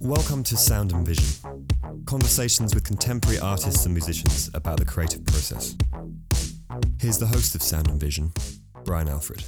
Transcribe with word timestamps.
Welcome 0.00 0.42
to 0.44 0.56
Sound 0.56 0.92
and 0.92 1.06
Vision 1.06 1.58
conversations 2.08 2.74
with 2.74 2.84
contemporary 2.84 3.38
artists 3.38 3.84
and 3.84 3.92
musicians 3.94 4.50
about 4.54 4.78
the 4.78 4.84
creative 4.84 5.22
process. 5.26 5.76
Here's 6.98 7.18
the 7.18 7.26
host 7.26 7.54
of 7.54 7.62
Sound 7.62 7.88
and 7.88 8.00
Vision, 8.00 8.32
Brian 8.82 9.10
Alfred. 9.10 9.44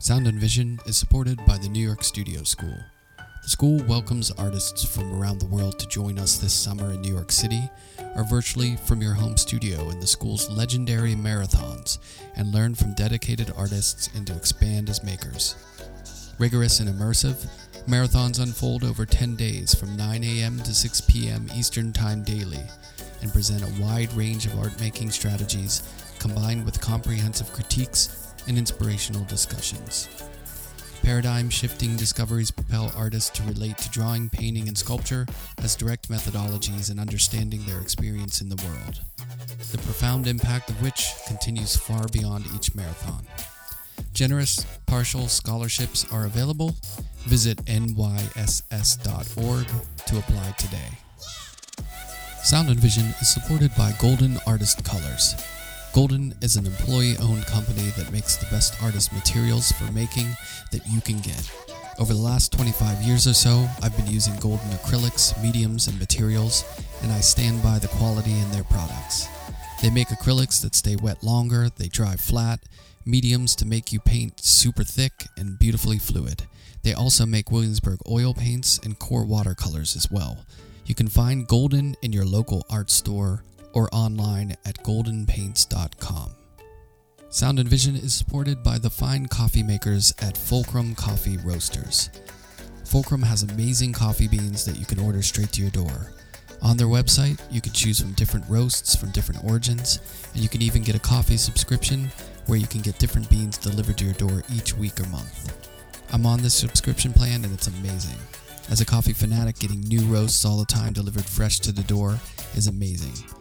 Sound 0.00 0.26
and 0.26 0.40
Vision 0.40 0.80
is 0.86 0.96
supported 0.96 1.38
by 1.46 1.56
the 1.56 1.68
New 1.68 1.86
York 1.86 2.02
Studio 2.02 2.42
School. 2.42 2.74
The 3.42 3.48
school 3.48 3.82
welcomes 3.84 4.30
artists 4.32 4.84
from 4.84 5.14
around 5.14 5.38
the 5.38 5.46
world 5.46 5.78
to 5.78 5.88
join 5.88 6.18
us 6.18 6.36
this 6.36 6.52
summer 6.52 6.92
in 6.92 7.00
New 7.00 7.12
York 7.12 7.32
City 7.32 7.70
or 8.14 8.24
virtually 8.24 8.76
from 8.76 9.00
your 9.00 9.14
home 9.14 9.36
studio 9.38 9.88
in 9.88 9.98
the 9.98 10.06
school's 10.06 10.50
legendary 10.50 11.14
marathons 11.14 11.98
and 12.36 12.52
learn 12.52 12.74
from 12.74 12.94
dedicated 12.94 13.50
artists 13.56 14.10
and 14.14 14.26
to 14.26 14.36
expand 14.36 14.90
as 14.90 15.02
makers. 15.02 15.56
Rigorous 16.38 16.80
and 16.80 16.88
immersive, 16.90 17.48
marathons 17.86 18.40
unfold 18.42 18.84
over 18.84 19.06
10 19.06 19.36
days 19.36 19.74
from 19.74 19.96
9 19.96 20.22
a.m. 20.22 20.58
to 20.58 20.74
6 20.74 21.00
p.m. 21.02 21.48
Eastern 21.54 21.92
Time 21.92 22.22
daily 22.22 22.62
and 23.22 23.32
present 23.32 23.62
a 23.62 23.82
wide 23.82 24.12
range 24.12 24.44
of 24.44 24.58
art 24.58 24.78
making 24.80 25.10
strategies 25.10 25.82
combined 26.18 26.64
with 26.64 26.80
comprehensive 26.80 27.50
critiques 27.52 28.34
and 28.46 28.58
inspirational 28.58 29.24
discussions. 29.24 30.08
Paradigm 31.02 31.50
shifting 31.50 31.96
discoveries 31.96 32.50
propel 32.50 32.92
artists 32.96 33.30
to 33.30 33.42
relate 33.44 33.78
to 33.78 33.90
drawing, 33.90 34.28
painting, 34.28 34.68
and 34.68 34.76
sculpture 34.76 35.26
as 35.62 35.74
direct 35.74 36.08
methodologies 36.08 36.90
in 36.90 36.98
understanding 36.98 37.64
their 37.64 37.80
experience 37.80 38.40
in 38.40 38.48
the 38.48 38.62
world, 38.64 39.00
the 39.72 39.78
profound 39.78 40.26
impact 40.26 40.70
of 40.70 40.80
which 40.82 41.10
continues 41.26 41.76
far 41.76 42.06
beyond 42.08 42.44
each 42.54 42.74
marathon. 42.74 43.24
Generous 44.12 44.64
partial 44.86 45.28
scholarships 45.28 46.10
are 46.12 46.26
available. 46.26 46.74
Visit 47.20 47.58
nyss.org 47.64 49.66
to 50.06 50.18
apply 50.18 50.54
today. 50.58 50.98
Sound 52.42 52.68
and 52.68 52.80
Vision 52.80 53.06
is 53.20 53.32
supported 53.32 53.74
by 53.76 53.92
Golden 53.98 54.38
Artist 54.46 54.84
Colors 54.84 55.34
Golden 55.92 56.32
is 56.40 56.54
an 56.54 56.66
employee 56.66 57.16
owned 57.20 57.46
company 57.46 57.90
that 57.96 58.12
makes 58.12 58.36
the 58.36 58.46
best 58.46 58.80
artist 58.80 59.12
materials 59.12 59.72
for 59.72 59.90
making 59.90 60.28
that 60.70 60.86
you 60.86 61.00
can 61.00 61.18
get. 61.18 61.50
Over 61.98 62.14
the 62.14 62.20
last 62.20 62.52
25 62.52 63.02
years 63.02 63.26
or 63.26 63.34
so, 63.34 63.68
I've 63.82 63.96
been 63.96 64.06
using 64.06 64.36
Golden 64.36 64.70
acrylics, 64.70 65.40
mediums, 65.42 65.88
and 65.88 65.98
materials, 65.98 66.64
and 67.02 67.10
I 67.10 67.18
stand 67.18 67.60
by 67.64 67.80
the 67.80 67.88
quality 67.88 68.38
in 68.38 68.50
their 68.52 68.62
products. 68.62 69.26
They 69.82 69.90
make 69.90 70.08
acrylics 70.08 70.62
that 70.62 70.76
stay 70.76 70.94
wet 70.94 71.24
longer, 71.24 71.68
they 71.76 71.88
dry 71.88 72.14
flat, 72.14 72.60
mediums 73.04 73.56
to 73.56 73.66
make 73.66 73.92
you 73.92 73.98
paint 73.98 74.38
super 74.38 74.84
thick 74.84 75.26
and 75.36 75.58
beautifully 75.58 75.98
fluid. 75.98 76.44
They 76.84 76.94
also 76.94 77.26
make 77.26 77.50
Williamsburg 77.50 77.98
oil 78.08 78.32
paints 78.32 78.78
and 78.84 78.96
QoR 78.96 79.26
watercolors 79.26 79.96
as 79.96 80.08
well. 80.08 80.38
You 80.86 80.94
can 80.94 81.08
find 81.08 81.48
Golden 81.48 81.96
in 82.00 82.12
your 82.12 82.24
local 82.24 82.64
art 82.70 82.90
store 82.90 83.42
or 83.72 83.88
online 83.92 84.56
at 84.64 84.82
goldenpaints.com. 84.84 86.30
Sound 87.28 87.58
and 87.60 87.68
Vision 87.68 87.94
is 87.94 88.12
supported 88.12 88.62
by 88.62 88.78
the 88.78 88.90
fine 88.90 89.26
coffee 89.26 89.62
makers 89.62 90.12
at 90.20 90.36
Fulcrum 90.36 90.94
Coffee 90.94 91.36
Roasters. 91.38 92.10
Fulcrum 92.84 93.22
has 93.22 93.44
amazing 93.44 93.92
coffee 93.92 94.26
beans 94.26 94.64
that 94.64 94.76
you 94.76 94.84
can 94.84 94.98
order 94.98 95.22
straight 95.22 95.52
to 95.52 95.62
your 95.62 95.70
door. 95.70 96.12
On 96.62 96.76
their 96.76 96.88
website, 96.88 97.40
you 97.50 97.60
can 97.60 97.72
choose 97.72 98.00
from 98.00 98.12
different 98.12 98.44
roasts 98.48 98.96
from 98.96 99.12
different 99.12 99.44
origins, 99.44 100.00
and 100.34 100.42
you 100.42 100.48
can 100.48 100.60
even 100.60 100.82
get 100.82 100.96
a 100.96 101.00
coffee 101.00 101.36
subscription 101.36 102.10
where 102.46 102.58
you 102.58 102.66
can 102.66 102.80
get 102.80 102.98
different 102.98 103.30
beans 103.30 103.56
delivered 103.56 103.96
to 103.98 104.04
your 104.04 104.14
door 104.14 104.42
each 104.52 104.76
week 104.76 104.98
or 104.98 105.06
month. 105.06 105.56
I'm 106.12 106.26
on 106.26 106.42
this 106.42 106.54
subscription 106.54 107.12
plan 107.12 107.44
and 107.44 107.54
it's 107.54 107.68
amazing. 107.68 108.18
As 108.70 108.80
a 108.80 108.84
coffee 108.84 109.12
fanatic, 109.12 109.58
getting 109.60 109.80
new 109.82 110.00
roasts 110.06 110.44
all 110.44 110.58
the 110.58 110.66
time 110.66 110.92
delivered 110.92 111.24
fresh 111.24 111.60
to 111.60 111.72
the 111.72 111.84
door 111.84 112.18
is 112.56 112.66
amazing. 112.66 113.39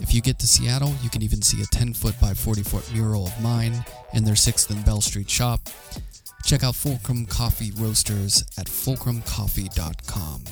If 0.00 0.14
you 0.14 0.20
get 0.20 0.38
to 0.38 0.46
Seattle, 0.46 0.94
you 1.02 1.10
can 1.10 1.22
even 1.22 1.42
see 1.42 1.62
a 1.62 1.66
10 1.66 1.92
foot 1.94 2.14
by 2.20 2.32
40 2.32 2.62
foot 2.62 2.92
mural 2.92 3.26
of 3.26 3.42
mine 3.42 3.84
in 4.14 4.24
their 4.24 4.34
6th 4.34 4.70
and 4.70 4.84
Bell 4.84 5.00
Street 5.00 5.28
shop. 5.28 5.60
Check 6.44 6.62
out 6.62 6.76
Fulcrum 6.76 7.26
Coffee 7.26 7.72
Roasters 7.76 8.44
at 8.58 8.66
fulcrumcoffee.com. 8.66 10.44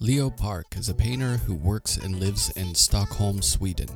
Leo 0.00 0.28
Park 0.28 0.66
is 0.76 0.90
a 0.90 0.94
painter 0.94 1.38
who 1.38 1.54
works 1.54 1.96
and 1.96 2.20
lives 2.20 2.50
in 2.56 2.74
Stockholm, 2.74 3.40
Sweden. 3.40 3.88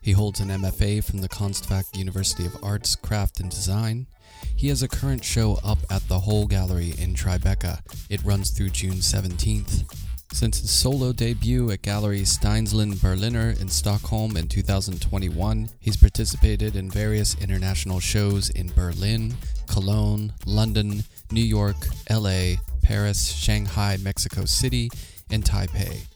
He 0.00 0.12
holds 0.12 0.38
an 0.38 0.48
MFA 0.48 1.02
from 1.02 1.22
the 1.22 1.28
Konstfack 1.28 1.96
University 1.96 2.46
of 2.46 2.62
Arts, 2.62 2.94
Craft 2.94 3.40
and 3.40 3.50
Design 3.50 4.06
he 4.56 4.68
has 4.68 4.82
a 4.82 4.88
current 4.88 5.24
show 5.24 5.58
up 5.64 5.78
at 5.90 6.06
the 6.08 6.20
Hole 6.20 6.46
Gallery 6.46 6.94
in 6.98 7.14
Tribeca. 7.14 7.80
It 8.08 8.24
runs 8.24 8.50
through 8.50 8.70
June 8.70 8.94
17th. 8.94 9.84
Since 10.32 10.60
his 10.60 10.70
solo 10.70 11.12
debut 11.12 11.70
at 11.70 11.82
Gallery 11.82 12.22
Steinsland 12.22 13.00
Berliner 13.00 13.54
in 13.60 13.68
Stockholm 13.68 14.36
in 14.36 14.48
2021, 14.48 15.68
he's 15.78 15.96
participated 15.96 16.74
in 16.74 16.90
various 16.90 17.36
international 17.40 18.00
shows 18.00 18.50
in 18.50 18.72
Berlin, 18.72 19.34
Cologne, 19.68 20.32
London, 20.44 21.04
New 21.30 21.44
York, 21.44 21.76
LA, 22.10 22.54
Paris, 22.82 23.32
Shanghai, 23.32 23.96
Mexico 24.02 24.44
City, 24.44 24.90
and 25.30 25.44
Taipei. 25.44 26.06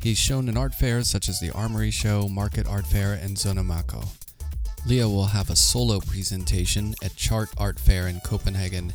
He's 0.00 0.18
shown 0.18 0.48
in 0.48 0.56
art 0.56 0.74
fairs 0.74 1.08
such 1.08 1.28
as 1.28 1.40
the 1.40 1.50
Armory 1.50 1.90
Show, 1.90 2.28
Market 2.28 2.66
Art 2.66 2.86
Fair, 2.86 3.12
and 3.14 3.38
Zona 3.38 3.62
Maco. 3.62 4.02
Leo 4.86 5.08
will 5.08 5.26
have 5.26 5.48
a 5.48 5.56
solo 5.56 5.98
presentation 5.98 6.94
at 7.02 7.16
Chart 7.16 7.48
Art 7.56 7.80
Fair 7.80 8.06
in 8.06 8.20
Copenhagen 8.20 8.92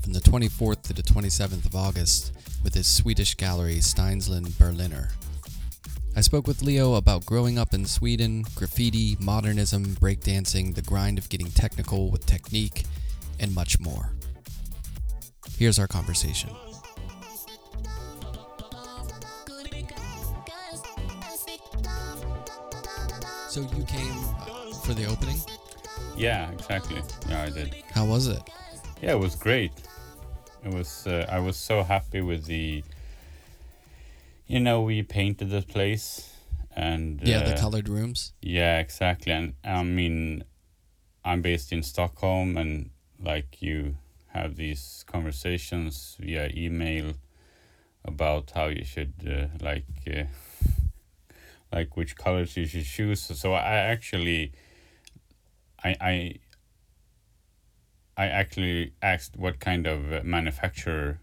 from 0.00 0.14
the 0.14 0.20
24th 0.20 0.80
to 0.84 0.94
the 0.94 1.02
27th 1.02 1.66
of 1.66 1.76
August 1.76 2.32
with 2.64 2.72
his 2.72 2.86
Swedish 2.86 3.34
gallery 3.34 3.76
Steinsland 3.76 4.58
Berliner. 4.58 5.10
I 6.16 6.22
spoke 6.22 6.46
with 6.46 6.62
Leo 6.62 6.94
about 6.94 7.26
growing 7.26 7.58
up 7.58 7.74
in 7.74 7.84
Sweden, 7.84 8.46
graffiti, 8.54 9.18
modernism, 9.20 9.84
breakdancing, 9.96 10.74
the 10.74 10.82
grind 10.82 11.18
of 11.18 11.28
getting 11.28 11.50
technical 11.50 12.10
with 12.10 12.24
technique, 12.24 12.84
and 13.38 13.54
much 13.54 13.78
more. 13.78 14.12
Here's 15.58 15.78
our 15.78 15.86
conversation. 15.86 16.48
So 23.50 23.60
you 23.76 23.84
came 23.84 24.17
for 24.88 24.94
the 24.94 25.04
opening? 25.04 25.38
Yeah, 26.16 26.50
exactly. 26.50 27.02
Yeah, 27.28 27.42
I 27.42 27.50
did. 27.50 27.74
How 27.92 28.06
was 28.06 28.26
it? 28.26 28.42
Yeah, 29.02 29.12
it 29.12 29.18
was 29.18 29.34
great. 29.34 29.72
It 30.64 30.72
was. 30.72 31.06
Uh, 31.06 31.26
I 31.28 31.40
was 31.40 31.58
so 31.58 31.82
happy 31.82 32.22
with 32.22 32.46
the. 32.46 32.82
You 34.46 34.60
know, 34.60 34.80
we 34.80 35.02
painted 35.02 35.50
the 35.50 35.60
place, 35.60 36.32
and 36.74 37.20
yeah, 37.22 37.40
uh, 37.40 37.50
the 37.50 37.60
colored 37.60 37.86
rooms. 37.86 38.32
Yeah, 38.40 38.78
exactly. 38.78 39.30
And 39.30 39.52
I 39.62 39.82
mean, 39.82 40.44
I'm 41.22 41.42
based 41.42 41.70
in 41.70 41.82
Stockholm, 41.82 42.56
and 42.56 42.88
like 43.22 43.60
you 43.60 43.98
have 44.28 44.56
these 44.56 45.04
conversations 45.06 46.16
via 46.18 46.50
email 46.56 47.12
about 48.06 48.52
how 48.54 48.68
you 48.68 48.84
should 48.84 49.12
uh, 49.28 49.48
like 49.62 49.84
uh, 50.10 50.24
like 51.74 51.94
which 51.94 52.16
colors 52.16 52.56
you 52.56 52.64
should 52.64 52.86
choose. 52.86 53.20
So 53.20 53.52
I 53.52 53.76
actually 53.94 54.52
I 55.82 55.96
I 56.00 56.34
I 58.16 58.26
actually 58.26 58.92
asked 59.00 59.36
what 59.36 59.60
kind 59.60 59.86
of 59.86 60.24
manufacturer 60.24 61.20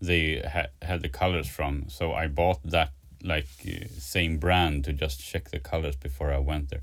they 0.00 0.42
had 0.46 0.70
had 0.82 1.02
the 1.02 1.08
colors 1.08 1.48
from. 1.48 1.88
So 1.88 2.12
I 2.14 2.28
bought 2.28 2.60
that 2.64 2.92
like 3.22 3.48
uh, 3.66 3.86
same 3.98 4.38
brand 4.38 4.84
to 4.84 4.92
just 4.92 5.20
check 5.20 5.50
the 5.50 5.58
colors 5.58 5.96
before 5.96 6.32
I 6.32 6.38
went 6.38 6.70
there. 6.70 6.82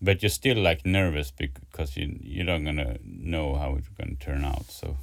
But 0.00 0.22
you're 0.22 0.30
still 0.30 0.58
like 0.58 0.84
nervous 0.84 1.30
because 1.30 1.96
you 1.96 2.18
you're 2.20 2.44
not 2.44 2.64
gonna 2.64 2.98
know 3.02 3.54
how 3.54 3.76
it's 3.76 3.88
gonna 3.88 4.16
turn 4.16 4.44
out. 4.44 4.70
So 4.70 4.98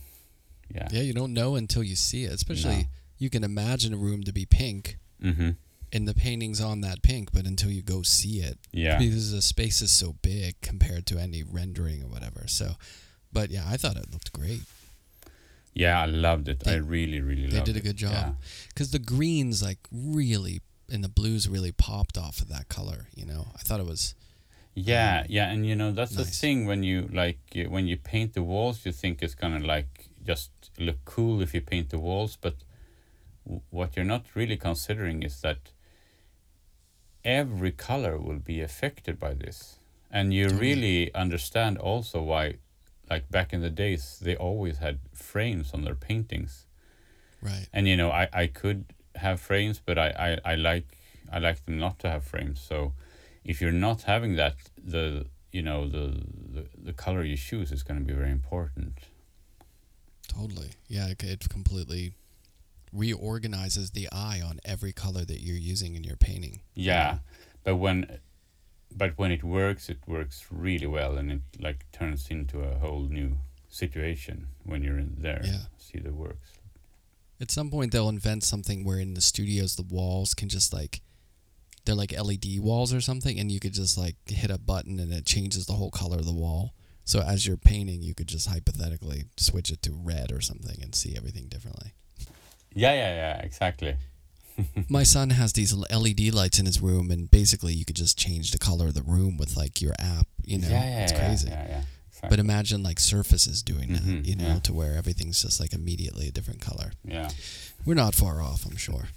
yeah. 0.73 0.87
Yeah, 0.91 1.01
you 1.01 1.13
don't 1.13 1.33
know 1.33 1.55
until 1.55 1.83
you 1.83 1.95
see 1.95 2.25
it. 2.25 2.33
Especially 2.33 2.75
no. 2.77 2.89
you 3.17 3.29
can 3.29 3.43
imagine 3.43 3.93
a 3.93 3.97
room 3.97 4.23
to 4.23 4.31
be 4.31 4.45
pink. 4.45 4.97
Mm-hmm 5.23 5.51
and 5.93 6.07
the 6.07 6.13
painting's 6.13 6.61
on 6.61 6.81
that 6.81 7.01
pink, 7.01 7.31
but 7.31 7.45
until 7.45 7.71
you 7.71 7.81
go 7.81 8.01
see 8.01 8.39
it, 8.39 8.57
yeah, 8.71 8.97
because 8.97 9.31
the 9.31 9.41
space 9.41 9.81
is 9.81 9.91
so 9.91 10.15
big 10.21 10.59
compared 10.61 11.05
to 11.07 11.17
any 11.17 11.43
rendering 11.43 12.03
or 12.03 12.07
whatever. 12.07 12.43
So, 12.47 12.71
but 13.31 13.49
yeah, 13.49 13.63
I 13.67 13.77
thought 13.77 13.97
it 13.97 14.11
looked 14.11 14.33
great. 14.33 14.61
Yeah, 15.73 16.01
I 16.01 16.05
loved 16.05 16.47
it. 16.47 16.61
They, 16.61 16.73
I 16.73 16.77
really, 16.77 17.19
really 17.19 17.47
they 17.47 17.57
loved 17.57 17.69
it. 17.69 17.73
They 17.73 17.79
did 17.79 17.83
a 17.83 17.87
good 17.87 17.97
job 17.97 18.37
because 18.69 18.93
yeah. 18.93 18.99
the 18.99 19.05
greens 19.05 19.61
like 19.61 19.79
really 19.91 20.61
and 20.91 21.03
the 21.03 21.09
blues 21.09 21.49
really 21.49 21.71
popped 21.71 22.17
off 22.17 22.39
of 22.39 22.49
that 22.49 22.69
color. 22.69 23.07
You 23.15 23.25
know, 23.25 23.47
I 23.55 23.59
thought 23.59 23.79
it 23.79 23.85
was. 23.85 24.15
Yeah, 24.73 25.21
um, 25.21 25.25
yeah, 25.29 25.51
and 25.51 25.65
you 25.65 25.75
know 25.75 25.91
that's 25.91 26.15
the 26.15 26.25
thing 26.25 26.65
when 26.65 26.83
you 26.83 27.09
like 27.13 27.39
when 27.69 27.87
you 27.87 27.97
paint 27.97 28.33
the 28.33 28.43
walls, 28.43 28.85
you 28.85 28.91
think 28.91 29.23
it's 29.23 29.35
gonna 29.35 29.65
like 29.65 30.09
just 30.25 30.51
look 30.77 30.97
cool 31.05 31.41
if 31.41 31.53
you 31.53 31.61
paint 31.61 31.89
the 31.91 31.99
walls, 31.99 32.37
but 32.39 32.55
w- 33.45 33.61
what 33.69 33.95
you're 33.95 34.05
not 34.05 34.25
really 34.33 34.57
considering 34.57 35.23
is 35.23 35.39
that 35.41 35.57
every 37.25 37.71
color 37.71 38.17
will 38.17 38.39
be 38.39 38.61
affected 38.61 39.19
by 39.19 39.33
this, 39.33 39.79
and 40.11 40.33
you 40.33 40.45
Totally. 40.45 40.61
really 40.61 41.13
understand 41.15 41.77
also 41.77 42.21
why, 42.21 42.55
like 43.09 43.29
back 43.29 43.51
in 43.53 43.61
the 43.61 43.69
days, 43.69 44.19
they 44.21 44.35
always 44.35 44.77
had 44.77 44.99
frames 45.13 45.73
on 45.73 45.83
their 45.83 45.95
paintings, 45.95 46.65
Right. 47.41 47.67
and 47.73 47.87
you 47.87 47.97
know 47.97 48.11
I 48.11 48.29
I 48.31 48.47
could 48.47 48.85
have 49.15 49.39
frames, 49.41 49.81
but 49.85 49.97
I 49.97 50.09
I, 50.45 50.53
I 50.53 50.55
like 50.55 50.87
I 51.31 51.39
like 51.39 51.65
them 51.65 51.79
not 51.79 51.99
to 51.99 52.09
have 52.09 52.23
frames, 52.23 52.61
so 52.61 52.93
if 53.43 53.59
you're 53.61 53.71
not 53.89 54.03
having 54.03 54.35
that, 54.35 54.55
the 54.77 55.25
you 55.51 55.61
know 55.63 55.89
the 55.89 56.05
the, 56.55 56.65
the 56.77 56.93
color 56.93 57.23
you 57.23 57.37
choose 57.37 57.71
is 57.71 57.83
going 57.83 57.99
to 57.99 58.05
be 58.05 58.13
very 58.13 58.31
important. 58.31 58.93
Totally. 60.27 60.71
Yeah, 60.87 61.07
it, 61.07 61.23
it 61.23 61.47
completely 61.49 62.13
reorganizes 62.95 63.91
the 63.91 64.07
eye 64.11 64.41
on 64.43 64.59
every 64.63 64.93
color 64.93 65.25
that 65.25 65.41
you're 65.41 65.57
using 65.57 65.95
in 65.95 66.03
your 66.03 66.15
painting. 66.15 66.61
Yeah, 66.73 67.19
but 67.63 67.75
when 67.75 68.19
but 68.95 69.17
when 69.17 69.31
it 69.31 69.43
works, 69.43 69.89
it 69.89 69.99
works 70.07 70.45
really 70.49 70.87
well, 70.87 71.17
and 71.17 71.31
it 71.31 71.41
like 71.59 71.85
turns 71.91 72.29
into 72.29 72.61
a 72.61 72.77
whole 72.77 73.07
new 73.09 73.37
situation 73.69 74.47
when 74.63 74.81
you're 74.83 74.97
in 74.97 75.15
there. 75.17 75.41
Yeah. 75.43 75.65
see 75.77 75.99
the 75.99 76.13
works. 76.13 76.53
At 77.41 77.51
some 77.51 77.69
point, 77.69 77.91
they'll 77.91 78.07
invent 78.07 78.43
something 78.43 78.85
where 78.85 78.99
in 78.99 79.13
the 79.13 79.21
studios 79.21 79.75
the 79.75 79.83
walls 79.83 80.33
can 80.33 80.47
just 80.47 80.73
like 80.73 81.01
they're 81.83 81.95
like 81.95 82.13
LED 82.17 82.59
walls 82.59 82.93
or 82.93 83.01
something, 83.01 83.39
and 83.39 83.51
you 83.51 83.59
could 83.59 83.73
just 83.73 83.97
like 83.97 84.15
hit 84.27 84.49
a 84.49 84.57
button 84.57 84.99
and 84.99 85.11
it 85.11 85.25
changes 85.25 85.65
the 85.65 85.73
whole 85.73 85.91
color 85.91 86.17
of 86.17 86.25
the 86.25 86.33
wall. 86.33 86.73
So 87.03 87.19
as 87.19 87.45
you're 87.45 87.57
painting, 87.57 88.01
you 88.01 88.15
could 88.15 88.27
just 88.27 88.49
hypothetically 88.49 89.25
switch 89.37 89.69
it 89.69 89.83
to 89.83 89.93
red 89.93 90.31
or 90.31 90.41
something 90.41 90.81
and 90.81 90.95
see 90.95 91.15
everything 91.15 91.47
differently. 91.47 91.93
Yeah, 92.75 92.93
yeah, 92.93 93.15
yeah, 93.15 93.37
exactly. 93.41 93.95
My 94.89 95.03
son 95.03 95.31
has 95.31 95.53
these 95.53 95.73
LED 95.73 96.33
lights 96.33 96.59
in 96.59 96.65
his 96.65 96.81
room, 96.81 97.09
and 97.11 97.29
basically 97.31 97.73
you 97.73 97.85
could 97.85 97.95
just 97.95 98.17
change 98.17 98.51
the 98.51 98.57
color 98.57 98.87
of 98.87 98.93
the 98.93 99.01
room 99.01 99.37
with 99.37 99.55
like 99.57 99.81
your 99.81 99.93
app. 99.99 100.27
You 100.43 100.59
know, 100.59 100.67
yeah, 100.69 100.83
yeah, 100.83 101.03
it's 101.03 101.11
crazy. 101.13 101.47
Yeah, 101.49 101.67
yeah, 101.67 101.81
exactly. 102.09 102.29
But 102.29 102.39
imagine 102.39 102.83
like 102.83 102.99
surfaces 102.99 103.63
doing 103.63 103.93
that, 103.93 104.01
Mhm, 104.03 104.25
you 104.25 104.35
know, 104.35 104.47
yeah. 104.47 104.59
to 104.59 104.73
where 104.73 104.95
everything's 104.95 105.41
just 105.41 105.59
like 105.59 105.73
immediately 105.73 106.27
a 106.27 106.31
different 106.31 106.61
color. 106.61 106.91
yeah. 107.03 107.29
We're 107.85 107.95
not 107.95 108.15
far 108.15 108.41
off, 108.41 108.65
I'm 108.65 108.77
sure. 108.77 109.09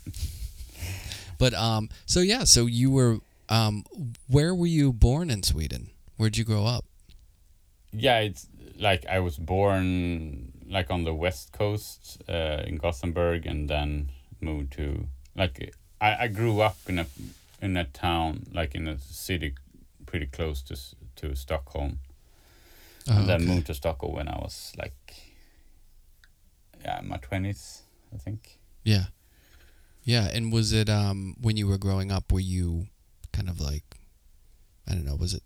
but 1.38 1.55
um, 1.55 1.88
so 2.06 2.20
yeah, 2.20 2.44
so 2.44 2.66
you 2.66 2.90
were 2.90 3.19
um, 3.49 3.84
where 4.28 4.55
were 4.55 4.66
you 4.66 4.93
born 4.93 5.31
in 5.31 5.43
Sweden? 5.43 5.90
Where'd 6.16 6.37
you 6.37 6.44
grow 6.44 6.64
up? 6.66 6.84
yeah 7.90 8.19
it's 8.20 8.46
like 8.78 9.06
i 9.06 9.19
was 9.19 9.38
born 9.38 10.52
like 10.69 10.91
on 10.91 11.05
the 11.05 11.15
west 11.15 11.53
coast 11.53 12.23
uh, 12.29 12.62
in 12.67 12.76
gothenburg 12.76 13.47
and 13.47 13.69
then 13.69 14.11
moved 14.41 14.73
to 14.73 15.06
like 15.35 15.75
I, 16.00 16.25
I 16.25 16.29
grew 16.29 16.61
up 16.61 16.76
in 16.88 16.99
a 16.99 17.06
in 17.61 17.76
a 17.76 17.85
town 17.85 18.47
like 18.53 18.75
in 18.75 18.87
a 18.88 18.99
city 18.99 19.55
pretty 20.06 20.26
close 20.26 20.62
to 20.62 20.76
to 21.17 21.35
stockholm 21.35 21.99
Oh, 23.11 23.17
and 23.17 23.29
then 23.29 23.41
okay. 23.43 23.50
moved 23.55 23.67
to 23.69 23.75
stockholm 23.75 24.15
when 24.17 24.29
i 24.29 24.37
was 24.37 24.73
like 24.76 25.15
yeah 26.85 27.00
my 27.03 27.17
20s 27.19 27.81
i 28.15 28.19
think 28.19 28.59
Yeah, 28.85 29.06
yeah. 30.05 30.29
And 30.32 30.53
was 30.53 30.73
it 30.73 30.88
um 30.88 31.35
when 31.41 31.56
you 31.56 31.67
were 31.67 31.79
growing 31.79 32.11
up? 32.12 32.32
Were 32.32 32.41
you 32.41 32.87
kind 33.32 33.49
of 33.49 33.61
like 33.61 33.85
I 34.87 34.93
don't 34.94 35.05
know? 35.05 35.17
Was 35.17 35.35
it 35.35 35.43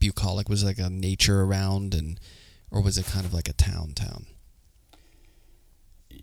bucolic? 0.00 0.48
Was 0.48 0.62
it 0.62 0.66
like 0.66 0.78
a 0.78 0.90
nature 0.90 1.42
around 1.42 1.94
and 1.94 2.18
or 2.70 2.80
was 2.82 2.98
it 2.98 3.06
kind 3.06 3.24
of 3.26 3.32
like 3.34 3.48
a 3.48 3.52
town 3.52 3.92
town? 3.94 4.26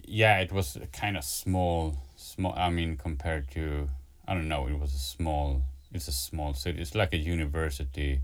Yeah 0.06 0.40
it 0.40 0.52
was 0.52 0.78
kind 0.94 1.18
of 1.18 1.24
small 1.24 1.98
small 2.16 2.54
i 2.58 2.70
mean 2.70 2.98
compared 2.98 3.50
to 3.52 3.90
i 4.28 4.34
don't 4.34 4.48
know 4.48 4.68
it 4.68 4.78
was 4.80 4.94
a 4.94 5.00
small 5.00 5.64
it's 5.94 6.08
a 6.08 6.12
small 6.12 6.54
city. 6.54 6.82
It's 6.82 6.96
like 6.96 7.14
a 7.14 7.18
university 7.18 8.22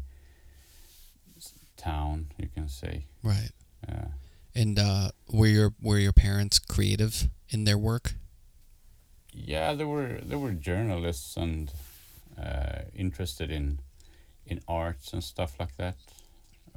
town 1.78 2.28
you 2.38 2.48
can 2.54 2.70
say. 2.70 3.06
Right. 3.24 3.52
yeah. 3.88 4.06
And 4.56 4.78
uh, 4.78 5.12
were 5.32 5.48
your 5.48 5.74
were 5.82 5.98
your 5.98 6.14
parents 6.14 6.60
creative 6.60 7.30
in 7.50 7.64
their 7.64 7.78
work? 7.78 8.14
yeah 9.36 9.74
they 9.74 9.84
were 9.84 10.20
They 10.24 10.36
were 10.36 10.52
journalists 10.52 11.36
and 11.38 11.72
uh, 12.38 12.84
interested 12.96 13.50
in 13.50 13.80
in 14.46 14.62
arts 14.68 15.14
and 15.14 15.24
stuff 15.24 15.60
like 15.60 15.76
that 15.78 15.96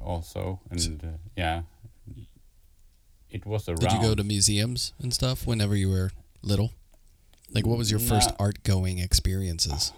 also. 0.03 0.59
And 0.71 1.03
uh, 1.03 1.17
yeah 1.35 1.61
it 3.29 3.45
was 3.45 3.67
around 3.67 3.79
Did 3.79 3.91
you 3.91 4.01
go 4.01 4.15
to 4.15 4.23
museums 4.23 4.93
and 4.99 5.13
stuff 5.13 5.45
whenever 5.45 5.75
you 5.75 5.89
were 5.89 6.11
little? 6.41 6.71
Like, 7.51 7.65
what 7.65 7.77
was 7.77 7.89
your 7.91 7.99
first 7.99 8.31
art 8.39 8.63
going 8.63 8.99
experiences? 8.99 9.93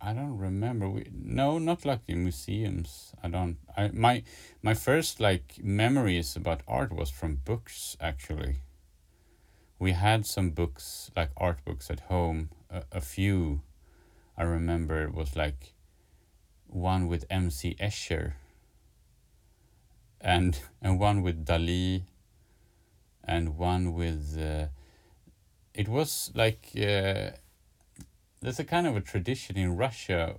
I 0.00 0.12
don't 0.12 0.38
remember. 0.38 0.88
We 0.88 1.08
no, 1.12 1.58
not 1.58 1.84
like 1.84 2.06
the 2.06 2.14
museums. 2.14 3.12
I 3.22 3.28
don't. 3.28 3.56
I 3.76 3.90
my 3.92 4.22
my 4.62 4.74
first 4.74 5.18
like 5.18 5.56
memories 5.60 6.36
about 6.36 6.62
art 6.68 6.92
was 6.92 7.10
from 7.10 7.40
books. 7.44 7.96
Actually, 8.00 8.56
we 9.78 9.92
had 9.92 10.24
some 10.24 10.50
books 10.50 11.10
like 11.16 11.30
art 11.36 11.64
books 11.64 11.90
at 11.90 12.00
home. 12.00 12.50
A, 12.70 12.84
a 12.92 13.00
few, 13.00 13.62
I 14.36 14.44
remember 14.44 15.02
it 15.02 15.14
was 15.14 15.34
like 15.34 15.74
one 16.68 17.08
with 17.08 17.24
M. 17.28 17.50
C. 17.50 17.74
Escher. 17.80 18.34
And 20.20 20.58
and 20.82 20.98
one 20.98 21.22
with 21.22 21.44
Dali. 21.44 22.02
And 23.24 23.56
one 23.56 23.94
with. 23.94 24.38
Uh, 24.38 24.66
it 25.74 25.88
was 25.88 26.30
like. 26.34 26.70
Uh, 26.76 27.30
there's 28.40 28.60
a 28.60 28.64
kind 28.64 28.86
of 28.86 28.96
a 28.96 29.00
tradition 29.00 29.56
in 29.56 29.76
Russia. 29.76 30.36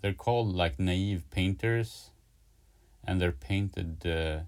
They're 0.00 0.12
called 0.12 0.54
like 0.54 0.78
naive 0.78 1.30
painters, 1.30 2.10
and 3.04 3.20
they're 3.20 3.32
painted. 3.32 4.04
Uh, 4.04 4.40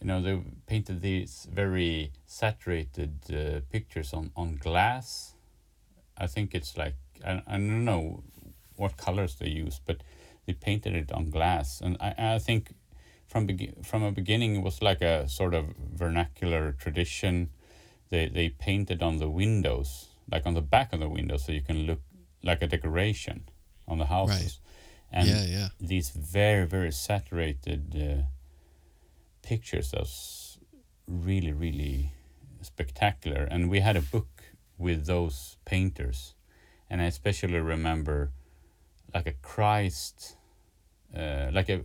you 0.00 0.06
know, 0.06 0.20
they 0.20 0.40
painted 0.66 1.00
these 1.00 1.48
very 1.50 2.12
saturated 2.26 3.14
uh, 3.30 3.60
pictures 3.70 4.12
on 4.12 4.30
on 4.36 4.56
glass. 4.56 5.34
I 6.16 6.26
think 6.26 6.54
it's 6.54 6.76
like 6.76 6.96
I 7.24 7.42
I 7.46 7.52
don't 7.52 7.84
know 7.84 8.22
what 8.76 8.96
colors 8.96 9.36
they 9.36 9.48
use, 9.48 9.80
but 9.84 10.02
they 10.46 10.52
painted 10.52 10.94
it 10.94 11.10
on 11.12 11.30
glass, 11.30 11.80
and 11.80 11.96
I 12.00 12.14
I 12.18 12.38
think 12.38 12.74
from 13.26 13.46
begi- 13.46 13.84
from 13.84 14.02
a 14.02 14.12
beginning 14.12 14.56
it 14.56 14.62
was 14.62 14.82
like 14.82 15.02
a 15.02 15.28
sort 15.28 15.54
of 15.54 15.66
vernacular 15.94 16.72
tradition. 16.72 17.50
They 18.10 18.28
they 18.28 18.48
painted 18.50 19.02
on 19.02 19.18
the 19.18 19.28
windows, 19.28 20.06
like 20.30 20.46
on 20.46 20.54
the 20.54 20.62
back 20.62 20.92
of 20.92 21.00
the 21.00 21.08
window, 21.08 21.36
so 21.36 21.52
you 21.52 21.62
can 21.62 21.86
look 21.86 22.00
like 22.42 22.62
a 22.62 22.66
decoration 22.66 23.48
on 23.88 23.98
the 23.98 24.06
houses. 24.06 24.60
And 25.12 25.28
yeah, 25.28 25.44
yeah. 25.44 25.68
these 25.80 26.10
very 26.10 26.66
very 26.66 26.92
saturated 26.92 27.94
uh, 27.96 28.22
pictures 29.42 29.92
was 29.92 30.58
really 31.06 31.52
really 31.52 32.12
spectacular 32.62 33.44
and 33.44 33.70
we 33.70 33.80
had 33.80 33.96
a 33.96 34.02
book 34.02 34.42
with 34.76 35.06
those 35.06 35.56
painters 35.64 36.34
and 36.90 37.00
i 37.00 37.04
especially 37.04 37.60
remember 37.60 38.32
like 39.14 39.26
a 39.26 39.32
christ 39.34 40.36
uh, 41.16 41.48
like 41.52 41.68
a 41.68 41.82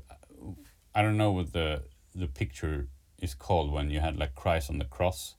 i 0.95 1.01
don't 1.01 1.17
know 1.17 1.31
what 1.31 1.53
the 1.53 1.81
the 2.15 2.27
picture 2.27 2.87
is 3.19 3.33
called 3.33 3.71
when 3.71 3.89
you 3.89 3.99
had 3.99 4.17
like 4.17 4.33
christ 4.35 4.69
on 4.69 4.77
the 4.79 4.85
cross 4.85 5.35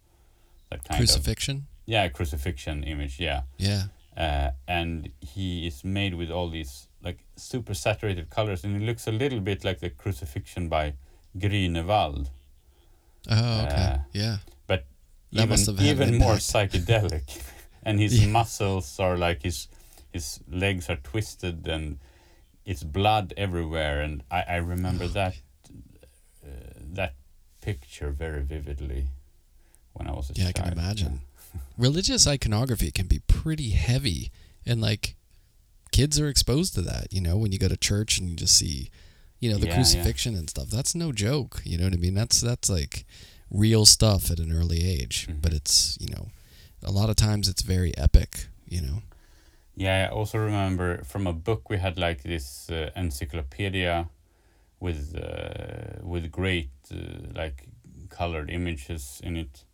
that 0.71 0.83
kind 0.85 1.01
of 1.03 1.07
Crucifixion. 1.09 1.67
yeah 1.87 2.09
crucifixion 2.09 2.83
image 2.85 3.19
yeah 3.21 3.43
Yeah. 3.59 3.83
uh, 4.17 4.51
and 4.69 5.11
he 5.21 5.67
is 5.67 5.85
made 5.85 6.15
with 6.15 6.31
all 6.31 6.49
these 6.51 6.89
like 7.05 7.19
super 7.37 7.75
saturated 7.75 8.31
colors, 8.31 8.63
and 8.65 8.77
it 8.81 8.85
looks 8.87 9.07
a 9.09 9.11
little 9.13 9.41
bit 9.41 9.65
like 9.65 9.81
the 9.81 9.91
crucifixion 9.91 10.69
by 10.69 10.95
Grünewald, 11.37 12.29
Oh, 13.29 13.63
okay. 13.65 13.75
Uh, 13.75 13.99
yeah. 14.13 14.37
but 14.67 14.85
That 15.33 15.45
even 15.51 15.81
even 15.81 16.19
more 16.19 16.35
psychedelic. 16.37 17.43
and 17.83 17.99
his 18.01 18.13
Yeah. 18.23 18.29
muscles 18.29 18.99
are 19.01 19.17
like 19.17 19.43
his 19.43 19.69
his 20.13 20.41
legs 20.49 20.89
are 20.91 20.97
twisted, 21.03 21.67
and 21.67 21.99
it's 22.65 22.83
blood 22.83 23.35
everywhere. 23.37 24.01
And 24.03 24.23
I 24.31 24.43
I 24.49 24.57
remember 24.57 25.05
Oh, 25.05 25.09
that 25.09 25.35
uh, 26.45 26.49
that 26.95 27.15
picture 27.61 28.11
very 28.11 28.43
vividly 28.43 29.07
when 29.93 30.09
I 30.09 30.13
was 30.13 30.31
a 30.31 30.35
Yeah, 30.35 30.49
I 30.49 30.53
can 30.53 30.73
imagine. 30.73 31.21
Religious 31.79 32.27
iconography 32.27 32.91
can 32.91 33.07
be 33.07 33.21
pretty 33.21 33.71
heavy, 33.71 34.31
and 34.65 34.81
like 34.81 35.17
kids 35.91 36.19
are 36.19 36.29
exposed 36.29 36.75
to 36.75 36.83
that. 36.83 37.13
You 37.13 37.21
know, 37.21 37.37
when 37.37 37.53
you 37.53 37.59
go 37.59 37.69
to 37.69 37.77
church 37.77 38.19
and 38.19 38.29
you 38.29 38.37
just 38.37 38.57
see, 38.57 38.91
you 39.39 39.51
know, 39.51 39.59
the 39.59 39.67
Yeah, 39.67 39.73
yeah. 39.73 39.77
crucifixion 39.77 40.35
and 40.37 40.49
stuff. 40.49 40.69
That's 40.71 40.95
no 40.95 41.13
joke. 41.13 41.61
You 41.65 41.79
know 41.79 41.85
what 41.85 41.93
I 41.95 41.99
mean? 41.99 42.15
That's 42.15 42.41
that's 42.41 42.71
like 42.71 43.05
real 43.51 43.85
stuff 43.85 44.31
at 44.31 44.39
an 44.39 44.51
early 44.53 44.83
age. 44.85 45.27
Mhm. 45.29 45.43
But 45.43 45.53
it's 45.53 45.99
you 46.01 46.09
know, 46.09 46.29
a 46.83 46.91
lot 46.91 47.11
of 47.11 47.17
times 47.17 47.49
it's 47.49 47.63
very 47.63 47.97
epic. 47.99 48.47
You 48.69 48.81
know. 48.81 49.03
Yeah, 49.75 50.09
I 50.11 50.15
also 50.15 50.39
remember 50.39 51.03
from 51.05 51.27
a 51.27 51.33
book 51.33 51.71
we 51.71 51.79
had 51.79 51.99
like 51.99 52.23
this 52.23 52.69
uh, 52.71 52.91
encyclopedia 52.95 54.09
with 54.81 55.17
uh, 55.17 56.01
with 56.03 56.31
great 56.33 56.71
uh, 56.93 56.97
like 57.35 57.69
colored 58.11 58.51
images 58.51 59.21
in 59.25 59.37
it, 59.37 59.65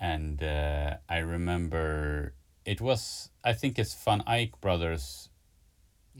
and 0.00 0.42
uh, 0.42 0.98
I 1.08 1.18
remember 1.18 2.34
it 2.64 2.80
was 2.80 3.30
I 3.44 3.52
think 3.54 3.78
it's 3.78 3.94
Van 3.94 4.22
Eyck 4.26 4.60
brothers, 4.60 5.30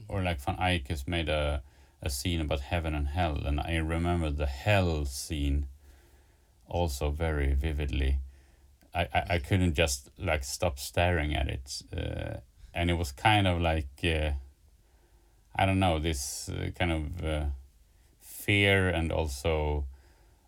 or 0.07 0.21
like 0.21 0.39
Van 0.41 0.57
Eyck 0.59 0.87
has 0.89 1.07
made 1.07 1.29
a 1.29 1.63
a 2.03 2.09
scene 2.09 2.41
about 2.41 2.61
heaven 2.61 2.95
and 2.95 3.09
hell, 3.09 3.37
and 3.45 3.59
I 3.59 3.77
remember 3.77 4.31
the 4.31 4.47
hell 4.47 5.05
scene 5.05 5.67
also 6.67 7.09
very 7.11 7.53
vividly. 7.53 8.17
I, 8.93 9.07
I, 9.13 9.23
I 9.31 9.39
couldn't 9.39 9.75
just 9.75 10.09
like 10.19 10.43
stop 10.43 10.79
staring 10.79 11.35
at 11.35 11.47
it, 11.49 11.83
uh, 11.95 12.39
and 12.73 12.89
it 12.89 12.93
was 12.95 13.11
kind 13.11 13.47
of 13.47 13.61
like 13.61 13.89
uh, 14.03 14.31
I 15.55 15.65
don't 15.65 15.79
know 15.79 15.99
this 15.99 16.49
uh, 16.49 16.71
kind 16.77 16.91
of 16.91 17.23
uh, 17.25 17.45
fear 18.21 18.89
and 18.89 19.11
also 19.11 19.85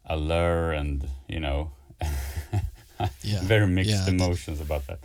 allure 0.05 0.71
and 0.71 1.07
you 1.27 1.39
know 1.39 1.71
Yeah. 3.21 3.41
very 3.43 3.67
mixed 3.67 3.91
Yeah. 3.91 4.09
emotions 4.09 4.61
about 4.61 4.87
that. 4.87 4.99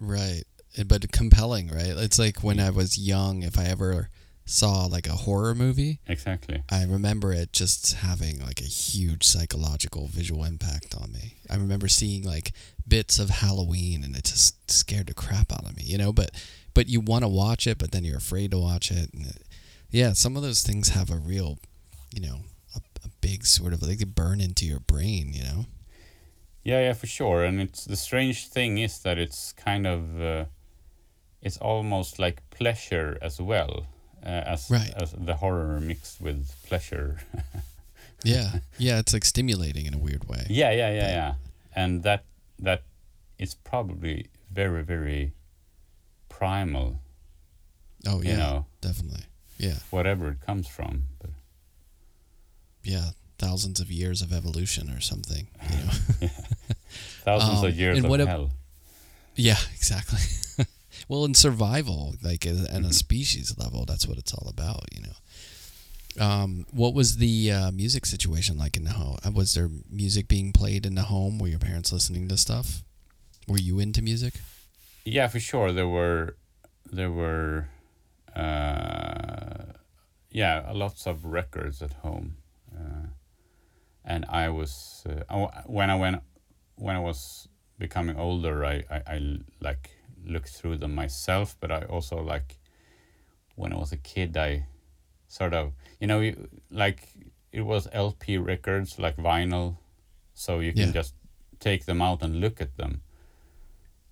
Right. 0.00 0.44
But 0.86 1.10
compelling, 1.10 1.68
right? 1.68 1.96
It's 1.96 2.18
like 2.18 2.42
when 2.42 2.60
I 2.60 2.70
was 2.70 2.98
young, 2.98 3.42
if 3.42 3.58
I 3.58 3.64
ever 3.64 4.08
saw 4.46 4.86
like 4.86 5.08
a 5.08 5.12
horror 5.12 5.54
movie, 5.54 5.98
Exactly. 6.06 6.62
I 6.70 6.84
remember 6.84 7.32
it 7.32 7.52
just 7.52 7.94
having 7.94 8.40
like 8.40 8.60
a 8.60 8.64
huge 8.64 9.26
psychological 9.26 10.06
visual 10.06 10.44
impact 10.44 10.94
on 10.94 11.12
me. 11.12 11.34
I 11.50 11.56
remember 11.56 11.88
seeing 11.88 12.22
like 12.22 12.52
bits 12.86 13.18
of 13.18 13.28
Halloween 13.28 14.04
and 14.04 14.16
it 14.16 14.24
just 14.24 14.70
scared 14.70 15.08
the 15.08 15.14
crap 15.14 15.52
out 15.52 15.68
of 15.68 15.76
me, 15.76 15.82
you 15.84 15.98
know, 15.98 16.12
but 16.12 16.30
but 16.74 16.88
you 16.88 17.00
want 17.00 17.24
to 17.24 17.28
watch 17.28 17.66
it, 17.66 17.76
but 17.78 17.90
then 17.90 18.04
you're 18.04 18.18
afraid 18.18 18.52
to 18.52 18.58
watch 18.58 18.90
it. 18.92 19.12
And 19.12 19.26
it, 19.26 19.42
yeah, 19.90 20.12
some 20.12 20.36
of 20.36 20.42
those 20.42 20.62
things 20.62 20.90
have 20.90 21.10
a 21.10 21.16
real, 21.16 21.58
you 22.14 22.20
know, 22.20 22.40
a, 22.76 22.80
a 23.04 23.08
big 23.20 23.46
sort 23.46 23.72
of 23.72 23.82
like 23.82 23.98
they 23.98 24.04
burn 24.04 24.40
into 24.40 24.64
your 24.64 24.80
brain, 24.80 25.32
you 25.32 25.42
know. 25.42 25.66
Yeah, 26.62 26.80
yeah, 26.80 26.92
for 26.92 27.06
sure. 27.06 27.44
And 27.44 27.60
it's 27.60 27.84
the 27.84 27.96
strange 27.96 28.48
thing 28.48 28.78
is 28.78 29.00
that 29.00 29.18
it's 29.18 29.52
kind 29.52 29.86
of 29.88 30.20
uh, 30.20 30.44
it's 31.42 31.56
almost 31.56 32.20
like 32.20 32.48
pleasure 32.50 33.18
as 33.20 33.40
well 33.40 33.86
as 34.28 34.70
Right. 34.70 34.92
as 34.96 35.12
the 35.12 35.34
horror 35.36 35.80
mixed 35.80 36.20
with 36.20 36.50
pleasure. 36.68 37.18
Yeah. 38.24 38.58
Yeah, 38.78 38.98
it's 38.98 39.12
like 39.12 39.24
stimulating 39.24 39.86
in 39.86 39.94
a 39.94 39.98
weird 39.98 40.24
way. 40.26 40.46
yeah, 40.48 40.70
yeah, 40.72 40.90
yeah, 40.90 41.08
yeah. 41.10 41.34
And 41.76 42.02
that 42.02 42.24
that 42.58 42.82
is 43.38 43.54
probably 43.54 44.26
very 44.50 44.82
very 44.82 45.32
primal, 46.28 46.98
Oh 48.06 48.22
yeah, 48.22 48.30
you 48.30 48.36
know, 48.38 48.66
definitely. 48.80 49.24
Yeah. 49.58 49.78
whatever 49.90 50.30
it 50.30 50.40
comes 50.40 50.66
from. 50.66 51.04
But 51.20 51.30
Yeah, 52.82 53.10
thousands 53.38 53.80
of 53.80 53.90
years 53.92 54.22
of 54.22 54.32
evolution 54.32 54.90
or 54.90 55.00
something, 55.00 55.46
you 55.70 55.76
know. 55.84 56.28
thousands 57.24 57.58
Um, 57.60 57.66
of 57.66 57.78
years 57.78 57.98
of 57.98 58.08
what 58.10 58.20
ab- 58.20 58.28
hell. 58.28 58.50
Yeah, 59.36 59.58
exactly. 59.74 60.20
well, 61.08 61.24
in 61.24 61.34
survival, 61.34 62.14
like 62.22 62.46
at 62.46 62.54
Mm-hmm. 62.54 62.84
a 62.84 62.92
species 62.92 63.54
level, 63.58 63.84
that's 63.86 64.06
what 64.08 64.18
it's 64.18 64.34
all 64.34 64.48
about, 64.48 64.84
you 64.94 65.02
know. 65.02 65.12
Um, 66.18 66.64
what 66.70 66.94
was 66.94 67.16
the 67.18 67.52
uh, 67.52 67.70
music 67.72 68.06
situation 68.06 68.56
like 68.56 68.76
in 68.76 68.84
the 68.84 68.90
home? 68.92 69.18
Uh, 69.24 69.30
Was 69.32 69.54
there 69.54 69.68
music 69.90 70.28
being 70.28 70.52
played 70.52 70.86
in 70.86 70.94
the 70.94 71.02
home? 71.02 71.38
Were 71.38 71.48
your 71.48 71.58
parents 71.58 71.92
listening 71.92 72.28
to 72.28 72.36
stuff? 72.38 72.82
Were 73.46 73.58
you 73.58 73.78
into 73.78 74.00
music? 74.02 74.34
Yeah, 75.04 75.28
for 75.28 75.38
sure. 75.40 75.72
There 75.72 75.86
were, 75.88 76.36
there 76.90 77.10
were, 77.12 77.68
uh, 78.34 79.72
yeah, 80.30 80.70
lots 80.72 81.06
of 81.06 81.24
records 81.24 81.82
at 81.82 81.92
home, 81.94 82.36
uh, 82.74 83.08
and 84.04 84.24
I 84.28 84.48
was 84.48 85.04
uh, 85.28 85.46
when 85.66 85.90
I 85.90 85.96
went 85.96 86.22
when 86.76 86.96
I 86.96 87.00
was 87.00 87.48
becoming 87.78 88.16
older, 88.16 88.64
I, 88.64 88.84
I 88.90 89.02
I 89.06 89.20
like 89.60 89.90
looked 90.26 90.50
through 90.50 90.78
them 90.78 90.94
myself, 90.94 91.56
but 91.60 91.70
I 91.70 91.82
also 91.82 92.20
like 92.22 92.58
when 93.54 93.72
I 93.72 93.76
was 93.76 93.92
a 93.92 93.96
kid, 93.96 94.36
I 94.36 94.66
sort 95.28 95.54
of 95.54 95.72
you 96.00 96.06
know 96.06 96.32
like 96.70 97.08
it 97.52 97.62
was 97.62 97.88
LP 97.92 98.38
records 98.38 98.98
like 98.98 99.16
vinyl, 99.16 99.76
so 100.34 100.60
you 100.60 100.72
can 100.72 100.86
Yeah. 100.88 100.92
just 100.92 101.14
take 101.58 101.84
them 101.86 102.02
out 102.02 102.22
and 102.22 102.40
look 102.40 102.60
at 102.60 102.76
them 102.76 103.02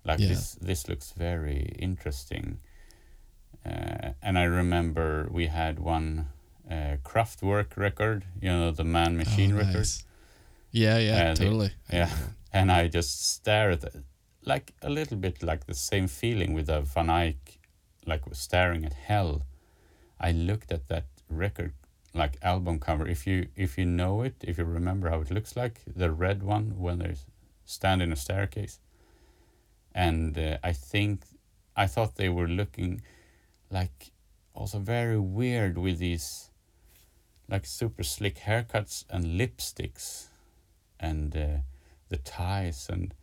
like 0.03 0.19
Yeah. 0.19 0.27
this 0.29 0.57
this 0.61 0.87
looks 0.87 1.11
very 1.11 1.73
interesting 1.79 2.59
uh, 3.65 4.09
and 4.21 4.37
i 4.37 4.43
remember 4.43 5.27
we 5.31 5.47
had 5.47 5.79
one 5.79 6.27
uh, 6.69 6.97
Kraftwerk 7.03 7.77
record 7.77 8.25
you 8.41 8.49
know 8.49 8.71
the 8.71 8.83
man 8.83 9.15
machine 9.17 9.53
Oh, 9.53 9.59
record. 9.59 9.87
Yeah, 10.71 10.97
yeah, 10.97 11.33
totally. 11.35 11.71
yeah 11.91 12.09
and 12.53 12.71
i 12.71 12.87
just 12.87 13.25
stare 13.33 13.71
at 13.71 13.83
it 13.83 14.03
like 14.45 14.73
a 14.81 14.89
little 14.89 15.17
bit 15.17 15.41
like 15.43 15.65
the 15.65 15.73
same 15.73 16.07
feeling 16.07 16.53
with 16.53 16.69
a 16.69 16.81
van 16.81 17.09
eyck 17.09 17.59
like 18.05 18.21
staring 18.33 18.85
at 18.85 18.93
hell. 18.93 19.43
I 20.19 20.31
looked 20.31 20.71
at 20.71 20.87
that 20.87 21.05
record 21.29 21.73
like 22.13 22.37
album 22.41 22.79
cover. 22.79 23.07
If 23.07 23.27
you 23.27 23.47
if 23.55 23.77
you 23.77 23.85
know 23.85 24.21
it 24.21 24.35
if 24.41 24.57
you 24.57 24.65
remember 24.65 25.09
how 25.09 25.21
it 25.21 25.31
looks 25.31 25.55
like 25.55 25.81
the 25.85 26.11
red 26.11 26.43
one 26.43 26.79
when 26.79 26.99
they 26.99 27.15
stand 27.65 28.01
in 28.01 28.11
a 28.11 28.15
staircase. 28.15 28.79
And 29.93 30.37
uh, 30.37 30.57
i 30.61 30.73
think 30.73 31.23
i 31.77 31.87
thought 31.87 32.15
they 32.15 32.27
were 32.27 32.47
looking 32.47 33.01
like 33.71 34.11
also 34.53 34.79
very 34.79 35.19
weird 35.19 35.77
with 35.77 35.99
these 35.99 36.49
like 37.49 37.65
super 37.65 38.03
slick 38.03 38.39
haircuts 38.39 39.05
and 39.09 39.39
lipsticks 39.39 40.27
and 40.99 41.35
uh, 41.35 41.57
the 42.09 42.17
ties 42.17 42.87
and 42.89 43.13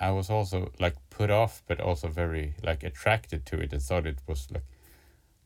I 0.00 0.10
was 0.10 0.28
also 0.30 0.72
like 0.80 0.96
put 1.10 1.30
off 1.30 1.62
but 1.66 1.80
also 1.80 2.08
very 2.08 2.54
like 2.62 2.82
attracted 2.82 3.46
to 3.46 3.60
it. 3.60 3.72
I 3.72 3.78
thought 3.78 4.06
it 4.06 4.18
was 4.26 4.48
like 4.50 4.64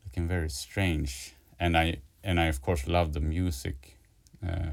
looking 0.05 0.27
very 0.27 0.49
strange 0.49 1.35
and 1.59 1.77
I 1.77 1.97
and 2.23 2.39
I 2.39 2.45
of 2.45 2.61
course 2.61 2.87
loved 2.87 3.13
the 3.13 3.19
music 3.21 3.97
uh, 4.45 4.71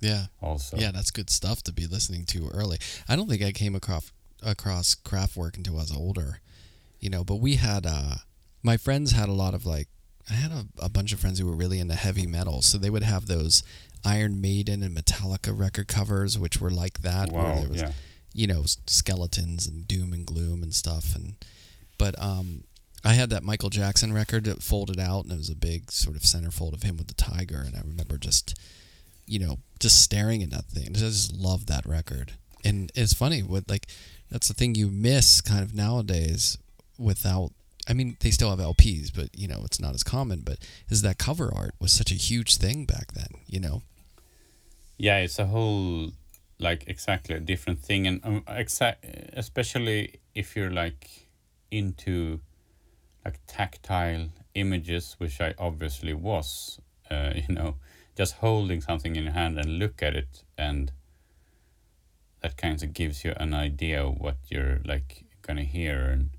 Yeah. 0.00 0.26
also. 0.40 0.76
Yeah, 0.76 0.90
that's 0.92 1.10
good 1.10 1.30
stuff 1.30 1.62
to 1.64 1.72
be 1.72 1.86
listening 1.86 2.24
to 2.26 2.48
early. 2.48 2.78
I 3.08 3.16
don't 3.16 3.28
think 3.28 3.42
I 3.42 3.52
came 3.52 3.74
across 3.74 4.12
across 4.42 4.94
Kraftwerk 4.94 5.56
until 5.56 5.76
I 5.76 5.82
was 5.82 5.96
older, 5.96 6.40
you 7.00 7.08
know. 7.10 7.24
But 7.24 7.36
we 7.36 7.56
had 7.56 7.86
uh, 7.86 8.16
my 8.62 8.76
friends 8.76 9.12
had 9.12 9.28
a 9.28 9.32
lot 9.32 9.54
of 9.54 9.64
like 9.64 9.88
I 10.30 10.34
had 10.34 10.52
a, 10.52 10.66
a 10.78 10.88
bunch 10.88 11.12
of 11.12 11.20
friends 11.20 11.38
who 11.38 11.46
were 11.46 11.56
really 11.56 11.80
into 11.80 11.94
heavy 11.94 12.26
metal, 12.26 12.62
so 12.62 12.78
they 12.78 12.90
would 12.90 13.02
have 13.02 13.26
those 13.26 13.62
Iron 14.04 14.40
Maiden 14.40 14.82
and 14.82 14.96
Metallica 14.96 15.56
record 15.56 15.88
covers, 15.88 16.38
which 16.38 16.60
were 16.60 16.70
like 16.70 17.02
that, 17.02 17.30
Wow, 17.32 17.64
was 17.68 17.82
yeah. 17.82 17.92
You 18.34 18.46
know 18.46 18.64
skeletons 18.86 19.66
and 19.66 19.86
doom 19.86 20.12
and 20.12 20.26
gloom 20.26 20.62
and 20.62 20.74
stuff. 20.74 21.14
And 21.14 21.34
but 21.98 22.20
um, 22.22 22.64
I 23.04 23.14
had 23.14 23.30
that 23.30 23.42
Michael 23.42 23.70
Jackson 23.70 24.12
record 24.12 24.44
that 24.44 24.62
folded 24.62 24.98
out, 24.98 25.24
and 25.24 25.32
it 25.32 25.38
was 25.38 25.50
a 25.50 25.56
big 25.56 25.90
sort 25.90 26.16
of 26.16 26.22
centerfold 26.22 26.72
of 26.72 26.82
him 26.82 26.96
with 26.96 27.08
the 27.08 27.14
tiger, 27.14 27.62
and 27.66 27.76
I 27.76 27.80
remember 27.80 28.18
just 28.18 28.58
you 29.26 29.38
know, 29.38 29.58
just 29.78 30.00
staring 30.02 30.42
at 30.42 30.50
that 30.50 30.66
thing. 30.66 30.88
I 30.88 30.98
just 30.98 31.34
love 31.34 31.66
that 31.66 31.86
record. 31.86 32.32
And 32.64 32.90
it's 32.94 33.14
funny 33.14 33.42
what 33.42 33.68
like 33.68 33.86
that's 34.30 34.48
the 34.48 34.54
thing 34.54 34.74
you 34.74 34.88
miss 34.88 35.40
kind 35.40 35.62
of 35.62 35.74
nowadays 35.74 36.58
without 36.98 37.52
I 37.88 37.94
mean, 37.94 38.16
they 38.20 38.30
still 38.30 38.50
have 38.50 38.60
LPs, 38.60 39.10
but 39.12 39.30
you 39.36 39.48
know, 39.48 39.62
it's 39.64 39.80
not 39.80 39.94
as 39.94 40.04
common, 40.04 40.42
but 40.44 40.58
is 40.88 41.02
that 41.02 41.18
cover 41.18 41.52
art 41.54 41.74
was 41.80 41.92
such 41.92 42.12
a 42.12 42.16
huge 42.16 42.58
thing 42.58 42.84
back 42.84 43.12
then, 43.12 43.28
you 43.46 43.58
know? 43.58 43.82
Yeah, 44.98 45.18
it's 45.18 45.38
a 45.40 45.46
whole 45.46 46.12
like 46.62 46.84
exactly 46.86 47.34
a 47.34 47.40
different 47.40 47.80
thing, 47.80 48.06
and 48.06 48.20
um, 48.24 48.44
exact 48.48 49.04
especially 49.34 50.20
if 50.34 50.56
you're 50.56 50.70
like 50.70 51.28
into 51.70 52.40
like 53.24 53.38
tactile 53.46 54.28
images, 54.54 55.16
which 55.18 55.40
I 55.40 55.54
obviously 55.58 56.14
was. 56.14 56.80
Uh, 57.10 57.32
you 57.48 57.54
know, 57.54 57.76
just 58.16 58.34
holding 58.36 58.80
something 58.80 59.16
in 59.16 59.24
your 59.24 59.32
hand 59.32 59.58
and 59.58 59.78
look 59.78 60.02
at 60.02 60.14
it, 60.14 60.44
and 60.56 60.92
that 62.40 62.56
kind 62.56 62.82
of 62.82 62.92
gives 62.92 63.24
you 63.24 63.34
an 63.36 63.54
idea 63.54 64.04
of 64.04 64.18
what 64.18 64.36
you're 64.48 64.80
like 64.84 65.24
gonna 65.42 65.64
hear. 65.64 66.04
And 66.04 66.30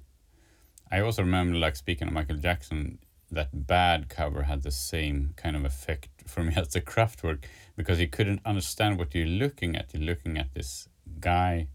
I 0.92 1.00
also 1.00 1.22
remember, 1.22 1.58
like 1.58 1.76
speaking 1.76 2.08
of 2.08 2.14
Michael 2.14 2.38
Jackson, 2.38 3.00
that 3.34 3.68
bad 3.68 4.10
cover 4.10 4.44
had 4.44 4.64
the 4.64 4.72
same 4.72 5.34
kind 5.36 5.56
of 5.56 5.66
effect 5.66 6.10
for 6.28 6.44
me 6.44 6.54
as 6.58 6.70
the 6.70 6.82
Kraftwerk 6.82 7.44
because 7.76 8.00
you 8.00 8.08
couldn't 8.08 8.42
understand 8.46 8.98
what 8.98 9.14
you're 9.14 9.26
looking 9.26 9.76
at. 9.76 9.94
You're 9.94 10.04
looking 10.04 10.38
at 10.38 10.54
this 10.54 10.88
guy, 11.20 11.68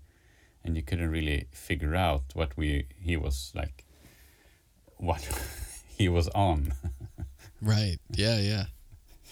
and 0.65 0.77
you 0.77 0.83
couldn't 0.83 1.11
really 1.11 1.47
figure 1.53 1.95
out 1.95 2.25
what 2.35 2.57
we 2.57 2.87
he 3.01 3.17
was 3.17 3.53
like, 3.55 3.85
what 4.97 5.23
he 5.89 6.09
was 6.09 6.29
on. 6.29 6.75
Right. 7.61 7.99
Yeah, 8.11 8.39
yeah. 8.39 8.65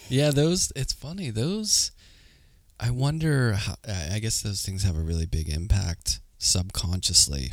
Yeah, 0.09 0.31
those 0.31 0.71
it's 0.75 0.93
funny. 0.93 1.29
Those 1.29 1.91
I 2.79 2.91
wonder 2.91 3.53
how 3.53 3.75
I 3.87 4.15
I 4.15 4.19
guess 4.19 4.41
those 4.41 4.61
things 4.63 4.83
have 4.83 4.97
a 4.97 5.01
really 5.01 5.25
big 5.25 5.49
impact 5.49 6.19
subconsciously 6.37 7.51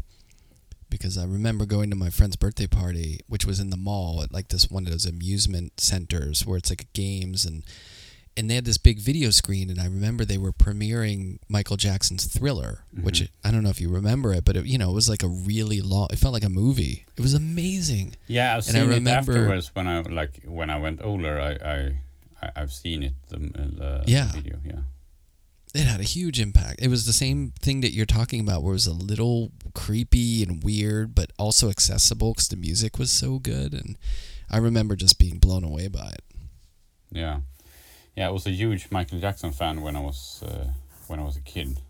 because 0.99 1.19
I 1.19 1.25
remember 1.25 1.67
going 1.67 1.91
to 1.91 1.97
my 1.97 2.09
friend's 2.09 2.37
birthday 2.37 2.69
party, 2.69 3.19
which 3.27 3.45
was 3.45 3.59
in 3.59 3.71
the 3.71 3.77
mall 3.77 4.23
at 4.23 4.33
like 4.33 4.49
this 4.49 4.71
one 4.71 4.87
of 4.87 4.93
those 4.93 5.07
amusement 5.07 5.81
centers 5.81 6.47
where 6.47 6.57
it's 6.57 6.71
like 6.71 6.87
games 6.93 7.45
and 7.45 7.65
and 8.37 8.49
they 8.51 8.55
had 8.57 8.65
this 8.65 8.79
big 8.79 8.99
video 9.01 9.31
screen 9.31 9.71
and 9.71 9.81
I 9.81 9.85
remember 9.85 10.25
they 10.25 10.39
were 10.39 10.53
premiering 10.53 11.39
Michael 11.49 11.77
Jackson's 11.77 12.25
Thriller, 12.27 12.85
which 13.03 13.21
Mhm. 13.23 13.29
I 13.45 13.51
don't 13.51 13.63
know 13.65 13.71
if 13.71 13.81
you 13.81 13.89
remember 13.89 14.33
it, 14.35 14.45
but 14.45 14.57
it, 14.57 14.67
you 14.67 14.79
know, 14.79 14.91
it 14.91 14.95
was 14.95 15.09
like 15.09 15.23
a 15.25 15.29
really 15.29 15.81
long 15.81 16.09
it 16.13 16.19
felt 16.21 16.33
like 16.35 16.45
a 16.45 16.49
movie. 16.49 17.05
It 17.17 17.23
was 17.23 17.35
amazing. 17.35 18.15
Yeah, 18.29 18.57
I've 18.57 18.69
And 18.69 18.77
I 18.77 18.81
seen 18.81 18.91
it 18.91 18.95
remember- 18.95 19.33
afterwards 19.33 19.71
when 19.75 19.89
I 19.89 20.01
like 20.03 20.43
when 20.47 20.71
I 20.71 20.79
went 20.79 21.01
older. 21.03 21.41
I 21.41 21.53
I, 22.43 22.51
I've 22.57 22.73
seen 22.73 23.03
it 23.03 23.15
the, 23.29 23.39
the 23.39 24.05
Yeah. 24.07 24.31
video. 24.33 24.59
Yeah, 24.65 24.83
It 25.75 25.87
had 25.87 25.99
a 26.01 26.05
huge 26.05 26.39
impact. 26.41 26.81
It 26.81 26.89
was 26.89 27.05
the 27.05 27.13
same 27.13 27.53
thing 27.61 27.81
that 27.81 27.93
you're 27.93 28.07
talking 28.07 28.41
about 28.41 28.63
where 28.63 28.73
it 28.73 28.75
was 28.75 28.87
a 28.87 28.93
little 28.93 29.51
creepy 29.75 30.43
and 30.43 30.63
weird 30.63 31.15
but 31.15 31.33
also 31.37 31.69
accessible 31.69 32.33
cuz 32.35 32.47
the 32.49 32.57
music 32.57 32.97
was 32.99 33.11
so 33.11 33.39
good 33.41 33.73
and 33.75 33.99
I 34.49 34.59
remember 34.59 34.95
just 34.95 35.19
being 35.19 35.39
blown 35.39 35.65
away 35.65 35.89
by 35.89 36.11
it. 36.11 36.25
yeah, 37.11 37.41
yeah. 38.15 38.29
I 38.29 38.31
was 38.31 38.47
a 38.47 38.51
huge 38.51 38.89
Michael 38.91 39.19
Jackson 39.19 39.51
fan 39.53 39.81
when 39.81 39.97
I 39.97 40.01
was 40.01 40.43
uh, 40.47 40.69
when 41.09 41.19
I 41.19 41.25
was 41.25 41.37
a 41.37 41.41
kid. 41.41 41.81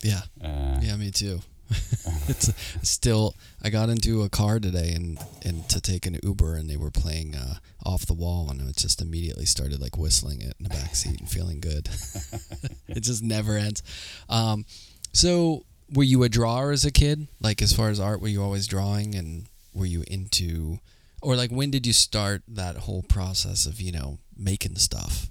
Yeah. 0.00 0.22
Uh, 0.42 0.78
Yeah, 0.80 0.96
me 0.96 1.10
too. 1.10 1.40
it's 2.28 2.52
still. 2.82 3.34
I 3.62 3.70
got 3.70 3.88
into 3.88 4.22
a 4.22 4.28
car 4.28 4.58
today 4.60 4.92
and 4.94 5.18
and 5.44 5.68
to 5.68 5.80
take 5.80 6.06
an 6.06 6.18
Uber, 6.22 6.54
and 6.56 6.68
they 6.68 6.76
were 6.76 6.90
playing 6.90 7.34
uh, 7.34 7.56
off 7.84 8.06
the 8.06 8.14
wall, 8.14 8.50
and 8.50 8.62
I 8.62 8.72
just 8.72 9.00
immediately 9.00 9.46
started 9.46 9.80
like 9.80 9.96
whistling 9.96 10.40
it 10.40 10.54
in 10.58 10.64
the 10.64 10.70
back 10.70 10.94
seat 10.94 11.20
and 11.20 11.28
feeling 11.28 11.60
good. 11.60 11.88
it 12.88 13.00
just 13.00 13.22
never 13.22 13.56
ends. 13.56 13.82
Um, 14.28 14.64
so, 15.12 15.64
were 15.92 16.04
you 16.04 16.22
a 16.22 16.28
drawer 16.28 16.70
as 16.70 16.84
a 16.84 16.90
kid? 16.90 17.28
Like 17.40 17.62
as 17.62 17.72
far 17.72 17.90
as 17.90 18.00
art, 18.00 18.20
were 18.20 18.28
you 18.28 18.42
always 18.42 18.66
drawing, 18.66 19.14
and 19.14 19.46
were 19.74 19.86
you 19.86 20.04
into, 20.06 20.78
or 21.20 21.36
like 21.36 21.50
when 21.50 21.70
did 21.70 21.86
you 21.86 21.92
start 21.92 22.42
that 22.48 22.76
whole 22.76 23.02
process 23.02 23.66
of 23.66 23.80
you 23.80 23.92
know 23.92 24.18
making 24.36 24.76
stuff? 24.76 25.30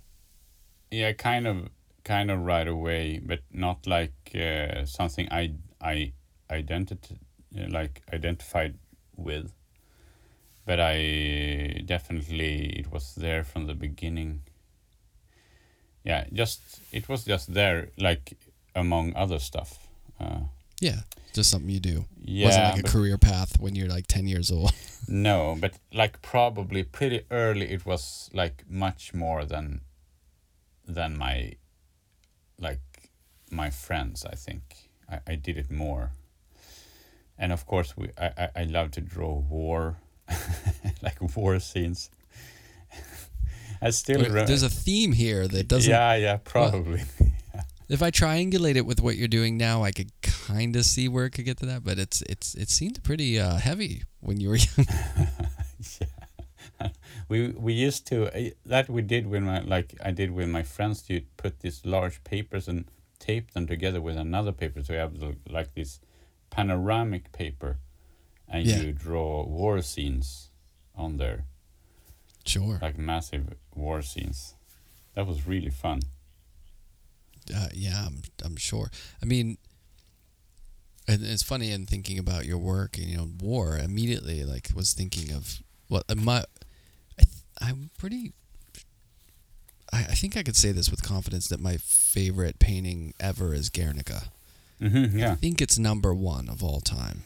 yeah, 0.92 1.12
kind 1.14 1.48
of, 1.48 1.70
kind 2.04 2.32
of 2.32 2.42
right 2.42 2.68
away, 2.68 3.20
but 3.24 3.40
not 3.52 3.86
like 3.88 4.14
uh, 4.36 4.86
something 4.86 5.28
I 5.32 5.54
I 5.82 6.14
identity 6.52 7.20
like 7.70 8.02
identified 8.14 8.76
with. 9.16 9.52
But 10.66 10.80
I 10.82 11.82
definitely 11.86 12.78
it 12.80 12.92
was 12.92 13.16
there 13.16 13.44
from 13.44 13.68
the 13.68 13.74
beginning. 13.76 14.42
Yeah, 16.04 16.26
just 16.34 16.62
it 16.92 17.08
was 17.10 17.26
just 17.26 17.54
there, 17.54 17.90
like 17.98 18.38
among 18.76 19.14
other 19.16 19.40
stuff. 19.40 19.88
Uh, 20.20 20.40
Yeah, 20.82 21.02
just 21.34 21.50
something 21.50 21.70
you 21.70 21.80
do. 21.80 22.06
yeah, 22.24 22.46
Wasn't 22.48 22.64
like 22.66 22.80
a 22.80 22.82
but- 22.84 22.92
career 22.92 23.18
path 23.18 23.60
when 23.60 23.76
you're 23.76 23.90
like 23.90 24.08
ten 24.08 24.28
years 24.28 24.52
old. 24.52 24.72
No, 25.10 25.56
but 25.58 25.72
like 25.94 26.22
probably 26.22 26.84
pretty 26.84 27.22
early 27.32 27.72
it 27.72 27.86
was 27.86 28.30
like 28.34 28.66
much 28.70 29.14
more 29.14 29.46
than 29.46 29.80
than 30.86 31.18
my 31.18 31.54
like 32.60 32.82
my 33.50 33.70
friends, 33.70 34.26
I 34.26 34.36
think. 34.36 34.90
I, 35.10 35.20
I 35.26 35.36
did 35.36 35.58
it 35.58 35.72
more. 35.72 36.12
And 37.38 37.52
of 37.52 37.66
course 37.66 37.96
we 37.96 38.10
I, 38.18 38.50
I, 38.56 38.64
love 38.64 38.92
to 38.92 39.02
draw 39.02 39.34
war 39.40 39.98
like 41.02 41.18
war 41.36 41.60
scenes. 41.60 42.10
I 43.82 43.92
still 43.92 44.22
Wait, 44.22 44.32
re- 44.32 44.46
There's 44.46 44.64
a 44.64 44.70
theme 44.70 45.12
here 45.12 45.48
that 45.48 45.68
doesn't. 45.68 45.90
Yeah, 45.90 46.16
yeah, 46.16 46.38
probably. 46.38 47.04
If 47.90 48.04
I 48.04 48.12
triangulate 48.12 48.76
it 48.76 48.86
with 48.86 49.02
what 49.02 49.16
you're 49.16 49.30
doing 49.30 49.56
now, 49.56 49.82
I 49.82 49.92
could 49.92 50.12
kind 50.22 50.76
of 50.76 50.84
see 50.84 51.08
where 51.08 51.24
it 51.24 51.30
could 51.30 51.46
get 51.46 51.58
to 51.60 51.66
that. 51.68 51.86
But 51.86 51.98
it's 51.98 52.22
it's 52.24 52.54
it 52.54 52.70
seemed 52.70 53.02
pretty 53.02 53.40
uh, 53.40 53.56
heavy 53.56 54.04
when 54.20 54.42
you 54.42 54.50
were 54.50 54.58
young. 54.58 54.88
yeah. 56.02 56.90
we 57.30 57.50
we 57.52 57.72
used 57.72 58.06
to 58.08 58.28
uh, 58.36 58.50
that 58.66 58.90
we 58.90 59.02
did 59.02 59.28
when 59.28 59.44
my 59.44 59.62
like 59.62 59.96
I 60.04 60.12
did 60.12 60.32
with 60.32 60.50
my 60.50 60.64
friends. 60.64 61.10
You 61.10 61.22
put 61.38 61.62
these 61.62 61.86
large 61.86 62.22
papers 62.26 62.68
and 62.68 62.92
tape 63.20 63.52
them 63.52 63.68
together 63.68 64.02
with 64.02 64.18
another 64.18 64.52
paper, 64.52 64.84
so 64.84 64.92
you 64.92 65.00
have 65.00 65.14
like 65.50 65.74
this 65.74 66.02
panoramic 66.50 67.32
paper, 67.32 67.80
and 68.48 68.66
Yeah. 68.66 68.82
you 68.82 68.92
draw 68.94 69.46
war 69.46 69.82
scenes 69.82 70.50
on 70.96 71.18
there, 71.18 71.46
Sure. 72.46 72.80
like 72.82 72.98
massive 72.98 73.54
war 73.76 74.02
scenes. 74.02 74.56
That 75.16 75.28
was 75.28 75.46
really 75.48 75.70
fun. 75.72 76.02
Uh, 77.54 77.70
yeah, 77.74 78.06
I'm 78.08 78.22
I'm 78.44 78.56
sure. 78.58 78.92
I 79.22 79.26
mean, 79.26 79.58
and 81.08 81.24
it's 81.24 81.44
funny 81.44 81.72
in 81.72 81.86
thinking 81.86 82.20
about 82.20 82.46
your 82.46 82.58
work 82.58 82.98
and 82.98 83.08
you 83.08 83.18
know 83.18 83.30
war. 83.40 83.78
Immediately, 83.78 84.44
like 84.44 84.70
was 84.76 84.94
thinking 84.94 85.32
of 85.32 85.62
what 85.88 86.04
well, 86.08 86.18
my. 86.18 86.40
I 87.20 87.24
th- 87.24 87.44
I'm 87.62 87.90
pretty. 87.98 88.34
I, 89.94 90.00
I 90.00 90.16
think 90.16 90.36
I 90.36 90.44
could 90.44 90.58
say 90.58 90.72
this 90.74 90.92
with 90.92 91.02
confidence 91.02 91.48
that 91.48 91.60
my 91.62 91.78
favorite 91.78 92.60
painting 92.60 93.14
ever 93.20 93.54
is 93.54 93.70
Guernica. 93.70 94.32
Hmm 94.80 95.18
yeah, 95.18 95.32
I 95.34 95.36
think 95.36 95.62
it's 95.62 95.78
number 95.80 96.14
one 96.14 96.50
of 96.50 96.64
all 96.64 96.82
time. 96.82 97.24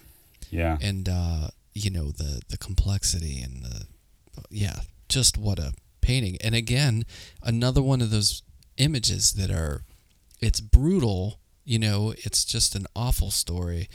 yeah, 0.49 0.77
and 0.81 1.07
uh, 1.09 1.47
you 1.73 1.89
know 1.89 2.11
the 2.11 2.41
the 2.49 2.57
complexity 2.57 3.41
and 3.41 3.63
the 3.63 3.85
yeah, 4.49 4.81
just 5.09 5.37
what 5.37 5.59
a 5.59 5.73
painting. 6.01 6.37
And 6.41 6.55
again, 6.55 7.05
another 7.43 7.81
one 7.81 8.01
of 8.01 8.09
those 8.09 8.43
images 8.77 9.33
that 9.33 9.51
are 9.51 9.83
it's 10.39 10.59
brutal. 10.61 11.37
You 11.63 11.77
know, 11.79 12.13
it's 12.17 12.43
just 12.43 12.75
an 12.75 12.87
awful 12.95 13.29
story. 13.31 13.87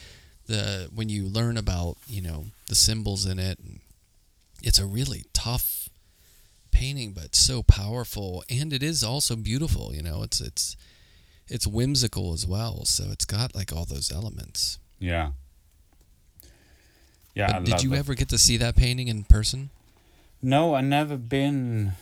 The 0.47 0.89
when 0.95 1.09
you 1.09 1.27
learn 1.27 1.57
about 1.57 1.97
you 2.07 2.23
know 2.23 2.47
the 2.69 2.75
symbols 2.75 3.27
in 3.27 3.39
it, 3.39 3.59
it's 4.63 4.79
a 4.79 4.87
really 4.87 5.25
tough 5.33 5.89
painting, 6.71 7.13
but 7.13 7.35
so 7.35 7.63
powerful, 7.63 8.45
and 8.49 8.73
it 8.73 8.83
is 8.83 9.03
also 9.03 9.35
beautiful. 9.37 9.95
You 9.95 10.03
know, 10.03 10.23
it's 10.23 10.41
it's 10.41 10.77
it's 11.49 11.67
whimsical 11.67 12.33
as 12.33 12.47
well. 12.47 12.85
So 12.85 13.05
it's 13.11 13.25
got 13.25 13.55
like 13.55 13.73
all 13.73 13.85
those 13.85 14.11
elements. 14.13 14.79
yeah. 14.99 15.31
Yeah, 17.35 17.61
did 17.61 17.83
you 17.83 17.91
that. 17.91 17.99
ever 17.99 18.15
get 18.15 18.31
to 18.31 18.39
see 18.39 18.57
that 18.57 18.77
painting 18.77 19.09
in 19.09 19.25
person? 19.25 19.69
No, 20.41 20.75
I 20.75 20.81
never 20.81 21.19
been. 21.19 21.93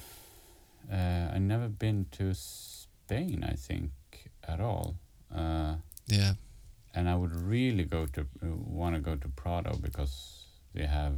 Uh, 0.90 1.30
I 1.34 1.38
never 1.38 1.66
been 1.68 2.06
to 2.12 2.32
Spain. 2.34 3.42
I 3.42 3.54
think 3.54 3.90
at 4.46 4.60
all. 4.60 4.94
Uh, 5.34 5.76
Yeah. 6.06 6.34
and 6.94 7.08
I 7.08 7.16
would 7.16 7.34
really 7.34 7.82
go 7.84 8.06
to 8.06 8.20
uh, 8.20 8.46
want 8.54 8.94
to 8.94 9.00
go 9.00 9.16
to 9.16 9.28
Prado 9.28 9.76
because 9.76 10.44
they 10.72 10.86
have. 10.86 11.14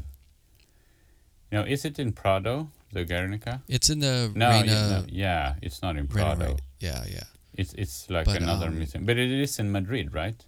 You 1.51 1.59
know, 1.59 1.65
is 1.65 1.85
it 1.85 1.99
in 1.99 2.13
Prado, 2.13 2.71
the 2.93 3.05
Guernica? 3.05 3.61
It's 3.69 3.91
in 3.91 3.99
the 4.01 4.33
No, 4.35 4.49
Reina, 4.49 4.73
yeah, 4.73 4.89
no, 4.89 5.05
yeah, 5.09 5.55
it's 5.61 5.83
not 5.83 5.97
in 5.99 6.07
Reina, 6.07 6.37
Prado. 6.37 6.45
right? 6.53 6.61
Yeah, 6.81 7.05
yeah. 7.07 7.25
It's 7.57 7.73
it's 7.75 8.11
like 8.11 8.27
But, 8.27 8.43
another 8.43 8.67
um, 8.69 8.79
museum, 8.79 9.05
but 9.07 9.17
it 9.19 9.31
is 9.31 9.59
in 9.59 9.73
Madrid, 9.73 10.15
right? 10.15 10.45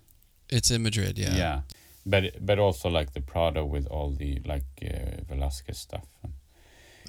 It's 0.48 0.70
in 0.70 0.82
Madrid, 0.82 1.18
yeah. 1.18 1.36
yeah. 1.36 1.60
But 2.06 2.44
but 2.46 2.58
also 2.58 2.88
like 2.88 3.12
the 3.12 3.20
Prado 3.20 3.64
with 3.64 3.86
all 3.86 4.10
the 4.10 4.40
like 4.44 4.64
uh, 4.82 5.22
Velasquez 5.28 5.78
stuff. 5.78 6.06
it 6.24 6.30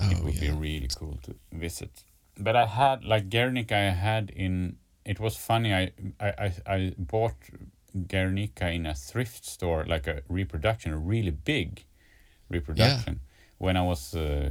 Oh, 0.01 0.23
would 0.23 0.35
yeah. 0.35 0.51
be 0.51 0.57
really 0.57 0.87
cool 0.95 1.17
to 1.23 1.35
visit. 1.51 2.03
But 2.37 2.55
I 2.55 2.65
had 2.65 3.03
like 3.03 3.29
Guernica. 3.29 3.75
I 3.75 3.89
had 3.91 4.29
in. 4.29 4.77
It 5.05 5.19
was 5.19 5.35
funny. 5.37 5.73
I 5.73 5.91
I 6.19 6.29
I, 6.45 6.53
I 6.75 6.93
bought 6.97 7.35
Guernica 8.07 8.69
in 8.71 8.85
a 8.85 8.93
thrift 8.93 9.45
store, 9.45 9.85
like 9.85 10.07
a 10.07 10.21
reproduction, 10.29 10.93
a 10.93 10.97
really 10.97 11.31
big 11.31 11.83
reproduction, 12.49 13.13
yeah. 13.21 13.55
when 13.57 13.77
I 13.77 13.81
was 13.81 14.15
uh, 14.15 14.49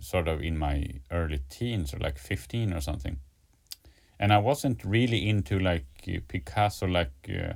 sort 0.00 0.28
of 0.28 0.40
in 0.42 0.58
my 0.58 1.00
early 1.10 1.40
teens 1.48 1.94
or 1.94 1.98
like 1.98 2.18
fifteen 2.18 2.72
or 2.72 2.80
something. 2.80 3.18
And 4.20 4.32
I 4.32 4.38
wasn't 4.38 4.84
really 4.84 5.28
into 5.28 5.58
like 5.58 5.86
uh, 6.08 6.18
Picasso, 6.28 6.86
like. 6.86 7.12
Uh, 7.28 7.54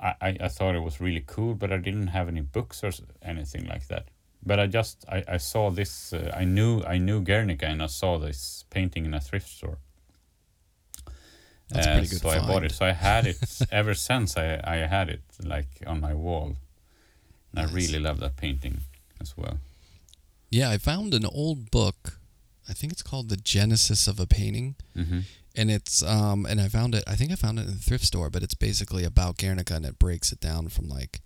I, 0.00 0.36
I, 0.40 0.48
thought 0.48 0.74
it 0.74 0.80
was 0.80 1.00
really 1.00 1.22
cool, 1.24 1.54
but 1.54 1.70
I 1.70 1.76
didn't 1.76 2.08
have 2.08 2.26
any 2.26 2.40
books 2.40 2.82
or 2.82 2.90
anything 3.22 3.68
like 3.68 3.86
that. 3.86 4.08
But 4.44 4.58
I 4.58 4.66
just 4.66 5.04
I, 5.08 5.22
I 5.28 5.36
saw 5.36 5.70
this 5.70 6.12
uh, 6.12 6.32
I 6.36 6.44
knew 6.44 6.82
I 6.82 6.98
knew 6.98 7.20
Guernica 7.20 7.66
and 7.66 7.80
I 7.80 7.86
saw 7.86 8.18
this 8.18 8.64
painting 8.70 9.04
in 9.04 9.14
a 9.14 9.20
thrift 9.20 9.48
store. 9.48 9.78
That's 11.68 11.86
Uh, 11.86 11.92
pretty 11.92 12.08
good 12.08 12.20
so 12.20 12.28
I 12.30 12.38
bought 12.40 12.64
it. 12.64 12.72
So 12.72 12.84
I 12.84 12.92
had 12.92 13.26
it 13.28 13.38
ever 13.70 13.94
since. 13.94 14.36
I 14.36 14.60
I 14.64 14.76
had 14.78 15.08
it 15.08 15.22
like 15.44 15.68
on 15.86 16.00
my 16.00 16.14
wall, 16.14 16.56
and 17.54 17.62
Nice. 17.62 17.70
I 17.70 17.74
really 17.74 18.00
love 18.00 18.18
that 18.18 18.36
painting 18.36 18.80
as 19.20 19.36
well. 19.36 19.58
Yeah, 20.50 20.70
I 20.70 20.78
found 20.78 21.14
an 21.14 21.24
old 21.26 21.70
book. 21.70 22.18
I 22.72 22.74
think 22.74 22.92
it's 22.92 23.02
called 23.02 23.28
The 23.28 23.36
Genesis 23.36 24.08
of 24.08 24.18
a 24.18 24.26
Painting. 24.26 24.74
hmm 24.96 25.20
And 25.54 25.70
it's 25.70 26.02
um 26.02 26.46
and 26.46 26.58
I 26.60 26.68
found 26.68 26.94
it 26.94 27.04
I 27.06 27.14
think 27.16 27.30
I 27.30 27.36
found 27.36 27.58
it 27.58 27.66
in 27.68 27.74
the 27.76 27.86
thrift 27.88 28.06
store, 28.06 28.30
but 28.30 28.42
it's 28.42 28.54
basically 28.54 29.04
about 29.04 29.36
Guernica 29.36 29.74
and 29.74 29.86
it 29.86 29.98
breaks 29.98 30.32
it 30.32 30.40
down 30.40 30.68
from 30.68 30.88
like 30.88 31.20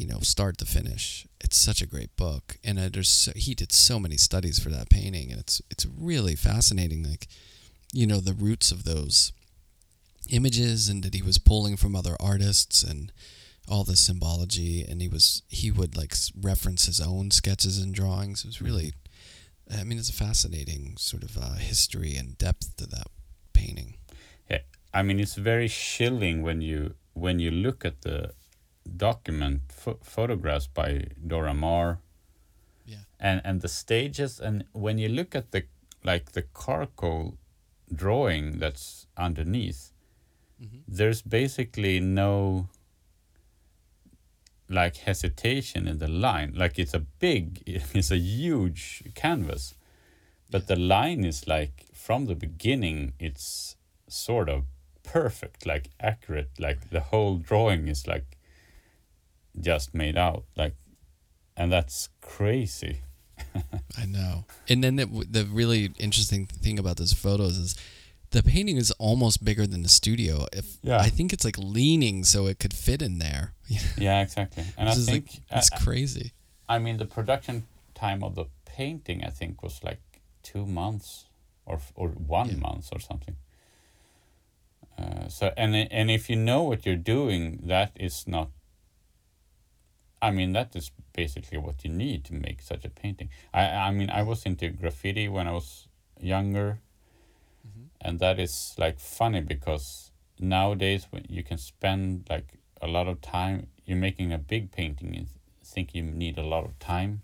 you 0.00 0.06
know, 0.06 0.20
start 0.20 0.56
to 0.58 0.64
finish. 0.64 1.26
It's 1.40 1.56
such 1.58 1.82
a 1.82 1.86
great 1.86 2.16
book, 2.16 2.56
and 2.64 2.78
uh, 2.78 2.88
there's 2.90 3.10
so, 3.10 3.32
he 3.36 3.54
did 3.54 3.70
so 3.70 4.00
many 4.00 4.16
studies 4.16 4.58
for 4.58 4.70
that 4.70 4.88
painting, 4.88 5.30
and 5.30 5.38
it's 5.38 5.60
it's 5.70 5.86
really 5.86 6.36
fascinating. 6.36 7.02
Like, 7.02 7.26
you 7.92 8.06
know, 8.06 8.20
the 8.20 8.32
roots 8.32 8.72
of 8.72 8.84
those 8.84 9.32
images, 10.30 10.88
and 10.88 11.02
that 11.02 11.14
he 11.14 11.22
was 11.22 11.38
pulling 11.38 11.76
from 11.76 11.94
other 11.94 12.16
artists, 12.18 12.82
and 12.82 13.12
all 13.68 13.84
the 13.84 13.96
symbology, 13.96 14.86
and 14.88 15.02
he 15.02 15.08
was 15.08 15.42
he 15.48 15.70
would 15.70 15.96
like 15.96 16.14
reference 16.40 16.86
his 16.86 17.00
own 17.00 17.30
sketches 17.30 17.78
and 17.78 17.94
drawings. 17.94 18.44
It 18.44 18.48
was 18.48 18.62
really, 18.62 18.92
I 19.72 19.84
mean, 19.84 19.98
it's 19.98 20.10
a 20.10 20.12
fascinating 20.12 20.96
sort 20.98 21.22
of 21.22 21.36
uh, 21.38 21.54
history 21.54 22.16
and 22.16 22.36
depth 22.38 22.76
to 22.76 22.86
that 22.86 23.06
painting. 23.52 23.94
Yeah, 24.50 24.62
I 24.92 25.02
mean 25.02 25.20
it's 25.20 25.36
very 25.36 25.68
chilling 25.68 26.42
when 26.42 26.60
you 26.60 26.94
when 27.14 27.38
you 27.38 27.50
look 27.50 27.84
at 27.84 28.02
the 28.02 28.32
document 28.96 29.60
pho- 29.68 29.98
photographs 30.02 30.66
by 30.66 31.04
Dora 31.26 31.54
Maar 31.54 31.98
Yeah. 32.86 33.04
and 33.20 33.40
and 33.44 33.60
the 33.60 33.68
stages 33.68 34.40
and 34.40 34.64
when 34.72 34.98
you 34.98 35.08
look 35.08 35.34
at 35.36 35.50
the 35.52 35.62
like 36.04 36.32
the 36.32 36.44
charcoal 36.54 37.34
drawing 37.94 38.58
that's 38.58 39.06
underneath 39.16 39.92
there's 40.88 41.22
basically 41.22 42.00
no 42.00 42.68
like 44.70 44.98
hesitation 44.98 45.88
in 45.88 45.98
the 45.98 46.08
line. 46.08 46.54
Like 46.56 46.78
it's 46.78 46.94
a 46.94 47.00
big 47.00 47.62
it's 47.66 48.10
a 48.10 48.16
huge 48.16 49.02
canvas. 49.14 49.74
But 50.50 50.66
the 50.66 50.76
line 50.76 51.24
is 51.24 51.46
like 51.46 51.86
from 51.92 52.26
the 52.26 52.34
beginning 52.34 53.12
it's 53.18 53.76
sort 54.08 54.48
of 54.48 54.64
perfect 55.02 55.66
like 55.66 55.90
accurate. 56.00 56.50
Like 56.58 56.90
the 56.90 57.00
whole 57.00 57.36
drawing 57.36 57.88
is 57.88 58.06
like 58.06 58.38
just 59.60 59.92
made 59.94 60.16
out. 60.16 60.44
Like 60.56 60.76
and 61.56 61.70
that's 61.70 62.08
crazy. 62.20 63.02
I 63.98 64.06
know. 64.06 64.44
And 64.68 64.84
then 64.84 64.96
the, 64.96 65.06
the 65.28 65.44
really 65.44 65.92
interesting 65.98 66.46
thing 66.46 66.78
about 66.78 66.96
those 66.98 67.12
photos 67.12 67.56
is 67.56 67.76
the 68.30 68.42
painting 68.42 68.76
is 68.76 68.90
almost 68.92 69.44
bigger 69.44 69.66
than 69.66 69.82
the 69.82 69.88
studio. 69.88 70.46
If 70.52 70.78
Yeah. 70.82 70.98
I 71.00 71.10
think 71.10 71.32
it's 71.32 71.44
like 71.44 71.58
leaning 71.58 72.24
so 72.24 72.46
it 72.46 72.58
could 72.58 72.74
fit 72.74 73.02
in 73.02 73.18
there. 73.18 73.52
yeah 73.98 74.20
exactly 74.22 74.64
and 74.76 74.88
i 74.88 74.92
This 74.92 74.98
is 75.02 75.06
think 75.06 75.24
like 75.50 75.58
it's 75.58 75.72
uh, 75.72 75.78
crazy. 75.84 76.32
I 76.68 76.78
mean, 76.78 76.96
the 76.98 77.06
production 77.06 77.66
time 77.94 78.22
of 78.22 78.34
the 78.34 78.44
painting, 78.64 79.24
I 79.24 79.30
think, 79.30 79.62
was 79.62 79.82
like 79.82 80.00
two 80.42 80.64
months 80.66 81.26
or 81.66 81.80
or 81.94 82.08
one 82.08 82.48
Yeah. 82.50 82.56
month 82.68 82.86
or 82.92 83.00
something. 83.00 83.36
Uh, 84.98 85.28
so 85.28 85.52
and 85.56 85.74
and 85.74 86.10
if 86.10 86.28
you 86.30 86.36
know 86.36 86.62
what 86.62 86.84
you're 86.86 87.04
doing, 87.16 87.60
that 87.66 87.90
is 87.96 88.26
not. 88.26 88.48
I 90.22 90.30
mean, 90.30 90.52
that 90.52 90.76
is 90.76 90.90
basically 91.12 91.58
what 91.58 91.82
you 91.84 91.90
need 91.90 92.24
to 92.26 92.34
make 92.34 92.60
such 92.62 92.84
a 92.84 92.90
painting. 92.90 93.30
I 93.54 93.62
I 93.88 93.90
mean, 93.90 94.10
I 94.10 94.22
was 94.22 94.44
into 94.46 94.68
graffiti 94.68 95.28
when 95.28 95.46
I 95.48 95.52
was 95.52 95.88
younger, 96.20 96.78
and 98.00 98.18
that 98.18 98.38
is 98.38 98.74
like 98.78 98.98
funny 98.98 99.40
because 99.40 100.10
nowadays 100.38 101.06
when 101.10 101.26
you 101.28 101.42
can 101.42 101.58
spend 101.58 102.26
like 102.30 102.58
a 102.80 102.86
lot 102.86 103.06
of 103.08 103.20
time, 103.20 103.66
you're 103.84 103.98
making 103.98 104.32
a 104.32 104.38
big 104.38 104.72
painting 104.72 105.14
and 105.16 105.28
think 105.64 105.94
you 105.94 106.02
need 106.02 106.38
a 106.38 106.42
lot 106.42 106.64
of 106.64 106.78
time. 106.78 107.22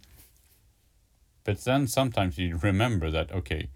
But 1.45 1.65
then 1.65 1.87
sometimes 1.87 2.39
you 2.39 2.57
remember 2.57 3.11
that 3.11 3.33
okay, 3.33 3.71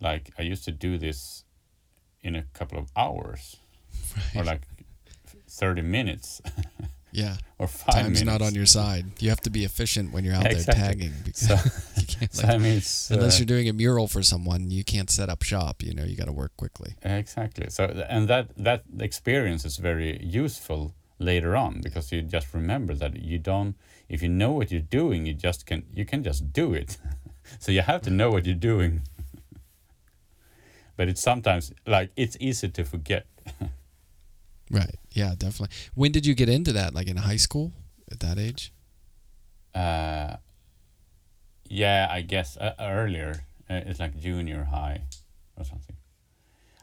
like 0.00 0.30
I 0.38 0.42
used 0.42 0.64
to 0.64 0.72
do 0.72 0.98
this 0.98 1.44
in 2.22 2.36
a 2.36 2.44
couple 2.52 2.78
of 2.78 2.90
hours 2.96 3.56
or 4.36 4.44
like 4.44 4.62
thirty 5.48 5.82
minutes 5.82 6.40
Yeah. 7.16 7.36
or 7.58 7.66
five 7.66 7.94
Time's 7.94 8.20
minutes. 8.20 8.24
not 8.24 8.42
on 8.42 8.54
your 8.54 8.66
side. 8.66 9.04
You 9.22 9.30
have 9.30 9.40
to 9.42 9.50
be 9.50 9.64
efficient 9.64 10.12
when 10.12 10.22
you're 10.24 10.34
out 10.34 10.42
Yeah, 10.44 10.48
there 10.52 10.58
exactly. 10.58 10.82
tagging 10.84 11.14
because 11.24 11.48
So, 11.48 11.54
you 12.00 12.06
can't 12.06 12.34
so 12.34 12.46
like, 12.46 12.54
I 12.56 12.58
mean, 12.58 12.76
it's, 12.76 13.10
unless 13.10 13.36
uh, 13.36 13.38
you're 13.40 13.46
doing 13.46 13.68
a 13.68 13.72
mural 13.72 14.06
for 14.08 14.22
someone, 14.22 14.70
you 14.70 14.84
can't 14.84 15.10
set 15.10 15.28
up 15.30 15.42
shop. 15.42 15.82
You 15.82 15.94
know, 15.94 16.04
you 16.04 16.14
got 16.16 16.26
to 16.26 16.32
work 16.42 16.52
quickly. 16.56 16.90
Exactly. 17.02 17.70
So 17.70 17.82
and 18.08 18.28
that 18.28 18.46
that 18.68 18.82
experience 19.00 19.64
is 19.64 19.78
very 19.78 20.22
useful 20.22 20.94
later 21.18 21.56
on 21.56 21.80
because 21.82 22.12
you 22.12 22.20
just 22.22 22.52
remember 22.52 22.94
that 22.94 23.16
you 23.16 23.38
don't 23.38 23.74
if 24.14 24.22
you 24.22 24.28
know 24.28 24.52
what 24.52 24.70
you're 24.70 24.88
doing 25.00 25.24
you 25.24 25.32
just 25.32 25.64
can 25.64 25.80
you 25.94 26.04
can 26.04 26.22
just 26.22 26.52
do 26.52 26.74
it. 26.74 26.98
so 27.58 27.72
you 27.72 27.80
have 27.80 28.02
to 28.02 28.10
know 28.10 28.30
what 28.30 28.44
you're 28.46 28.54
doing. 28.72 29.00
but 30.96 31.08
it's 31.08 31.22
sometimes 31.22 31.72
like 31.86 32.10
it's 32.16 32.36
easy 32.40 32.68
to 32.68 32.84
forget. 32.84 33.24
Right. 34.70 34.96
Yeah, 35.12 35.34
definitely. 35.36 35.74
When 35.94 36.12
did 36.12 36.26
you 36.26 36.34
get 36.34 36.48
into 36.48 36.72
that? 36.72 36.94
Like 36.94 37.06
in 37.06 37.16
high 37.16 37.36
school 37.36 37.72
at 38.10 38.20
that 38.20 38.38
age? 38.38 38.72
Uh 39.74 40.36
yeah, 41.68 42.06
I 42.10 42.22
guess 42.22 42.56
uh, 42.56 42.74
earlier 42.78 43.44
uh, 43.68 43.80
it's 43.86 43.98
like 43.98 44.16
junior 44.18 44.64
high 44.64 45.02
or 45.56 45.64
something. 45.64 45.96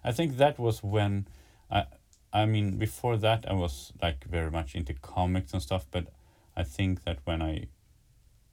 I 0.03 0.11
think 0.11 0.37
that 0.37 0.59
was 0.59 0.83
when 0.83 1.27
I 1.71 1.85
I 2.31 2.45
mean 2.45 2.77
before 2.77 3.17
that 3.17 3.45
I 3.49 3.53
was 3.53 3.93
like 4.01 4.25
very 4.25 4.51
much 4.51 4.75
into 4.75 4.93
comics 4.93 5.53
and 5.53 5.61
stuff 5.61 5.85
but 5.91 6.07
I 6.55 6.63
think 6.63 7.03
that 7.03 7.19
when 7.25 7.41
I 7.41 7.67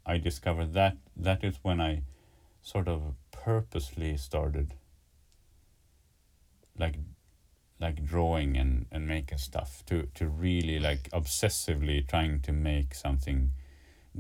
I 0.07 0.19
discovered 0.19 0.73
that 0.75 0.97
that 1.17 1.45
is 1.45 1.57
when 1.63 1.81
I 1.81 2.03
sort 2.63 2.89
of 2.89 3.15
purposely 3.33 4.17
started 4.17 4.75
like 6.79 6.97
like 7.81 8.05
drawing 8.05 8.57
and 8.57 8.87
and 8.93 9.09
making 9.09 9.39
stuff 9.39 9.83
to 9.87 10.07
to 10.15 10.29
really 10.29 10.79
like 10.79 11.09
obsessively 11.11 12.07
trying 12.07 12.41
to 12.41 12.53
make 12.53 12.95
something 12.95 13.53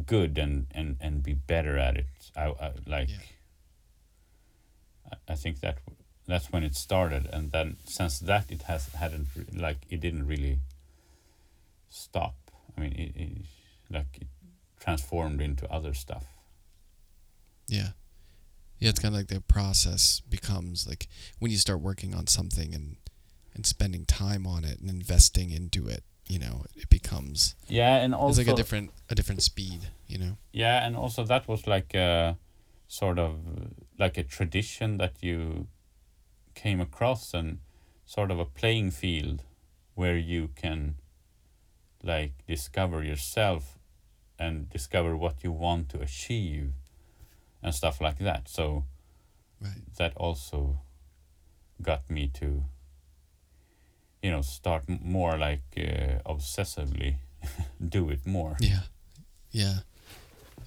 good 0.06 0.38
and 0.38 0.66
and 0.72 0.96
and 1.00 1.22
be 1.22 1.34
better 1.34 1.76
at 1.78 1.96
it 1.96 2.06
I, 2.36 2.46
I 2.60 2.72
like 2.86 3.10
Yeah. 3.10 3.16
I, 5.12 5.32
I 5.32 5.34
think 5.34 5.60
that 5.60 5.78
that's 6.26 6.50
when 6.50 6.62
it 6.62 6.74
started 6.74 7.28
and 7.32 7.52
then 7.52 7.76
since 7.84 8.18
that 8.20 8.50
it 8.50 8.62
has 8.62 8.88
hadn't 8.94 9.26
like 9.54 9.78
it 9.90 10.00
didn't 10.00 10.26
really 10.26 10.60
stop 11.90 12.34
I 12.76 12.80
mean 12.80 12.92
it, 12.92 13.20
it 13.20 13.32
like 13.90 14.16
it 14.20 14.28
transformed 14.78 15.40
into 15.42 15.70
other 15.70 15.92
stuff 15.92 16.24
Yeah. 17.68 17.90
Yeah, 18.78 18.88
it's 18.88 18.98
kind 18.98 19.14
of 19.14 19.18
like 19.18 19.28
the 19.28 19.42
process 19.42 20.20
becomes 20.20 20.88
like 20.88 21.06
when 21.38 21.50
you 21.50 21.58
start 21.58 21.82
working 21.82 22.14
on 22.14 22.26
something 22.26 22.74
and 22.74 22.96
and 23.54 23.66
spending 23.66 24.04
time 24.04 24.46
on 24.46 24.64
it 24.64 24.80
and 24.80 24.88
investing 24.90 25.50
into 25.50 25.86
it, 25.88 26.02
you 26.26 26.38
know, 26.38 26.64
it 26.76 26.88
becomes 26.88 27.54
yeah 27.68 27.96
and 27.96 28.14
also 28.14 28.40
it's 28.40 28.48
like 28.48 28.54
a 28.54 28.56
different 28.56 28.90
a 29.08 29.14
different 29.14 29.42
speed, 29.42 29.88
you 30.06 30.18
know. 30.18 30.36
Yeah, 30.52 30.86
and 30.86 30.96
also 30.96 31.24
that 31.24 31.48
was 31.48 31.66
like 31.66 31.94
a 31.94 32.36
sort 32.88 33.18
of 33.18 33.38
like 33.98 34.16
a 34.18 34.22
tradition 34.24 34.98
that 34.98 35.14
you 35.22 35.66
came 36.54 36.80
across 36.80 37.34
and 37.34 37.58
sort 38.04 38.30
of 38.30 38.38
a 38.38 38.44
playing 38.44 38.90
field 38.90 39.42
where 39.94 40.16
you 40.16 40.48
can 40.56 40.96
like 42.02 42.32
discover 42.46 43.02
yourself 43.04 43.78
and 44.38 44.68
discover 44.70 45.16
what 45.16 45.44
you 45.44 45.52
want 45.52 45.88
to 45.90 46.00
achieve 46.00 46.72
and 47.62 47.74
stuff 47.74 48.00
like 48.00 48.18
that. 48.18 48.48
So 48.48 48.84
Right. 49.60 49.82
that 49.98 50.16
also 50.16 50.80
got 51.82 52.08
me 52.10 52.28
to 52.28 52.64
you 54.22 54.30
know 54.30 54.42
start 54.42 54.85
more 54.88 55.37
like 55.38 55.62
uh, 55.76 56.18
obsessively 56.30 57.14
do 57.88 58.11
it 58.11 58.26
more. 58.26 58.56
Yeah. 58.61 58.80
Yeah. 59.50 59.78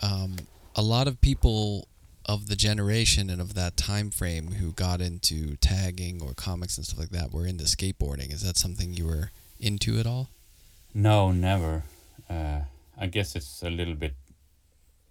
Um, 0.01 0.35
a 0.75 0.81
lot 0.81 1.07
of 1.07 1.21
people 1.21 1.87
of 2.25 2.47
the 2.47 2.55
generation 2.55 3.29
and 3.29 3.41
of 3.41 3.53
that 3.53 3.75
time 3.77 4.09
frame 4.09 4.53
who 4.53 4.71
got 4.71 5.01
into 5.01 5.55
tagging 5.57 6.21
or 6.21 6.33
comics 6.33 6.77
and 6.77 6.85
stuff 6.85 6.99
like 6.99 7.09
that 7.09 7.33
were 7.33 7.45
into 7.45 7.65
skateboarding. 7.65 8.33
Is 8.33 8.41
that 8.43 8.57
something 8.57 8.93
you 8.93 9.05
were 9.05 9.31
into 9.59 9.99
at 9.99 10.07
all? 10.07 10.29
No, 10.93 11.31
never. 11.31 11.83
Uh, 12.29 12.61
I 12.97 13.07
guess 13.07 13.35
it's 13.35 13.61
a 13.63 13.69
little 13.69 13.95
bit 13.95 14.15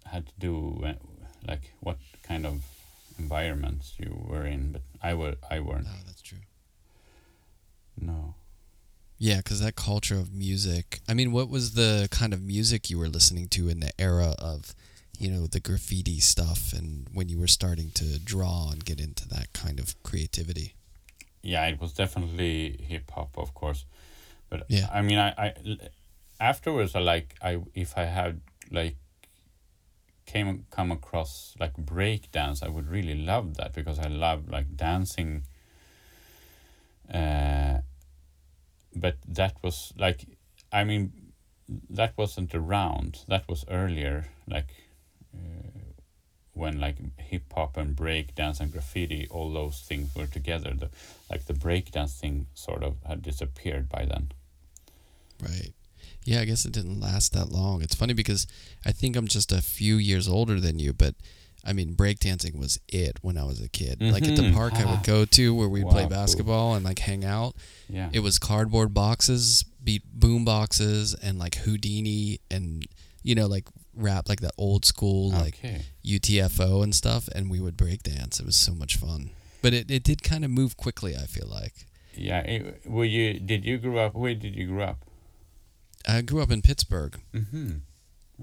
had 0.05 0.27
to 0.27 0.33
do 0.37 0.83
uh, 0.85 0.93
like 1.47 1.73
what 1.79 1.97
kind 2.23 2.45
of 2.45 2.63
environments 3.17 3.93
you 3.97 4.25
were 4.27 4.45
in, 4.45 4.71
but 4.71 4.81
I 5.01 5.13
were 5.13 5.35
I 5.49 5.59
weren't. 5.59 5.85
No, 5.85 5.91
that's 6.05 6.21
true. 6.21 6.39
No. 7.99 8.35
Yeah, 9.17 9.37
because 9.37 9.61
that 9.61 9.75
culture 9.75 10.15
of 10.15 10.33
music. 10.33 11.01
I 11.07 11.13
mean, 11.13 11.31
what 11.31 11.49
was 11.49 11.73
the 11.73 12.07
kind 12.11 12.33
of 12.33 12.41
music 12.41 12.89
you 12.89 12.97
were 12.97 13.07
listening 13.07 13.47
to 13.49 13.69
in 13.69 13.79
the 13.79 13.91
era 13.99 14.35
of, 14.39 14.75
you 15.17 15.29
know, 15.29 15.47
the 15.47 15.59
graffiti 15.59 16.19
stuff 16.19 16.73
and 16.73 17.07
when 17.13 17.29
you 17.29 17.39
were 17.39 17.47
starting 17.47 17.91
to 17.91 18.19
draw 18.19 18.69
and 18.71 18.83
get 18.83 18.99
into 18.99 19.27
that 19.29 19.53
kind 19.53 19.79
of 19.79 20.01
creativity? 20.03 20.75
Yeah, 21.41 21.65
it 21.67 21.79
was 21.79 21.93
definitely 21.93 22.77
hip 22.87 23.11
hop, 23.11 23.37
of 23.37 23.53
course, 23.53 23.85
but 24.49 24.65
Yeah. 24.67 24.87
I 24.91 25.01
mean, 25.01 25.19
I, 25.19 25.29
I 25.37 25.53
afterwards 26.39 26.95
I 26.95 26.99
like 26.99 27.35
I 27.41 27.59
if 27.73 27.97
I 27.97 28.03
had 28.05 28.41
like 28.71 28.95
came 30.25 30.65
come 30.71 30.91
across 30.91 31.55
like 31.59 31.75
break 31.77 32.31
dance, 32.31 32.63
I 32.63 32.67
would 32.69 32.89
really 32.89 33.15
love 33.15 33.55
that 33.57 33.73
because 33.73 33.99
I 33.99 34.07
love 34.07 34.49
like 34.49 34.75
dancing. 34.75 35.43
But 39.03 39.17
that 39.27 39.57
was 39.61 39.91
like, 39.97 40.25
I 40.71 40.85
mean, 40.85 41.11
that 41.89 42.13
wasn't 42.15 42.55
around. 42.55 43.25
That 43.27 43.43
was 43.49 43.65
earlier, 43.69 44.29
like 44.47 44.69
uh, 45.35 45.91
when 46.53 46.79
like 46.79 46.95
hip 47.19 47.51
hop 47.53 47.75
and 47.75 47.97
break 47.97 48.33
dance 48.33 48.61
and 48.61 48.71
graffiti, 48.71 49.27
all 49.29 49.51
those 49.51 49.81
things 49.81 50.15
were 50.15 50.25
together. 50.25 50.73
The 50.73 50.89
like 51.29 51.47
the 51.47 51.53
break 51.53 51.91
dance 51.91 52.13
thing 52.13 52.47
sort 52.53 52.81
of 52.81 52.95
had 53.05 53.21
disappeared 53.21 53.89
by 53.89 54.05
then. 54.05 54.31
Right. 55.41 55.73
Yeah, 56.23 56.39
I 56.39 56.45
guess 56.45 56.63
it 56.63 56.71
didn't 56.71 57.01
last 57.01 57.33
that 57.33 57.51
long. 57.51 57.81
It's 57.81 57.95
funny 57.95 58.13
because 58.13 58.47
I 58.85 58.93
think 58.93 59.17
I'm 59.17 59.27
just 59.27 59.51
a 59.51 59.61
few 59.61 59.97
years 59.97 60.29
older 60.29 60.61
than 60.61 60.79
you, 60.79 60.93
but 60.93 61.15
I 61.65 61.71
mean, 61.73 61.95
breakdancing 61.95 62.55
was 62.57 62.79
it 62.89 63.19
when 63.21 63.37
I 63.37 63.43
was 63.45 63.61
a 63.61 63.69
kid. 63.69 64.01
Like 64.01 64.23
at 64.27 64.35
the 64.35 64.41
Mhm. 64.43 64.53
park 64.53 64.73
I 64.75 64.83
Ah. 64.83 64.91
would 64.91 65.03
go 65.13 65.23
to 65.25 65.55
where 65.55 65.69
we'd 65.69 65.83
play 65.87 66.03
Wow, 66.03 66.09
cool. 66.09 66.17
basketball 66.17 66.75
and 66.75 66.83
like 66.83 66.99
hang 66.99 67.23
out. 67.23 67.55
Yeah. 67.89 68.09
It 68.11 68.19
was 68.19 68.37
cardboard 68.39 68.93
boxes, 68.93 69.63
beat 69.83 70.03
boom 70.13 70.43
boxes, 70.45 71.13
and 71.13 71.39
like 71.39 71.53
Whodini 71.63 72.39
and 72.51 72.85
you 73.23 73.33
know 73.35 73.47
like 73.47 73.67
rap 73.95 74.27
like 74.27 74.41
that 74.41 74.53
old 74.57 74.83
school 74.85 75.31
like. 75.31 75.59
UTFO 76.05 76.83
and 76.83 76.93
stuff, 76.93 77.29
and 77.33 77.49
we 77.49 77.59
would 77.61 77.77
break 77.77 78.03
dance. 78.03 78.39
It 78.39 78.45
was 78.45 78.57
so 78.57 78.73
much 78.75 78.97
fun, 78.97 79.29
but 79.61 79.73
it, 79.73 79.89
it 79.89 80.03
did 80.03 80.21
kind 80.21 80.43
of 80.43 80.51
move 80.51 80.75
quickly. 80.75 81.15
I 81.15 81.25
feel 81.27 81.47
like 81.47 81.73
Yeah. 82.17 82.39
It, 82.39 82.85
were 82.85 83.05
you? 83.05 83.39
Did 83.39 83.63
you 83.63 83.77
grow 83.77 84.05
up? 84.05 84.13
Where 84.15 84.35
did 84.35 84.53
you 84.55 84.67
grow 84.67 84.83
up? 84.83 85.05
I 86.05 86.21
grew 86.21 86.41
up 86.41 86.51
in 86.51 86.61
Pittsburgh, 86.61 87.17
Mm-hmm. 87.33 87.71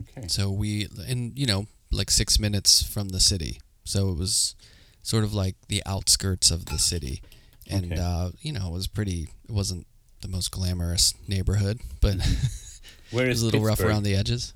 Okay. 0.01 0.29
so 0.29 0.51
we 0.51 0.89
and 1.07 1.39
you 1.39 1.45
know 1.47 1.67
like 1.91 2.11
six 2.11 2.39
minutes 2.39 2.83
from 2.83 3.09
the 3.11 3.21
city, 3.21 3.61
so 3.85 4.11
it 4.11 4.17
was 4.19 4.55
sort 5.03 5.25
of 5.25 5.33
like 5.35 5.57
the 5.69 5.83
outskirts 5.87 6.51
of 6.51 6.67
the 6.67 6.79
city, 6.79 7.23
and 7.69 7.93
Okay. 7.93 8.01
uh, 8.01 8.31
you 8.41 8.53
know 8.53 8.69
it 8.69 8.73
was 8.73 8.87
pretty. 8.87 9.29
It 9.49 9.53
wasn't 9.53 9.87
the 10.21 10.29
most 10.29 10.51
glamorous 10.51 11.15
neighborhood, 11.27 11.81
but 12.01 12.17
Where 13.11 13.27
it 13.27 13.31
is 13.33 13.37
was 13.37 13.43
a 13.43 13.45
little 13.47 13.63
rough 13.63 13.81
around 13.81 14.03
the 14.05 14.15
edges. 14.15 14.53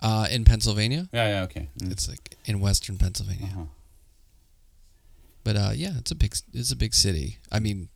Uh, 0.00 0.26
in 0.30 0.44
Pennsylvania, 0.44 1.08
Yeah. 1.12 1.28
Yeah. 1.28 1.42
Okay. 1.44 1.68
Mm. 1.80 1.90
it's 1.92 2.08
like 2.08 2.36
in 2.44 2.60
western 2.60 2.98
Pennsylvania. 2.98 3.46
Uh-huh. 3.52 3.64
But 5.44 5.56
uh, 5.56 5.70
yeah, 5.74 5.92
it's 5.98 6.10
a 6.10 6.14
big 6.14 6.34
it's 6.52 6.72
a 6.72 6.76
big 6.76 6.92
city. 6.94 7.38
I 7.52 7.60
mean, 7.60 7.88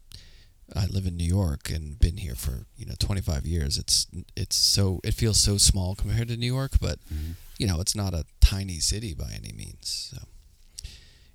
I 0.75 0.87
live 0.87 1.05
in 1.07 1.17
New 1.17 1.27
York 1.27 1.69
and 1.71 1.99
been 1.99 2.17
here 2.19 2.35
for 2.37 2.67
you 2.77 2.87
know 2.87 2.95
25 2.99 3.45
years. 3.47 3.77
It's 3.77 4.07
it's 4.37 4.57
so 4.57 5.01
it 5.03 5.15
feels 5.15 5.39
so 5.41 5.59
small 5.59 5.95
compared 5.95 6.29
to 6.29 6.37
New 6.37 6.47
York, 6.47 6.73
but 6.81 6.99
Mhm. 7.13 7.35
You 7.61 7.67
know 7.67 7.79
it's 7.81 7.95
not 7.95 8.13
a 8.15 8.25
tiny 8.41 8.79
city 8.81 9.13
by 9.15 9.31
any 9.41 9.53
means. 9.53 9.87
So. 10.13 10.23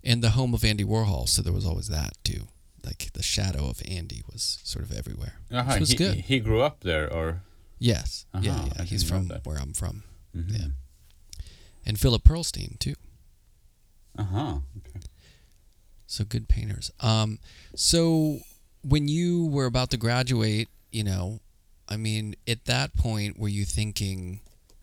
And 0.03 0.21
the 0.21 0.31
home 0.31 0.53
of 0.53 0.63
Andy 0.63 0.83
Warhol, 0.83 1.27
so 1.27 1.41
there 1.41 1.53
was 1.53 1.65
always 1.65 1.87
that 1.89 2.13
too. 2.23 2.43
Like 2.85 3.11
the 3.13 3.23
shadow 3.23 3.63
of 3.69 3.81
Andy 3.87 4.21
was 4.31 4.59
sort 4.63 4.83
of 4.85 4.91
everywhere. 4.91 5.35
Uh-huh. 5.51 5.71
Which 5.73 5.79
was 5.79 5.89
he, 5.91 5.97
good. 5.97 6.15
he 6.15 6.39
grew 6.39 6.61
up 6.61 6.81
there, 6.81 7.11
or 7.11 7.41
Yes, 7.79 8.25
yeah, 8.33 8.51
Uh-huh, 8.53 8.69
yeah. 8.75 8.81
I 8.81 8.85
He's 8.85 9.03
from 9.03 9.29
where 9.43 9.57
I'm 9.57 9.73
from, 9.73 10.03
Mhm. 10.35 10.51
Yeah. 10.59 10.67
and 11.85 11.99
Philip 11.99 12.23
Pearlstein 12.23 12.77
too. 12.79 12.95
Uh-huh. 14.17 14.59
Okay. 14.77 14.99
So 16.07 16.23
good 16.23 16.47
painters. 16.47 16.91
Um, 17.01 17.39
so 17.75 18.39
when 18.81 19.07
you 19.07 19.45
were 19.47 19.65
about 19.65 19.89
to 19.91 19.97
graduate, 19.97 20.69
you 20.91 21.03
know, 21.03 21.39
I 21.89 21.97
mean, 21.97 22.35
at 22.47 22.65
that 22.65 22.95
point, 22.95 23.37
were 23.39 23.49
you 23.59 23.65
thinking, 23.65 24.39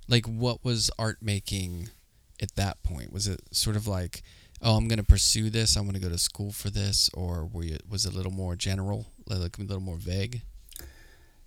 like, 0.09 0.27
what 0.27 0.65
was 0.65 0.91
art 0.99 1.19
making 1.23 1.89
at 2.41 2.55
that 2.57 2.83
point? 2.83 3.13
Was 3.13 3.27
it 3.27 3.41
sort 3.51 3.77
of 3.77 3.87
like, 3.87 4.23
oh, 4.61 4.77
I'm 4.77 4.89
going 4.89 4.99
to 4.99 5.05
pursue 5.05 5.51
this, 5.51 5.77
I'm 5.77 5.85
going 5.85 5.95
to 5.95 6.01
go 6.01 6.09
to 6.09 6.19
school 6.19 6.53
for 6.53 6.71
this, 6.71 7.11
or 7.15 7.47
were 7.47 7.65
you, 7.65 7.79
was 7.89 8.07
it 8.07 8.13
a 8.13 8.17
little 8.17 8.33
more 8.33 8.55
general, 8.57 9.07
like 9.27 9.59
a 9.59 9.63
little 9.63 9.81
more 9.81 9.97
vague? 9.97 10.43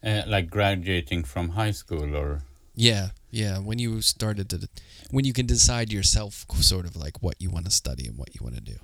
Uh, 0.04 0.24
like 0.28 0.50
graduating 0.50 1.24
from 1.24 1.50
high 1.50 1.72
school, 1.72 2.15
or 2.15 2.41
Yeah, 2.76 3.10
yeah. 3.32 3.58
When 3.58 3.80
you 3.80 4.02
started 4.02 4.50
to, 4.50 4.68
when 5.10 5.26
you 5.26 5.34
can 5.34 5.46
decide 5.48 5.91
yourself, 5.91 6.46
sort 6.60 6.86
of 6.86 6.96
like 6.96 7.24
what 7.24 7.36
you 7.39 7.50
want 7.50 7.65
to 7.65 7.72
study 7.72 8.06
and 8.08 8.18
what 8.18 8.36
you 8.36 8.41
want 8.44 8.56
to 8.56 8.62
do. 8.62 8.78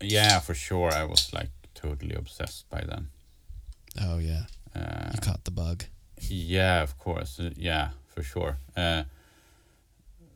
yeah, 0.00 0.40
for 0.40 0.54
sure. 0.54 0.92
I 0.92 1.04
was 1.04 1.32
like 1.32 1.50
totally 1.74 2.14
obsessed 2.14 2.68
by 2.68 2.82
then. 2.86 3.08
Oh 4.00 4.18
yeah, 4.18 4.42
Uh, 4.74 5.10
you 5.14 5.20
caught 5.20 5.44
the 5.44 5.50
bug. 5.50 5.84
Yeah, 6.20 6.82
of 6.82 6.98
course. 6.98 7.40
Uh, 7.40 7.50
Yeah, 7.56 7.90
for 8.18 8.24
sure. 8.24 8.58
Uh, 8.76 9.04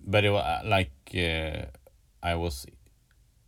but 0.06 0.24
it 0.24 0.30
was 0.30 0.64
like 0.64 0.92
uh, 1.16 1.66
I 2.22 2.36
was 2.36 2.64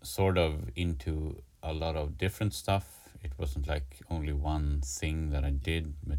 sort 0.02 0.38
of 0.38 0.70
into 0.74 1.40
a 1.62 1.72
lot 1.72 1.94
of 1.94 2.18
different 2.18 2.52
stuff. 2.52 2.84
It 3.22 3.30
wasn't 3.38 3.68
like 3.68 4.00
only 4.10 4.32
one 4.32 4.80
thing 4.84 5.30
that 5.30 5.44
I 5.44 5.50
did, 5.50 5.94
but 6.04 6.18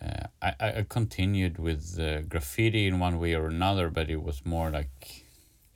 uh, 0.00 0.26
I, 0.40 0.78
I 0.78 0.86
continued 0.88 1.58
with 1.58 2.00
uh, 2.00 2.22
graffiti 2.22 2.86
in 2.86 2.98
one 2.98 3.18
way 3.18 3.34
or 3.34 3.48
another. 3.48 3.90
But 3.90 4.08
it 4.08 4.22
was 4.22 4.46
more 4.46 4.70
like 4.70 5.24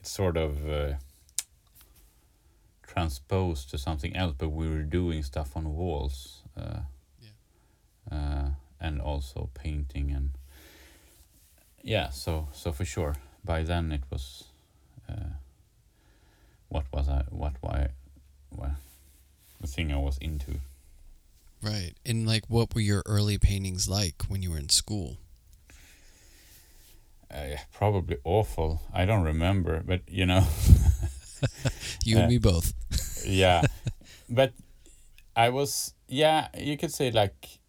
it's 0.01 0.11
sort 0.11 0.39
of 0.39 0.67
uh, 0.67 0.95
transposed 2.87 3.69
to 3.71 3.77
something 3.77 4.17
else. 4.17 4.35
But 4.39 4.49
we 4.49 4.67
were 4.67 4.83
doing 4.83 5.23
stuff 5.23 5.59
on 5.59 5.77
walls. 5.77 6.43
Uh, 6.57 6.81
uh, 8.11 8.49
and 8.83 9.01
also 9.01 9.49
painting 9.55 10.11
and 10.11 10.31
yeah 11.83 12.11
so 12.11 12.49
so 12.53 12.73
for 12.73 12.85
sure 12.85 13.15
by 13.45 13.63
then 13.63 13.93
it 13.93 14.03
was 14.11 14.45
uh, 15.09 15.35
what 16.69 16.85
was 16.93 17.09
I 17.09 17.25
what 17.31 17.55
why 17.61 17.89
well 18.51 18.77
the 19.61 19.67
thing 19.67 19.93
I 19.93 19.97
was 19.99 20.19
into 20.19 20.61
Right. 21.65 21.95
And 22.05 22.27
like 22.27 22.51
what 22.51 22.75
were 22.75 22.81
your 22.81 23.05
early 23.07 23.39
paintings 23.39 23.89
like 23.89 24.25
when 24.27 24.43
you 24.43 24.51
were 24.51 24.59
in 24.59 24.69
school? 24.69 25.19
uh, 27.31 27.57
probably 27.73 28.17
awful 28.25 28.83
I 28.93 29.05
don't 29.07 29.23
remember 29.23 29.81
but 29.87 30.01
you 30.09 30.27
know 30.27 30.45
You 32.05 32.17
and 32.19 32.25
Uh, 32.27 32.29
me 32.29 32.39
both. 32.39 32.73
yeah 33.25 33.63
but 34.29 34.53
I 35.37 35.49
was 35.51 35.95
yeah 36.09 36.49
you 36.59 36.77
could 36.77 36.93
say 36.93 37.11
like 37.13 37.61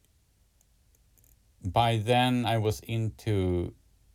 by 1.63 1.97
then 1.97 2.45
I 2.45 2.58
was 2.58 2.80
into 2.82 3.73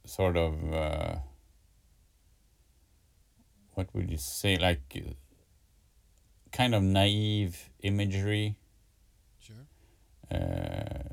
sort 0.09 0.37
of 0.37 0.73
uh, 0.73 1.17
what 3.75 3.89
would 3.95 4.11
you 4.11 4.17
say 4.19 4.57
like 4.57 4.97
kind 6.51 6.75
of 6.75 6.83
naive 6.83 7.71
imagery 7.83 8.57
Sure. 9.41 9.67
uh, 10.31 11.09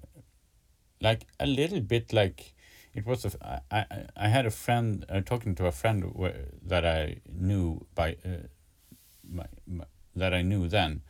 like 1.02 1.28
a 1.40 1.46
little 1.46 1.82
bit 1.82 2.14
like 2.14 2.54
it 2.94 3.06
was 3.06 3.26
a 3.26 3.62
I, 3.70 3.86
I 4.16 4.28
had 4.30 4.46
a 4.46 4.52
friend 4.52 5.06
uh, 5.10 5.22
talking 5.22 5.56
to 5.56 5.66
a 5.68 5.72
friend 5.72 6.04
wh- 6.18 6.68
that 6.68 6.86
I 6.86 7.18
knew 7.30 7.86
by 7.94 8.16
uh, 8.26 8.48
my, 9.30 9.46
my, 9.68 9.86
that 10.16 10.34
I 10.34 10.42
knew 10.42 10.68
then 10.68 11.02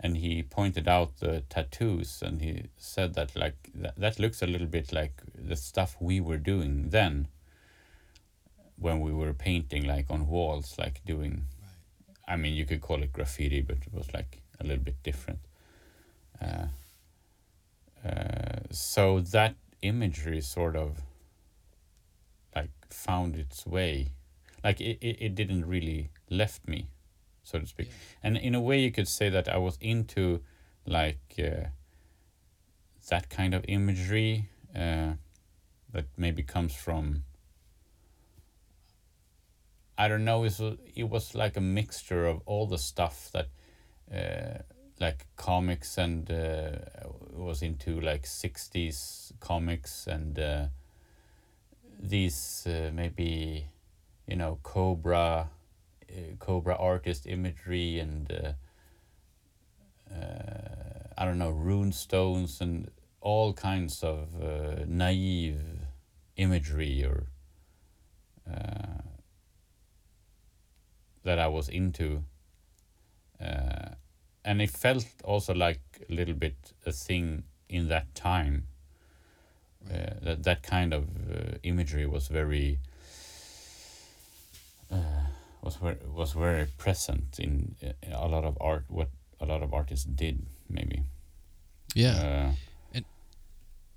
and 0.00 0.16
he 0.16 0.44
pointed 0.44 0.86
out 0.86 1.18
the 1.18 1.42
tattoos 1.48 2.22
and 2.22 2.40
he 2.40 2.66
said 2.76 3.14
that 3.14 3.34
like 3.34 3.70
that, 3.74 3.96
that 3.96 4.18
looks 4.20 4.40
a 4.42 4.46
little 4.46 4.68
bit 4.68 4.92
like 4.92 5.20
the 5.40 5.56
stuff 5.56 5.96
we 6.00 6.20
were 6.20 6.38
doing 6.38 6.90
then 6.90 7.28
when 8.76 9.00
we 9.00 9.12
were 9.12 9.32
painting 9.32 9.84
like 9.84 10.06
on 10.10 10.26
walls 10.26 10.76
like 10.78 11.00
doing 11.04 11.44
I 12.26 12.36
mean 12.36 12.54
you 12.54 12.64
could 12.64 12.80
call 12.80 13.02
it 13.02 13.12
graffiti 13.12 13.60
but 13.62 13.78
it 13.78 13.92
was 13.92 14.12
like 14.12 14.40
a 14.60 14.64
little 14.64 14.84
bit 14.84 15.02
different. 15.02 15.40
Uh, 16.40 16.66
uh, 18.06 18.60
so 18.70 19.20
that 19.20 19.54
imagery 19.82 20.40
sort 20.40 20.76
of 20.76 21.02
like 22.54 22.70
found 22.90 23.36
its 23.36 23.66
way. 23.66 24.12
Like 24.62 24.80
it, 24.80 24.98
it, 25.00 25.16
it 25.20 25.34
didn't 25.34 25.66
really 25.66 26.10
left 26.30 26.66
me 26.68 26.88
so 27.48 27.58
to 27.58 27.66
speak. 27.66 27.88
Yeah. 27.88 27.94
and 28.22 28.36
in 28.36 28.54
a 28.54 28.60
way 28.60 28.80
you 28.80 28.92
could 28.92 29.08
say 29.08 29.30
that 29.30 29.48
i 29.48 29.56
was 29.56 29.78
into 29.80 30.40
like 30.86 31.34
uh, 31.38 31.68
that 33.08 33.30
kind 33.30 33.54
of 33.54 33.64
imagery 33.68 34.48
uh, 34.76 35.12
that 35.92 36.06
maybe 36.16 36.42
comes 36.42 36.74
from 36.74 37.24
i 39.96 40.08
don't 40.08 40.24
know 40.24 40.44
it 40.44 40.58
was, 40.58 40.78
it 40.94 41.08
was 41.08 41.34
like 41.34 41.56
a 41.56 41.60
mixture 41.60 42.26
of 42.26 42.40
all 42.46 42.66
the 42.66 42.78
stuff 42.78 43.30
that 43.32 43.48
uh, 44.14 44.62
like 45.00 45.26
comics 45.36 45.98
and 45.98 46.30
uh, 46.30 46.72
was 47.32 47.62
into 47.62 48.00
like 48.00 48.26
60s 48.26 49.32
comics 49.40 50.06
and 50.06 50.38
uh, 50.38 50.66
these 52.00 52.66
uh, 52.66 52.90
maybe 52.92 53.66
you 54.26 54.36
know 54.36 54.58
cobra 54.62 55.48
uh, 56.10 56.14
cobra 56.38 56.76
artist 56.76 57.26
imagery 57.26 57.98
and 57.98 58.32
uh, 58.32 58.52
uh, 60.14 61.12
i 61.16 61.24
don't 61.24 61.38
know 61.38 61.50
rune 61.50 61.92
stones 61.92 62.60
and 62.60 62.90
all 63.20 63.52
kinds 63.52 64.02
of 64.02 64.28
naive 64.86 65.60
imagery 66.38 67.04
or 67.04 67.26
uh, 68.50 69.02
that 71.24 71.38
i 71.38 71.46
was 71.46 71.68
into 71.68 72.24
uh, 73.40 73.90
and 74.44 74.62
it 74.62 74.70
felt 74.70 75.06
also 75.24 75.52
like 75.54 75.80
a 76.08 76.14
little 76.14 76.34
bit 76.34 76.54
a 76.86 76.92
thing 76.92 77.42
in 77.68 77.88
that 77.88 78.14
time 78.14 78.64
uh, 79.90 80.14
that 80.22 80.42
that 80.44 80.62
kind 80.62 80.94
of 80.94 81.04
uh, 81.30 81.58
imagery 81.62 82.06
was 82.06 82.28
very 82.28 82.78
uh, 84.90 84.96
was 85.62 85.76
very 85.76 85.96
was 86.14 86.32
very 86.32 86.66
present 86.78 87.38
in, 87.38 87.74
in 88.02 88.12
a 88.12 88.26
lot 88.26 88.44
of 88.44 88.56
art 88.60 88.84
what 88.88 89.08
a 89.40 89.44
lot 89.46 89.62
of 89.62 89.74
artists 89.74 90.04
did 90.06 90.46
maybe 90.70 91.02
Yeah. 91.94 92.54
uh, 92.94 93.00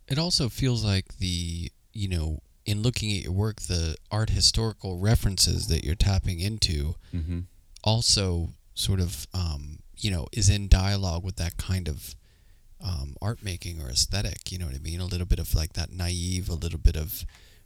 it 0.07 0.17
also 0.17 0.49
feels 0.49 0.83
like 0.83 1.17
the 1.19 1.71
you 1.93 2.07
know 2.07 2.39
in 2.65 2.81
looking 2.81 3.15
at 3.17 3.23
your 3.23 3.31
work 3.31 3.61
the 3.61 3.95
art 4.11 4.29
historical 4.29 4.97
references 4.99 5.67
that 5.67 5.83
you're 5.83 5.95
tapping 5.95 6.39
into 6.39 6.95
hmm 7.11 7.41
also 7.83 8.49
sort 8.75 8.99
of 8.99 9.25
um, 9.33 9.79
you 9.97 10.11
know 10.11 10.27
is 10.31 10.49
in 10.49 10.67
dialogue 10.67 11.23
with 11.23 11.35
that 11.37 11.57
kind 11.57 11.87
of 11.87 12.15
um, 12.83 13.15
art 13.21 13.43
making 13.43 13.81
or 13.81 13.89
aesthetic 13.89 14.51
you 14.51 14.59
know 14.59 14.65
what 14.67 14.75
i 14.75 14.79
mean? 14.79 14.99
A 14.99 15.05
little 15.05 15.25
bit 15.25 15.39
of 15.39 15.55
like 15.55 15.73
that 15.73 15.91
naive 15.91 16.47
a 16.47 16.53
little 16.53 16.79
bit 16.79 16.95
of 16.95 17.25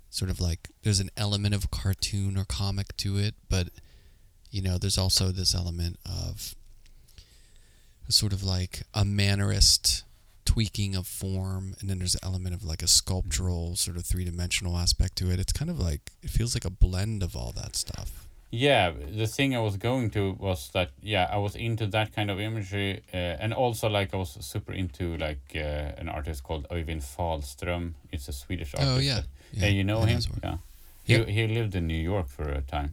sort 0.09 0.31
of 0.31 0.39
like 0.39 0.69
there's 0.83 1.01
an 1.01 1.09
element 1.17 1.53
of 1.53 1.69
cartoon 1.69 2.37
or 2.37 2.45
comic 2.45 2.95
to 2.97 3.17
it 3.17 3.35
but 3.49 3.67
you 4.51 4.61
know 4.61 4.77
there's 4.77 4.97
also 4.97 5.31
this 5.31 5.53
element 5.53 5.99
of 6.05 6.55
sort 8.07 8.31
of 8.31 8.41
like 8.43 8.83
a 8.93 9.03
mannerist 9.03 10.03
tweaking 10.45 10.95
of 10.95 11.05
form 11.07 11.73
and 11.79 11.89
then 11.89 11.97
there's 11.99 12.15
an 12.15 12.21
element 12.23 12.53
of 12.55 12.63
like 12.63 12.81
a 12.83 12.87
sculptural 12.87 13.75
sort 13.75 13.97
of 13.97 14.05
three-dimensional 14.05 14.77
aspect 14.77 15.15
to 15.17 15.31
it 15.31 15.39
it's 15.39 15.51
kind 15.53 15.69
of 15.71 15.79
like 15.79 16.11
it 16.21 16.29
feels 16.29 16.55
like 16.55 16.65
a 16.65 16.69
blend 16.69 17.23
of 17.23 17.35
all 17.35 17.51
that 17.61 17.75
stuff 17.75 18.11
Yeah, 18.51 18.93
the 19.21 19.27
thing 19.27 19.49
I 19.55 19.59
was 19.59 19.75
going 19.77 20.11
to 20.11 20.23
was 20.47 20.69
that 20.75 20.89
yeah, 21.13 21.25
I 21.35 21.37
was 21.45 21.55
into 21.55 21.85
that 21.87 22.07
kind 22.17 22.29
of 22.31 22.39
imagery, 22.39 23.01
uh, 23.13 23.41
and 23.43 23.53
also 23.53 23.89
like 23.89 24.13
I 24.13 24.17
was 24.17 24.31
super 24.39 24.71
into 24.71 25.17
like 25.17 25.45
uh, 25.55 26.01
an 26.01 26.07
artist 26.17 26.43
called 26.47 26.63
Öyvind 26.69 27.03
Fahlström 27.15 27.83
It's 28.13 28.27
a 28.29 28.31
Swedish 28.43 28.71
artist. 28.73 28.91
oh 28.93 28.99
yeah 29.09 29.21
that- 29.21 29.61
yeah 29.61 29.67
you 29.77 29.83
know 29.83 30.01
him? 30.11 30.19
Yeah. 30.43 30.57
He 31.07 31.13
Yep. 31.13 31.27
he 31.35 31.41
lived 31.57 31.73
in 31.79 31.85
New 31.93 32.01
York 32.11 32.27
for 32.35 32.47
a 32.61 32.61
time. 32.61 32.89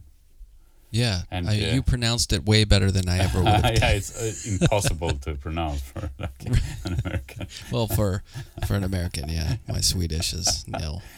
Yeah, 0.93 1.23
And, 1.31 1.49
I, 1.49 1.53
uh, 1.53 1.73
you 1.73 1.81
pronounced 1.81 2.33
it 2.33 2.45
way 2.45 2.65
better 2.65 2.91
than 2.91 3.09
I 3.09 3.17
ever 3.17 3.39
would 3.43 3.47
yeah, 3.79 3.97
it's 3.97 4.13
uh, 4.15 4.31
impossible 4.45 5.17
to 5.25 5.33
pronounce 5.33 5.81
for 5.81 6.11
like 6.19 6.45
an 6.85 6.99
American. 7.03 7.47
well, 7.71 7.87
for 7.87 8.21
for 8.67 8.75
an 8.75 8.83
American, 8.83 9.27
yeah, 9.27 9.57
my 9.67 9.81
Swedish 9.81 10.33
is 10.33 10.65
nil. 10.67 11.01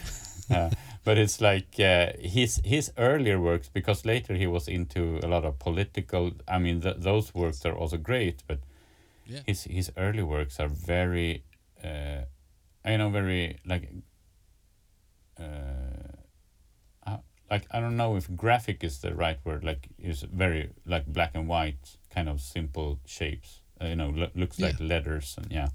Uh, 0.48 0.70
but 1.02 1.18
it's 1.18 1.40
like 1.40 1.74
uh, 1.80 2.12
his 2.20 2.60
his 2.64 2.92
earlier 2.96 3.40
works 3.40 3.68
because 3.68 4.06
later 4.06 4.34
he 4.34 4.46
was 4.46 4.68
into 4.68 5.18
a 5.22 5.26
lot 5.26 5.44
of 5.44 5.58
political. 5.58 6.30
I 6.46 6.58
mean, 6.58 6.80
th- 6.80 6.98
those 6.98 7.34
works 7.34 7.66
are 7.66 7.74
also 7.74 7.96
great, 7.96 8.44
but 8.46 8.58
Yeah. 9.26 9.40
his 9.46 9.64
his 9.64 9.90
early 9.96 10.22
works 10.22 10.60
are 10.60 10.68
very, 10.68 11.42
uh, 11.84 12.22
you 12.90 12.96
know, 12.98 13.10
very 13.10 13.58
like. 13.66 13.88
Uh, 15.40 15.42
uh, 15.42 16.15
like 17.50 17.66
I 17.70 17.80
don't 17.80 17.96
know 17.96 18.16
if 18.16 18.34
graphic 18.36 18.82
is 18.84 18.98
the 19.00 19.14
right 19.14 19.38
word. 19.44 19.62
Like 19.64 19.88
is 19.98 20.22
very 20.22 20.70
like 20.84 21.06
black 21.06 21.32
and 21.34 21.46
white 21.48 21.96
kind 22.14 22.28
of 22.28 22.40
simple 22.40 22.98
shapes. 23.06 23.60
Uh, 23.80 23.86
you 23.88 23.96
know, 23.96 24.08
lo- 24.10 24.30
looks 24.34 24.58
like 24.58 24.80
letters 24.80 25.34
and 25.38 25.52
yeah, 25.52 25.68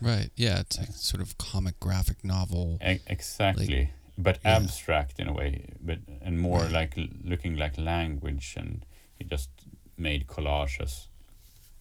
Right. 0.00 0.30
Yeah, 0.36 0.60
it's 0.60 0.78
like 0.78 0.88
sort 0.92 1.22
of 1.22 1.36
comic 1.38 1.78
graphic 1.78 2.24
novel. 2.24 2.78
e- 2.84 3.00
exactly. 3.06 3.90
but 4.18 4.38
yeah. 4.44 4.56
abstract 4.56 5.18
in 5.20 5.28
a 5.28 5.32
way, 5.32 5.66
but 5.80 5.98
and 6.20 6.38
more 6.40 6.60
Right. 6.62 6.72
like 6.72 6.98
l- 6.98 7.06
looking 7.24 7.56
like 7.56 7.76
language, 7.78 8.54
and 8.56 8.84
he 9.18 9.24
just 9.24 9.50
made 9.96 10.26
collages 10.26 11.06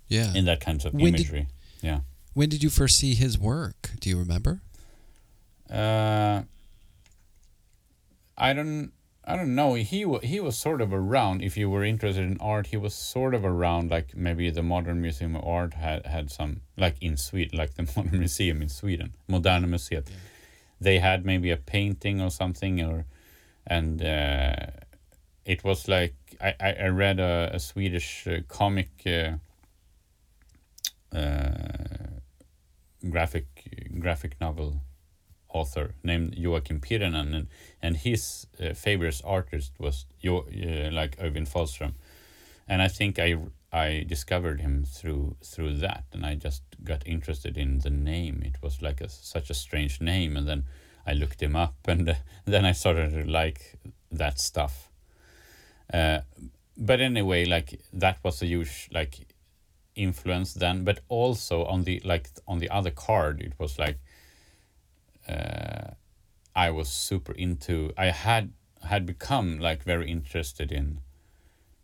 Yeah. 0.07 0.33
in 0.35 0.45
that 0.45 0.59
kind 0.59 0.83
of 0.85 0.93
When 0.93 1.13
did- 1.13 1.21
imagery. 1.21 1.47
yeah. 1.81 2.01
when 2.33 2.49
did 2.49 2.61
you 2.63 2.69
first 2.69 2.97
see 2.97 3.13
his 3.15 3.37
work? 3.39 3.91
Do 3.99 4.09
you 4.09 4.17
remember? 4.19 4.61
Uh, 5.69 6.43
I 8.37 8.53
don't. 8.53 8.91
I 9.23 9.35
don't 9.35 9.53
know. 9.53 9.75
He 9.75 10.05
he 10.23 10.39
was 10.39 10.57
sort 10.57 10.81
of 10.81 10.91
around. 10.91 11.43
If 11.43 11.55
you 11.55 11.69
were 11.69 11.83
interested 11.83 12.23
in 12.23 12.37
art, 12.39 12.67
he 12.67 12.77
was 12.77 12.95
sort 12.95 13.35
of 13.35 13.45
around. 13.45 13.91
Like 13.91 14.15
maybe 14.15 14.49
the 14.49 14.63
Modern 14.63 15.01
Museum 15.01 15.35
of 15.35 15.45
Art 15.45 15.75
had 15.75 16.05
had 16.07 16.31
some 16.31 16.61
like 16.75 16.95
in 17.01 17.17
Sweden, 17.17 17.57
like 17.57 17.75
the 17.75 17.83
Modern 17.95 18.19
Museum 18.19 18.61
in 18.61 18.69
Sweden, 18.69 19.13
Moderna 19.29 19.65
Museet. 19.65 20.07
They 20.79 20.97
had 20.99 21.25
maybe 21.25 21.51
a 21.51 21.57
painting 21.57 22.19
or 22.19 22.31
something, 22.31 22.81
or 22.81 23.05
and 23.67 24.01
uh, 24.01 24.55
it 25.45 25.63
was 25.63 25.87
like 25.87 26.15
I 26.41 26.55
I, 26.59 26.73
I 26.73 26.87
read 26.87 27.19
a, 27.19 27.51
a 27.53 27.59
Swedish 27.59 28.27
uh, 28.27 28.39
comic. 28.47 28.89
Uh, 29.05 29.33
uh, 31.15 31.91
graphic 33.09 33.45
graphic 33.99 34.39
novel 34.39 34.81
author 35.53 35.93
named 36.03 36.35
Joakim 36.35 36.79
Pirinen, 36.79 37.35
and, 37.35 37.47
and 37.81 37.97
his 37.97 38.47
uh, 38.59 38.73
favorite 38.73 39.21
artist 39.23 39.73
was 39.77 40.05
jo, 40.23 40.39
uh, 40.39 40.91
like 40.91 41.17
Öyvind 41.17 41.49
Fahlström, 41.49 41.93
and 42.67 42.81
I 42.81 42.87
think 42.87 43.19
I 43.19 43.37
I 43.73 44.05
discovered 44.07 44.61
him 44.61 44.83
through 44.85 45.37
through 45.43 45.77
that, 45.77 46.03
and 46.11 46.25
I 46.25 46.35
just 46.35 46.63
got 46.83 47.05
interested 47.07 47.57
in 47.57 47.79
the 47.79 47.89
name. 47.89 48.41
It 48.45 48.61
was 48.61 48.81
like 48.81 49.01
a, 49.01 49.09
such 49.09 49.49
a 49.49 49.53
strange 49.53 50.01
name, 50.01 50.35
and 50.35 50.47
then 50.47 50.65
I 51.05 51.13
looked 51.13 51.41
him 51.41 51.55
up, 51.55 51.75
and 51.87 52.09
uh, 52.09 52.15
then 52.45 52.65
I 52.65 52.73
started 52.73 53.11
to 53.11 53.29
like 53.29 53.79
that 54.11 54.39
stuff. 54.39 54.89
Uh, 55.93 56.19
but 56.77 56.99
anyway, 57.01 57.45
like 57.45 57.79
that 57.93 58.17
was 58.23 58.41
a 58.41 58.45
huge 58.45 58.89
like 58.91 59.27
influence 59.95 60.53
then, 60.53 60.83
but 60.83 60.99
also 61.09 61.65
on 61.65 61.83
the 61.83 62.01
like 62.03 62.29
on 62.47 62.59
the 62.59 62.69
other 62.69 62.91
card, 62.91 63.41
it 63.41 63.53
was 63.57 63.77
like 63.79 63.99
uh, 65.27 65.91
I 66.55 66.71
was 66.71 66.89
super 66.89 67.33
into. 67.33 67.93
I 67.97 68.07
had 68.07 68.53
had 68.83 69.05
become 69.05 69.59
like 69.59 69.83
very 69.83 70.09
interested 70.09 70.71
in 70.71 71.01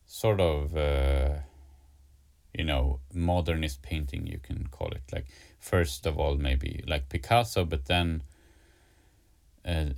sort 0.05 0.39
of 0.41 0.75
uh, 0.75 1.35
you 2.53 2.63
know 2.63 2.99
modernist 3.13 3.81
painting. 3.81 4.27
You 4.27 4.39
can 4.39 4.67
call 4.71 4.89
it 4.89 5.03
like 5.11 5.27
first 5.59 6.05
of 6.05 6.17
all 6.17 6.35
maybe 6.37 6.83
like 6.87 7.09
Picasso, 7.09 7.65
but 7.65 7.85
then 7.85 8.23
uh, 9.65 9.89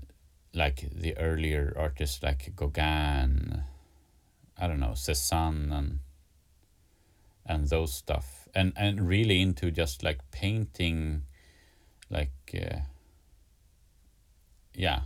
like 0.54 0.89
the 0.91 1.17
earlier 1.17 1.73
artists 1.78 2.21
like 2.21 2.54
Gauguin. 2.56 3.63
I 4.58 4.67
don't 4.67 4.82
know 4.82 4.91
Cézanne 4.91 5.71
and 5.71 5.99
and 7.45 7.67
those 7.69 7.93
stuff 7.93 8.47
and 8.54 8.73
and 8.75 9.08
really 9.08 9.41
into 9.41 9.71
just 9.71 10.04
like 10.04 10.19
painting 10.32 11.23
like 12.10 12.32
uh, 12.54 12.80
yeah 14.80 15.02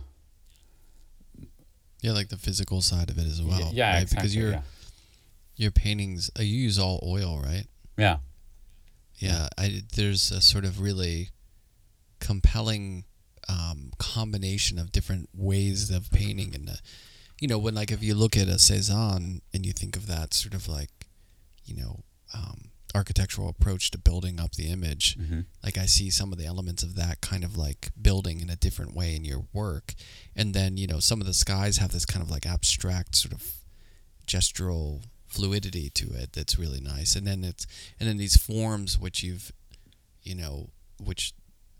Yeah, 2.00 2.12
like 2.12 2.28
the 2.28 2.36
physical 2.36 2.80
side 2.80 3.10
of 3.10 3.18
it 3.18 3.26
as 3.26 3.42
well. 3.42 3.70
Yeah 3.72 3.94
right? 3.94 4.02
exactly 4.02 4.16
Because 4.16 4.36
your 4.36 4.50
yeah. 4.52 4.62
your 5.56 5.70
paintings, 5.70 6.30
uh, 6.38 6.42
you 6.42 6.56
use 6.68 6.78
all 6.78 7.00
oil, 7.06 7.40
right? 7.42 7.66
yeah 7.98 8.18
Yeah, 9.18 9.48
I, 9.58 9.82
there's 9.96 10.30
a 10.30 10.40
sort 10.40 10.64
of 10.64 10.80
really 10.80 11.30
compelling 12.20 13.04
um, 13.48 13.90
combination 13.98 14.78
of 14.78 14.90
different 14.92 15.28
ways 15.34 15.90
of 15.90 16.10
painting, 16.10 16.54
and 16.54 16.68
uh, 16.68 16.72
you 17.40 17.48
know, 17.48 17.58
when 17.58 17.74
like 17.74 17.90
if 17.92 18.02
you 18.02 18.14
look 18.14 18.36
at 18.36 18.48
a 18.48 18.58
Cézanne 18.58 19.40
and 19.52 19.66
you 19.66 19.72
think 19.72 19.96
of 19.96 20.06
that 20.06 20.34
sort 20.34 20.54
of 20.54 20.68
like, 20.68 20.90
you 21.64 21.74
know, 21.76 22.00
um, 22.32 22.70
architectural 22.94 23.48
approach 23.48 23.90
to 23.90 23.98
building 23.98 24.38
up 24.38 24.52
the 24.52 24.68
image, 24.68 25.16
hmm 25.16 25.40
like 25.62 25.78
I 25.78 25.86
see 25.86 26.10
some 26.10 26.30
of 26.32 26.38
the 26.38 26.44
elements 26.44 26.82
of 26.82 26.94
that 26.96 27.20
kind 27.20 27.42
of 27.42 27.56
like 27.56 27.90
building 28.00 28.40
in 28.40 28.50
a 28.50 28.56
different 28.56 28.94
way 28.94 29.16
in 29.16 29.24
your 29.24 29.44
work, 29.52 29.94
and 30.36 30.54
then 30.54 30.76
you 30.76 30.86
know 30.86 31.00
some 31.00 31.20
of 31.20 31.26
the 31.26 31.34
skies 31.34 31.78
have 31.78 31.92
this 31.92 32.06
kind 32.06 32.22
of 32.22 32.30
like 32.30 32.46
abstract 32.46 33.16
sort 33.16 33.32
of 33.32 33.42
gestural 34.26 35.02
fluidity 35.26 35.90
to 35.90 36.12
it 36.14 36.32
that's 36.32 36.58
really 36.58 36.80
nice. 36.80 37.16
And 37.16 37.26
then 37.26 37.44
it's 37.44 37.66
and 37.98 38.08
then 38.08 38.16
these 38.18 38.36
forms 38.36 38.98
which 38.98 39.22
you've 39.22 39.52
you 40.22 40.34
know 40.34 40.70
which 41.02 41.32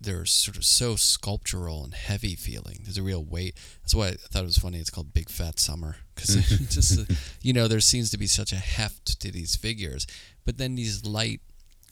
they're 0.04 0.24
sort 0.24 0.56
of 0.56 0.64
so 0.64 0.96
sculptural 0.96 1.84
and 1.84 1.94
heavy 1.94 2.34
feeling. 2.34 2.80
There's 2.82 2.98
a 2.98 3.02
real 3.02 3.24
weight. 3.24 3.56
That's 3.82 3.94
why 3.94 4.08
i 4.08 4.12
thought 4.12 4.42
it 4.42 4.46
was 4.46 4.58
funny. 4.58 4.78
It's 4.78 4.90
called 4.90 5.14
big 5.14 5.28
fat 5.28 5.58
summer 5.58 5.96
because 6.14 6.34
just 6.70 6.98
uh, 7.00 7.14
you 7.42 7.52
know 7.52 7.68
there 7.68 7.80
seems 7.80 8.10
to 8.10 8.18
be 8.18 8.26
such 8.26 8.52
a 8.52 8.56
heft 8.56 9.20
to 9.20 9.30
these 9.30 9.56
figures. 9.56 10.06
But 10.44 10.58
then 10.58 10.74
these 10.74 11.04
light 11.04 11.40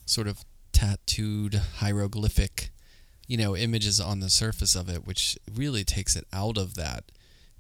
sort 0.04 0.28
of 0.28 0.44
tattooed 0.72 1.54
hieroglyphic 1.76 2.70
you 3.28 3.36
know 3.36 3.56
images 3.56 4.00
on 4.00 4.20
the 4.20 4.30
surface 4.30 4.74
of 4.74 4.88
it 4.88 5.06
which 5.06 5.38
really 5.54 5.84
takes 5.84 6.16
it 6.16 6.26
out 6.32 6.58
of 6.58 6.74
that 6.74 7.12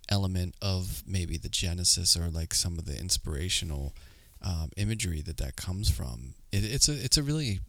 element 0.08 0.54
of 0.60 1.04
maybe 1.06 1.36
the 1.36 1.48
genesis 1.48 2.16
or 2.16 2.28
like 2.30 2.52
some 2.52 2.78
of 2.78 2.84
the 2.84 2.98
inspirational 2.98 3.94
um, 4.42 4.70
imagery 4.76 5.22
that 5.22 5.36
that 5.38 5.56
comes 5.56 5.90
from. 5.90 6.34
It, 6.50 6.64
it's 6.64 6.88
a 6.88 6.92
it's 6.92 7.16
a 7.16 7.22
really, 7.22 7.60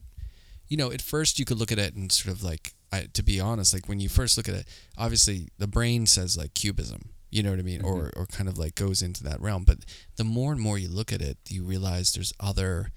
you 0.74 0.78
know, 0.78 0.92
at 0.92 1.04
first 1.04 1.38
you 1.38 1.46
could 1.46 1.60
look 1.60 1.72
at 1.72 1.78
it 1.78 1.94
and 1.94 2.12
sort 2.12 2.36
of 2.36 2.42
like, 2.42 2.74
I, 2.92 3.06
to 3.14 3.22
be 3.22 3.40
honest, 3.40 3.76
like 3.76 3.88
when 3.88 4.00
you 4.00 4.10
first 4.10 4.38
look 4.38 4.50
at 4.50 4.56
it, 4.56 4.68
obviously 4.98 5.50
the 5.60 5.68
brain 5.68 6.08
says 6.08 6.36
like 6.36 6.56
cubism, 6.56 7.10
you 7.30 7.44
know 7.44 7.52
what 7.52 7.60
I 7.60 7.62
mean, 7.62 7.82
mm-hmm. 7.82 7.88
or 7.88 8.12
or 8.16 8.26
kind 8.26 8.50
of 8.50 8.58
like 8.58 8.74
goes 8.74 9.04
into 9.04 9.24
that 9.24 9.40
realm. 9.40 9.66
But 9.66 9.86
the 10.16 10.24
more 10.24 10.52
and 10.52 10.60
more 10.60 10.80
you 10.80 10.90
look 10.90 11.14
at 11.14 11.22
it, 11.22 11.38
you 11.48 11.64
realize 11.64 12.12
there's 12.12 12.34
other, 12.40 12.90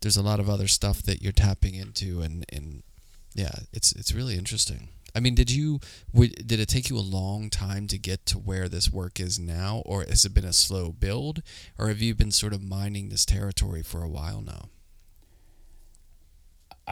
there's 0.00 0.16
a 0.16 0.22
lot 0.22 0.40
of 0.40 0.50
other 0.50 0.66
stuff 0.66 1.00
that 1.04 1.22
you're 1.22 1.30
tapping 1.30 1.76
into, 1.76 2.22
and 2.22 2.44
and 2.52 2.82
yeah, 3.36 3.54
it's 3.72 3.92
it's 3.92 4.12
really 4.12 4.34
interesting. 4.36 4.88
I 5.14 5.20
mean, 5.20 5.36
did 5.36 5.48
you 5.48 5.78
would, 6.12 6.44
did 6.44 6.58
it 6.58 6.68
take 6.68 6.90
you 6.90 6.98
a 6.98 7.14
long 7.20 7.50
time 7.50 7.86
to 7.86 7.98
get 7.98 8.26
to 8.26 8.36
where 8.36 8.68
this 8.68 8.92
work 8.92 9.20
is 9.20 9.38
now, 9.38 9.84
or 9.86 10.02
has 10.02 10.24
it 10.24 10.34
been 10.34 10.44
a 10.44 10.52
slow 10.52 10.90
build, 10.90 11.44
or 11.78 11.86
have 11.86 12.00
you 12.00 12.16
been 12.16 12.32
sort 12.32 12.52
of 12.52 12.64
mining 12.64 13.10
this 13.10 13.24
territory 13.24 13.82
for 13.84 14.02
a 14.02 14.08
while 14.08 14.40
now? 14.40 14.70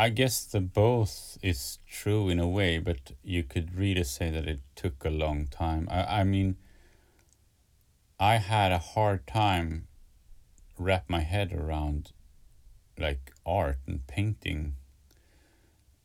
I 0.01 0.09
guess 0.09 0.47
the 0.47 0.63
both 0.63 1.37
is 1.43 1.79
true 1.87 2.31
in 2.31 2.39
a 2.39 2.49
way, 2.49 2.79
but 2.79 3.13
you 3.23 3.43
could 3.43 3.77
really 3.77 4.05
say 4.05 4.31
that 4.31 4.49
it 4.49 4.61
took 4.75 5.05
a 5.05 5.11
long 5.11 5.47
time. 5.47 5.87
I, 5.91 6.21
I 6.21 6.25
mean, 6.25 6.57
I 8.19 8.37
had 8.37 8.73
a 8.73 8.79
hard 8.79 9.27
time 9.27 9.89
wrap 10.79 11.05
my 11.11 11.21
head 11.21 11.53
around 11.53 12.13
like 12.99 13.31
art 13.45 13.77
and 13.87 14.07
painting 14.07 14.77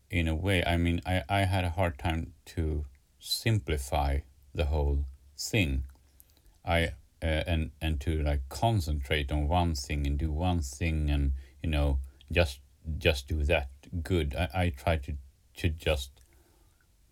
in 0.10 0.28
a 0.28 0.36
way. 0.36 0.62
I 0.66 0.76
mean, 0.76 1.00
I, 1.06 1.24
I 1.30 1.40
had 1.46 1.64
a 1.64 1.70
hard 1.70 1.98
time 1.98 2.34
to 2.48 2.84
simplify 3.18 4.20
the 4.54 4.66
whole 4.66 5.06
thing. 5.38 5.86
I 6.66 6.88
uh, 7.24 7.48
and 7.48 7.72
and 7.80 8.02
to 8.02 8.22
like 8.22 8.50
concentrate 8.50 9.32
on 9.32 9.48
one 9.48 9.74
thing 9.74 10.06
and 10.06 10.18
do 10.18 10.34
one 10.34 10.60
thing 10.60 11.10
and 11.10 11.32
you 11.64 11.70
know 11.70 12.00
just 12.30 12.60
just 12.98 13.28
do 13.28 13.44
that 13.44 13.70
good. 14.04 14.36
I, 14.36 14.50
I 14.54 14.70
try 14.70 14.98
to 14.98 15.14
to 15.58 15.70
just 15.70 16.12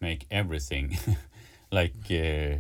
make 0.02 0.26
everything 0.30 0.98
like 1.72 1.96
uh, 2.12 2.58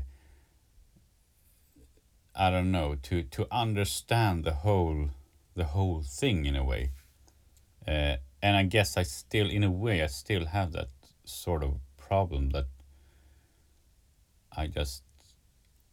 I 2.35 2.49
don't 2.49 2.71
know 2.71 2.95
to 2.95 3.23
to 3.23 3.47
understand 3.51 4.43
the 4.43 4.53
whole 4.53 5.09
the 5.55 5.65
whole 5.65 6.01
thing 6.01 6.45
in 6.45 6.55
a 6.55 6.63
way. 6.63 6.91
Uh, 7.87 8.17
and 8.41 8.57
I 8.57 8.63
guess 8.63 8.97
I 8.97 9.03
still, 9.03 9.49
in 9.49 9.63
a 9.63 9.71
way, 9.71 10.01
I 10.03 10.07
still 10.07 10.47
have 10.47 10.71
that 10.73 10.89
sort 11.25 11.63
of 11.63 11.79
problem 11.97 12.49
that 12.49 12.65
I 14.55 14.67
just 14.67 15.03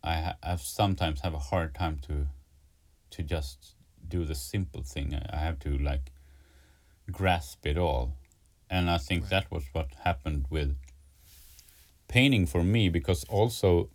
I 0.03 0.14
ha- 0.21 0.37
have 0.43 0.61
sometimes 0.61 1.21
have 1.21 1.35
a 1.35 1.39
hard 1.39 1.75
time 1.75 1.99
to 2.09 2.27
to 3.11 3.23
just 3.23 3.75
do 4.07 4.25
the 4.25 4.35
simple 4.35 4.83
thing. 4.83 5.14
I, 5.14 5.37
I 5.37 5.39
have 5.39 5.59
to 5.61 5.77
like 5.79 6.12
grasp 7.13 7.67
it 7.67 7.77
all, 7.79 8.17
and 8.69 8.91
I 8.91 8.99
think 8.99 9.23
Right. 9.25 9.31
that 9.31 9.51
was 9.51 9.65
what 9.73 9.89
happened 10.05 10.47
with 10.51 10.77
painting 12.09 12.47
for 12.47 12.63
me 12.65 12.89
because 12.89 13.25
also 13.25 13.89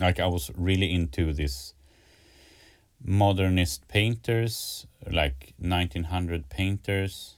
like 0.00 0.18
I 0.18 0.26
was 0.26 0.50
really 0.56 0.90
into 0.92 1.32
this 1.34 1.74
modernist 3.04 3.88
painters 3.88 4.86
like 5.10 5.52
1900 5.58 6.48
painters 6.48 7.36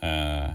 uh, 0.00 0.52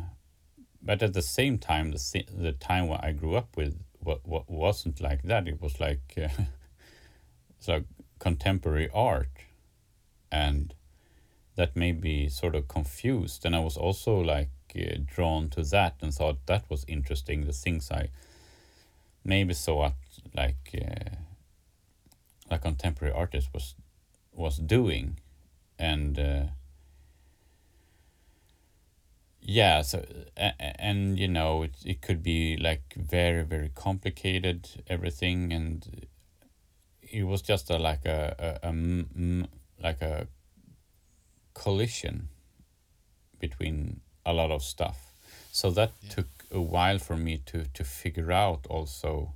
but 0.81 1.03
at 1.03 1.13
the 1.13 1.21
same 1.21 1.57
time 1.59 1.91
the 1.91 2.23
the 2.35 2.53
time 2.53 2.87
where 2.87 2.99
I 3.03 3.11
grew 3.11 3.35
up 3.35 3.55
with 3.55 3.77
what, 4.07 4.25
what 4.25 4.49
wasn't 4.49 5.01
like 5.01 5.23
that. 5.23 5.47
It 5.47 5.61
was 5.61 5.79
like 5.79 6.13
uh, 6.17 6.29
it's 7.57 7.67
like 7.67 7.83
contemporary 8.19 8.89
art. 8.93 9.29
And 10.31 10.73
that 11.57 11.75
made 11.75 12.01
me 12.01 12.29
sort 12.29 12.55
of 12.55 12.69
confused. 12.69 13.45
And 13.45 13.55
I 13.55 13.59
was 13.59 13.77
also 13.77 14.19
like 14.21 14.51
uh, 14.75 14.97
drawn 15.05 15.49
to 15.51 15.63
that 15.63 15.95
and 16.01 16.13
thought 16.13 16.45
that 16.47 16.69
was 16.69 16.85
interesting 16.87 17.45
the 17.45 17.53
things 17.53 17.91
I 17.91 18.09
maybe 19.23 19.53
saw 19.53 19.85
at 19.87 19.95
like 20.33 20.71
uh, 20.75 21.15
like 22.51 22.61
contemporary 22.61 23.13
artist 23.13 23.49
was 23.53 23.75
was 24.33 24.57
doing. 24.57 25.19
And 25.79 26.17
uh, 26.19 26.43
yeah 29.41 29.81
so 29.81 30.05
a- 30.37 30.53
a- 30.59 30.81
and 30.81 31.17
you 31.19 31.27
know 31.27 31.63
it, 31.63 31.75
it 31.85 32.01
could 32.01 32.21
be 32.23 32.57
like 32.57 32.93
very 32.95 33.43
very 33.43 33.69
complicated 33.73 34.83
everything. 34.87 35.53
And 35.53 36.07
it 37.01 37.23
was 37.23 37.41
just 37.41 37.69
a 37.69 37.77
like 37.77 38.05
a, 38.05 38.59
a, 38.63 38.69
a 38.69 39.47
like 39.83 40.01
a 40.01 40.27
collision 41.63 42.29
between 43.39 44.01
a 44.25 44.33
lot 44.33 44.51
of 44.51 44.61
stuff 44.63 44.97
so 45.51 45.71
that 45.71 45.91
Yeah. 46.01 46.09
took 46.15 46.27
a 46.51 46.61
while 46.61 46.99
for 46.99 47.17
me 47.17 47.37
to 47.49 47.57
to 47.77 47.83
figure 47.83 48.31
out 48.31 48.67
also 48.69 49.33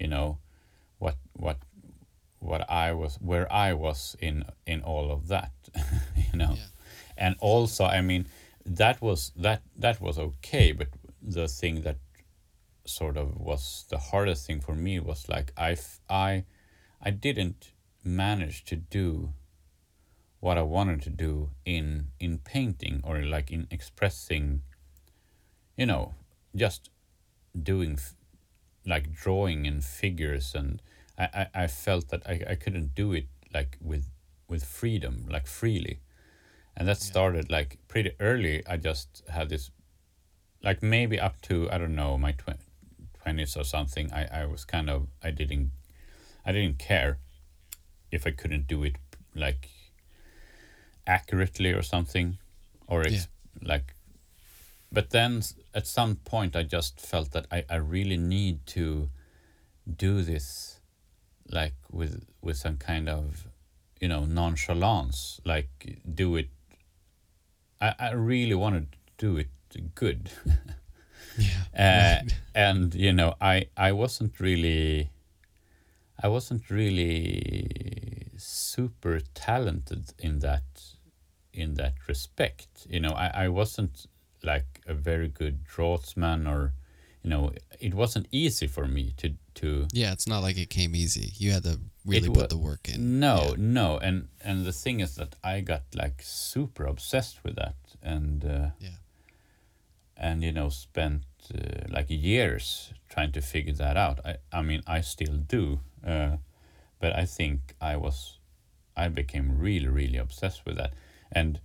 you 0.00 0.08
know 0.08 0.38
what 0.98 1.16
what 1.44 1.58
what 2.40 2.62
I 2.70 2.92
was 2.92 3.16
where 3.30 3.46
I 3.68 3.72
was 3.86 4.16
in 4.20 4.44
in 4.66 4.82
all 4.82 5.10
of 5.10 5.28
that 5.28 5.52
you 6.32 6.38
know 6.38 6.54
Yeah. 6.56 6.68
and 7.16 7.36
also 7.40 7.84
I 7.84 8.00
mean 8.02 8.26
that 8.80 9.00
was 9.00 9.32
that 9.42 9.60
that 9.82 10.00
was 10.00 10.18
okay 10.18 10.72
but 10.72 10.88
the 11.36 11.48
thing 11.48 11.82
that 11.82 11.96
sort 12.86 13.16
of 13.16 13.28
was 13.40 13.84
the 13.88 13.98
hardest 13.98 14.46
thing 14.46 14.60
for 14.60 14.74
me 14.74 15.00
was 15.00 15.28
like 15.28 15.52
I 15.56 15.72
f- 15.72 16.00
I 16.10 16.44
I 17.06 17.10
didn't 17.10 17.72
manage 18.04 18.64
to 18.64 18.76
do 18.76 19.32
what 20.44 20.58
I 20.58 20.62
wanted 20.62 21.00
to 21.02 21.10
do 21.10 21.50
in 21.64 22.08
in 22.20 22.38
painting 22.38 23.00
or 23.04 23.22
like 23.22 23.50
in 23.50 23.66
expressing 23.70 24.62
you 25.76 25.86
know 25.86 26.14
just 26.54 26.90
doing 27.70 27.94
f- 27.94 28.14
like 28.86 29.12
drawing 29.12 29.66
and 29.66 29.82
figures. 29.84 30.54
And 30.54 30.82
I, 31.18 31.24
I, 31.54 31.64
I 31.64 31.66
felt 31.68 32.08
that 32.10 32.22
I, 32.26 32.34
I 32.52 32.54
couldn't 32.56 32.94
do 32.94 33.12
it 33.12 33.26
like 33.54 33.78
with 33.80 34.06
with 34.48 34.64
freedom 34.64 35.26
like 35.30 35.46
freely. 35.46 36.00
And 36.76 36.88
that 36.88 36.98
Yeah. 37.00 37.10
started 37.12 37.50
like 37.50 37.78
pretty 37.88 38.12
early. 38.20 38.62
I 38.66 38.76
just 38.76 39.22
had 39.28 39.48
this 39.48 39.70
like 40.62 40.82
maybe 40.82 41.20
up 41.20 41.40
to 41.42 41.70
i 41.70 41.78
don't 41.78 41.94
know 41.94 42.16
my 42.18 42.32
tw- 42.32 42.60
20s 43.24 43.56
or 43.56 43.64
something 43.64 44.12
I, 44.12 44.42
I 44.42 44.46
was 44.46 44.64
kind 44.64 44.88
of 44.90 45.08
i 45.22 45.30
didn't 45.30 45.72
i 46.44 46.52
didn't 46.52 46.78
care 46.78 47.18
if 48.10 48.26
i 48.26 48.30
couldn't 48.30 48.66
do 48.66 48.82
it 48.84 48.96
like 49.34 49.68
accurately 51.06 51.72
or 51.72 51.82
something 51.82 52.38
or 52.86 53.02
ex- 53.02 53.28
like 53.62 53.94
but 54.92 55.10
then 55.10 55.42
at 55.74 55.86
some 55.86 56.16
point 56.16 56.56
i 56.56 56.62
just 56.62 57.00
felt 57.00 57.32
that 57.32 57.46
I, 57.50 57.64
I 57.68 57.76
really 57.76 58.16
need 58.16 58.66
to 58.68 59.10
do 59.96 60.22
this 60.22 60.80
like 61.50 61.74
with 61.90 62.24
with 62.40 62.56
some 62.56 62.76
kind 62.76 63.08
of 63.08 63.46
you 64.00 64.08
know 64.08 64.24
nonchalance 64.24 65.40
like 65.44 65.98
do 66.14 66.36
it 66.36 66.48
i, 67.80 67.94
I 67.98 68.12
really 68.12 68.54
wanted 68.54 68.92
to 68.92 68.98
do 69.18 69.36
it 69.36 69.48
good 69.94 70.30
Yeah. 71.36 72.22
uh, 72.24 72.28
and 72.54 72.94
you 72.94 73.12
know 73.12 73.34
i 73.40 73.66
i 73.76 73.90
wasn't 73.92 74.38
really 74.38 75.10
i 76.22 76.28
wasn't 76.28 76.70
really 76.70 78.28
super 78.36 79.20
talented 79.34 80.12
in 80.18 80.38
that 80.40 80.62
in 81.54 81.74
that 81.74 81.94
respect 82.08 82.68
you 82.90 83.00
know 83.00 83.12
i 83.12 83.28
i 83.44 83.48
wasn't 83.48 84.06
like 84.42 84.80
a 84.86 84.94
very 84.94 85.28
good 85.28 85.64
draughtsman 85.64 86.46
or 86.46 86.72
you 87.22 87.30
know 87.30 87.52
it 87.80 87.94
wasn't 87.94 88.26
easy 88.30 88.66
for 88.66 88.86
me 88.86 89.12
to 89.16 89.28
to 89.54 89.86
Yeah, 89.92 90.12
it's 90.12 90.26
not 90.26 90.42
like 90.42 90.58
it 90.58 90.68
came 90.68 90.96
easy. 90.96 91.32
You 91.38 91.52
had 91.52 91.62
to 91.62 91.78
really 92.04 92.28
put 92.28 92.48
the 92.50 92.58
work 92.58 92.88
in. 92.92 93.20
no 93.20 93.36
Yeah. 93.50 93.54
no 93.58 93.98
and 93.98 94.28
and 94.44 94.66
the 94.66 94.72
thing 94.72 95.00
is 95.00 95.14
that 95.14 95.36
i 95.44 95.60
got 95.62 95.82
like 95.94 96.20
super 96.22 96.84
obsessed 96.86 97.42
with 97.44 97.54
that 97.56 97.76
and 98.02 98.44
uh, 98.44 98.70
Yeah. 98.80 98.98
and 100.16 100.42
you 100.42 100.52
know 100.52 100.68
spent 100.70 101.22
uh, 101.54 101.86
like 101.88 102.06
years 102.10 102.92
trying 103.08 103.32
to 103.32 103.40
figure 103.40 103.74
that 103.74 103.96
out 103.96 104.18
i 104.24 104.36
i 104.52 104.62
mean 104.62 104.82
i 104.86 105.00
still 105.00 105.36
do 105.36 105.80
uh, 106.06 106.36
but 107.00 107.12
i 107.16 107.24
think 107.24 107.74
i 107.80 107.96
was 107.96 108.38
i 108.96 109.08
became 109.08 109.58
really 109.58 109.88
really 109.88 110.18
obsessed 110.18 110.64
with 110.66 110.76
that 110.76 110.92
and 111.34 111.60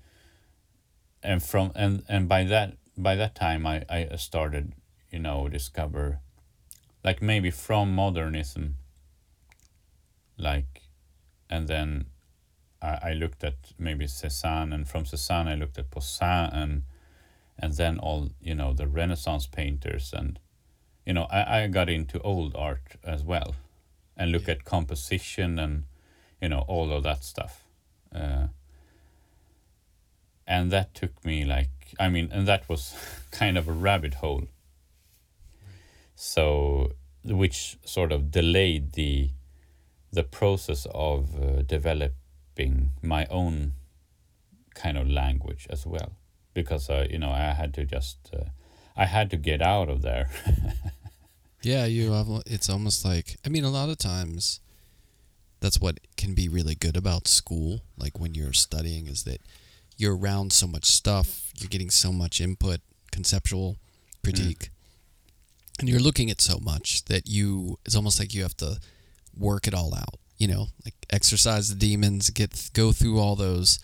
and 1.24 1.44
from 1.44 1.72
and 1.76 2.04
and 2.08 2.28
by 2.28 2.44
that 2.44 2.78
by 2.98 3.16
that 3.16 3.36
time 3.36 3.66
i 3.66 3.84
i 3.90 4.08
started 4.16 4.74
you 5.12 5.20
know 5.20 5.48
discover 5.48 6.20
like 7.04 7.22
maybe 7.22 7.52
from 7.52 7.94
modernism 7.94 8.76
like 10.38 10.82
and 11.50 11.68
then 11.68 12.06
I, 12.82 13.00
I 13.04 13.14
looked 13.14 13.44
at 13.44 13.56
maybe 13.78 14.06
Cézanne 14.06 14.74
and 14.74 14.88
from 14.88 15.04
Cézanne 15.04 15.48
I 15.48 15.56
looked 15.56 15.78
at 15.78 15.90
Poussin 15.92 16.50
and 16.54 16.84
and 17.58 17.74
then 17.74 18.00
all 18.00 18.30
you 18.42 18.56
know 18.56 18.74
the 18.74 18.88
Renaissance 18.88 19.48
painters 19.48 20.14
and 20.14 20.40
you 21.06 21.14
know 21.14 21.24
I, 21.30 21.64
I 21.64 21.68
got 21.68 21.90
into 21.90 22.20
old 22.22 22.56
art 22.56 22.96
as 23.04 23.24
well 23.24 23.56
and 24.16 24.32
look 24.32 24.48
Yeah. 24.48 24.52
at 24.56 24.66
composition 24.66 25.60
and 25.60 25.86
you 26.42 26.50
know 26.50 26.64
all 26.68 26.92
of 26.92 27.04
that 27.04 27.24
stuff 27.24 27.66
uh, 28.16 28.48
and 30.50 30.72
that 30.72 30.93
took 30.93 31.14
me 31.24 31.45
like 31.45 31.70
I 32.00 32.10
mean 32.10 32.30
and 32.32 32.47
that 32.47 32.68
was 32.68 32.93
kind 33.32 33.58
of 33.58 33.68
a 33.68 33.72
rabbit 33.72 34.16
hole 34.16 34.47
so 36.16 36.91
which 37.24 37.78
sort 37.86 38.12
of 38.12 38.32
delayed 38.32 38.93
the 38.93 39.30
the 40.12 40.24
process 40.24 40.86
of 40.93 41.36
uh, 41.39 41.62
developing 41.62 42.89
my 43.02 43.26
own 43.28 43.74
kind 44.74 44.97
of 44.97 45.08
language 45.08 45.68
as 45.70 45.86
well 45.86 46.14
because 46.54 46.89
uh, 46.89 47.06
you 47.10 47.20
know 47.20 47.32
I 47.32 47.54
had 47.54 47.74
to 47.76 47.86
just 47.86 48.18
uh, 48.34 48.50
I 48.97 49.06
had 49.06 49.30
to 49.30 49.38
get 49.38 49.62
out 49.62 49.88
of 49.88 50.02
there 50.02 50.30
Yeah, 51.62 51.86
you 51.86 52.14
have. 52.14 52.28
It's 52.45 52.70
almost 52.70 53.04
like 53.04 53.38
I 53.45 53.50
mean, 53.50 53.64
a 53.64 53.70
lot 53.70 53.89
of 53.89 53.97
times, 53.97 54.62
that's 55.60 55.80
what 55.80 56.00
can 56.16 56.34
be 56.34 56.47
really 56.47 56.76
good 56.76 56.95
about 56.95 57.28
school. 57.28 57.82
Like 57.97 58.20
when 58.20 58.34
you're 58.34 58.54
studying, 58.54 59.08
is 59.08 59.24
that 59.24 59.41
you're 60.00 60.16
around 60.18 60.52
so 60.54 60.66
much 60.66 60.86
stuff, 60.86 61.52
you're 61.60 61.70
getting 61.70 61.89
so 61.91 62.12
much 62.12 62.39
input, 62.41 62.80
conceptual 63.12 63.78
critique, 64.24 64.70
and 65.80 65.88
you're 65.89 66.00
looking 66.00 66.30
at 66.32 66.41
so 66.41 66.58
much 66.60 67.06
that 67.06 67.28
you 67.28 67.78
it's 67.86 67.95
almost 67.95 68.20
like 68.20 68.34
you 68.34 68.41
have 68.43 68.58
to 68.58 68.80
work 69.38 69.68
it 69.68 69.74
all 69.74 69.93
out. 69.93 70.16
You 70.38 70.47
know, 70.47 70.68
like 70.86 70.95
exercise 71.10 71.68
the 71.70 71.76
demons, 71.76 72.30
get 72.30 72.70
go 72.74 72.91
through 72.93 73.20
all 73.20 73.36
those 73.36 73.80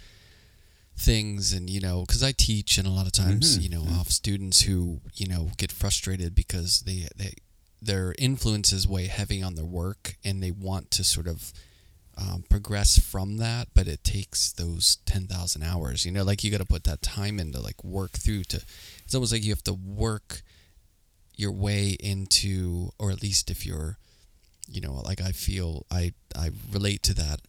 things 0.98 1.52
and 1.52 1.70
you 1.70 1.82
know 1.82 2.06
because 2.08 2.24
i 2.24 2.32
teach 2.32 2.78
and 2.78 2.88
a 2.88 2.90
lot 2.90 3.06
of 3.06 3.12
times 3.12 3.58
Mhm, 3.58 3.64
you 3.64 3.70
know 3.70 3.82
mhm. 3.82 3.92
i 3.92 3.98
have 3.98 4.08
students 4.12 4.62
who 4.62 5.02
you 5.16 5.28
know 5.28 5.52
get 5.58 5.70
frustrated 5.70 6.34
because 6.34 6.84
they 6.86 7.06
they 7.18 7.34
their 7.82 8.16
influence 8.18 8.72
is 8.72 8.88
way 8.88 9.08
heavy 9.08 9.44
on 9.44 9.56
their 9.56 9.66
work 9.66 10.16
and 10.24 10.42
they 10.42 10.52
want 10.52 10.92
to 10.92 11.04
sort 11.04 11.28
of 11.28 11.52
um, 12.18 12.44
progress 12.50 12.98
from 13.00 13.38
that 13.38 13.68
but 13.74 13.88
it 13.88 14.04
takes 14.04 14.52
those 14.54 14.98
10,000 15.06 15.64
hours 15.64 16.06
you 16.06 16.12
know 16.12 16.24
like 16.24 16.44
you 16.44 16.52
got 16.52 16.60
to 16.62 16.66
put 16.66 16.84
that 16.86 17.02
time 17.02 17.40
in 17.40 17.52
to 17.52 17.60
like 17.60 17.84
work 17.84 18.12
through 18.12 18.44
to 18.46 18.58
it's 19.04 19.14
almost 19.14 19.34
like 19.34 19.44
you 19.44 19.52
have 19.52 19.64
to 19.64 19.74
work 19.74 20.42
your 21.36 21.52
way 21.52 21.98
into 22.00 22.90
or 22.98 23.12
at 23.12 23.22
least 23.22 23.52
if 23.52 23.66
you're 23.66 23.98
you 24.70 24.80
know 24.80 24.94
like 25.04 25.20
i 25.22 25.32
feel 25.32 25.86
i 25.92 26.14
i 26.38 26.50
relate 26.72 27.04
to 27.04 27.14
that 27.14 27.42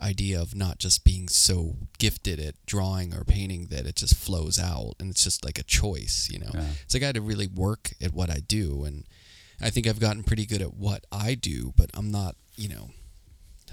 idea 0.00 0.40
of 0.40 0.54
not 0.56 0.78
just 0.78 1.04
being 1.04 1.28
so 1.28 1.76
gifted 1.98 2.40
at 2.40 2.54
drawing 2.66 3.14
or 3.14 3.22
painting 3.24 3.66
that 3.66 3.86
it 3.86 3.94
just 3.96 4.16
flows 4.16 4.58
out 4.58 4.94
and 4.98 5.10
it's 5.10 5.22
just 5.22 5.44
like 5.44 5.58
a 5.58 5.62
choice 5.62 6.28
you 6.32 6.38
know 6.38 6.50
Yeah. 6.54 6.64
it's 6.82 6.94
like 6.94 7.02
i 7.02 7.06
had 7.06 7.14
to 7.14 7.20
really 7.20 7.46
work 7.46 7.90
at 8.02 8.12
what 8.14 8.30
i 8.30 8.38
do 8.46 8.84
and 8.84 9.04
i 9.60 9.70
think 9.70 9.86
i've 9.86 10.00
gotten 10.00 10.22
pretty 10.24 10.46
good 10.46 10.62
at 10.62 10.74
what 10.74 11.04
i 11.12 11.34
do 11.34 11.72
but 11.76 11.90
i'm 11.94 12.10
not 12.10 12.34
you 12.56 12.68
know 12.70 12.90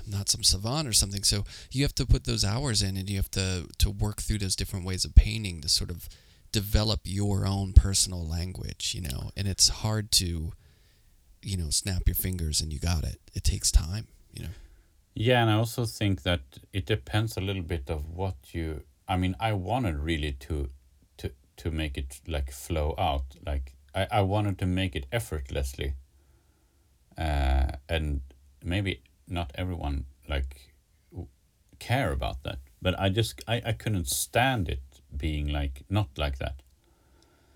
i'm 0.04 0.12
not 0.12 0.30
some 0.30 0.44
savant 0.44 0.88
or 0.88 0.94
something 0.94 1.24
so 1.24 1.44
you 1.72 1.84
have 1.84 1.96
to 1.96 2.06
put 2.06 2.26
those 2.26 2.44
hours 2.44 2.82
in 2.82 2.98
and 2.98 3.10
you 3.10 3.18
have 3.18 3.32
to 3.32 3.68
to 3.78 3.90
work 3.90 4.22
through 4.22 4.38
those 4.38 4.56
different 4.56 4.86
ways 4.86 5.06
of 5.06 5.16
painting 5.16 5.62
to 5.62 5.70
sort 5.70 5.90
of 5.90 6.10
develop 6.52 7.02
your 7.04 7.46
own 7.46 7.74
personal 7.74 8.26
language 8.28 8.94
you 8.96 9.02
know 9.02 9.32
and 9.38 9.48
it's 9.48 9.70
hard 9.70 10.12
to 10.12 10.52
you 11.42 11.58
know 11.58 11.70
snap 11.70 12.04
your 12.06 12.16
fingers 12.16 12.62
and 12.62 12.72
you 12.74 12.80
got 12.80 13.04
it 13.04 13.20
it 13.34 13.44
takes 13.44 13.72
time 13.72 14.08
you 14.34 14.44
know 14.44 14.50
Yeah, 15.14 15.42
and 15.42 15.52
I 15.52 15.56
also 15.56 15.86
think 15.86 16.24
that 16.24 16.42
it 16.72 16.86
depends 16.86 17.38
a 17.38 17.42
little 17.42 17.64
bit 17.64 17.90
of 17.90 18.10
what 18.16 18.36
you. 18.54 18.84
I 19.08 19.18
mean, 19.18 19.36
I 19.40 19.54
wanted 19.54 19.98
really 20.00 20.34
to, 20.48 20.70
to 21.18 21.32
to 21.58 21.72
make 21.72 21.98
it 21.98 22.22
like 22.28 22.52
flow 22.52 22.96
out. 22.98 23.36
Like 23.46 23.74
I, 23.94 24.08
I 24.12 24.22
wanted 24.22 24.58
to 24.60 24.66
make 24.66 24.96
it 24.96 25.08
effortlessly. 25.12 25.96
Uh, 27.18 27.72
and 27.90 28.22
maybe 28.64 29.02
not 29.32 29.52
everyone 29.56 30.06
like 30.30 30.74
care 31.80 32.12
about 32.12 32.44
that, 32.44 32.60
but 32.82 33.00
I 33.00 33.10
just 33.10 33.42
I, 33.48 33.62
I 33.66 33.72
couldn't 33.74 34.08
stand 34.08 34.70
it 34.70 34.84
being 35.16 35.48
like 35.48 35.84
not 35.90 36.10
like 36.18 36.38
that. 36.40 36.62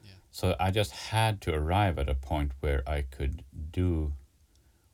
Yeah. 0.04 0.12
So 0.32 0.56
I 0.60 0.72
just 0.72 0.92
had 1.12 1.42
to 1.42 1.54
arrive 1.54 2.00
at 2.00 2.10
a 2.10 2.16
point 2.16 2.52
where 2.62 2.82
I 2.88 3.02
could 3.04 3.44
do 3.72 4.14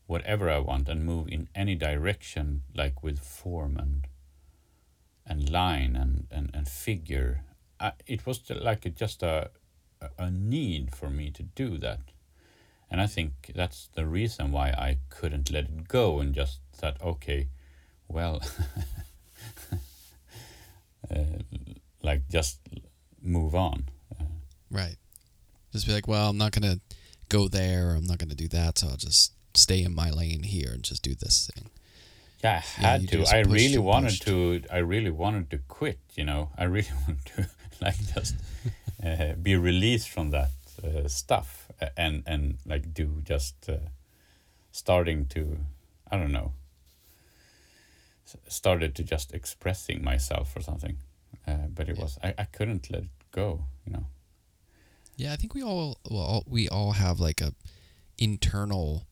whatever 0.08 0.50
I 0.50 0.60
want 0.60 0.90
and 0.90 1.06
move 1.06 1.30
in 1.30 1.48
any 1.56 1.76
direction, 1.76 2.64
like 2.76 3.02
with 3.02 3.20
form 3.20 3.78
and 3.78 4.08
and 5.26 5.50
line 5.50 5.96
and 5.96 6.28
and, 6.32 6.50
and 6.54 6.68
figure. 6.68 7.44
I, 7.80 7.94
it 8.06 8.26
was 8.26 8.42
like 8.50 8.94
just 8.96 9.24
a- 9.24 9.50
a 10.18 10.30
need 10.32 10.96
for 10.96 11.10
me 11.10 11.30
to 11.32 11.44
do 11.44 11.78
that, 11.78 12.00
and 12.92 13.02
I 13.02 13.08
think 13.08 13.52
that's 13.56 13.90
the 13.94 14.06
reason 14.06 14.52
why 14.52 14.68
I 14.70 14.98
couldn't 15.10 15.50
let 15.50 15.64
it 15.64 15.88
go 15.88 16.20
and 16.20 16.36
just 16.36 16.60
thought, 16.76 17.02
okay, 17.02 17.48
well, 18.08 18.42
uh, 21.10 21.16
like 22.04 22.28
just 22.30 22.60
move 23.22 23.56
on. 23.56 23.86
Uh, 24.20 24.26
Right. 24.70 24.96
Just 25.74 25.88
be 25.88 25.94
like, 25.94 26.08
well, 26.08 26.30
I'm 26.30 26.38
not 26.38 26.52
gonna 26.52 26.80
go 27.30 27.48
there. 27.48 27.92
I'm 27.96 28.06
not 28.06 28.18
gonna 28.18 28.36
do 28.36 28.48
that. 28.50 28.78
So 28.80 28.88
I'll 28.90 28.98
just 28.98 29.34
stay 29.54 29.84
in 29.84 29.94
my 29.96 30.10
lane 30.10 30.44
here 30.44 30.72
and 30.74 30.84
just 30.84 31.02
do 31.04 31.16
this 31.16 31.50
thing. 31.54 31.70
Yeah, 32.44 32.62
I 32.78 32.82
Yeah, 32.82 32.88
had 32.92 33.02
you 33.02 33.08
to. 33.26 33.36
I 33.36 33.40
really 33.42 33.78
wanted 33.78 34.22
to. 34.22 34.64
I 34.72 34.78
really 34.80 35.12
wanted 35.12 35.50
to 35.52 35.58
quit. 35.68 36.00
You 36.16 36.26
know, 36.26 36.50
I 36.58 36.64
really 36.66 36.90
wanted 37.08 37.26
to 37.36 37.50
like 37.82 37.98
just 38.14 38.36
uh, 39.04 39.34
be 39.42 39.56
released 39.56 40.10
from 40.10 40.32
that 40.32 40.50
uh, 40.84 41.08
stuff 41.08 41.68
and 41.98 42.24
and 42.26 42.58
like 42.66 42.94
do 42.94 43.22
just 43.24 43.70
uh, 43.70 43.78
starting 44.72 45.26
to. 45.28 45.58
I 46.12 46.18
don't 46.18 46.32
know. 46.32 46.54
Started 48.48 48.96
to 48.96 49.04
just 49.04 49.34
expressing 49.34 50.04
myself 50.04 50.56
or 50.56 50.62
something, 50.62 50.98
uh, 51.48 51.68
but 51.74 51.90
it 51.90 51.98
Yeah. 51.98 52.04
was 52.04 52.18
I, 52.24 52.34
I 52.38 52.44
couldn't 52.46 52.90
let 52.90 53.04
it 53.04 53.10
go. 53.32 53.66
You 53.86 53.94
know. 53.94 54.06
Yeah, 55.18 55.34
I 55.34 55.36
think 55.36 55.54
we 55.54 55.62
all 55.64 55.98
well, 56.10 56.44
we 56.48 56.70
all 56.70 56.94
have 56.94 57.20
like 57.20 57.42
a 57.42 57.54
internal 58.18 59.06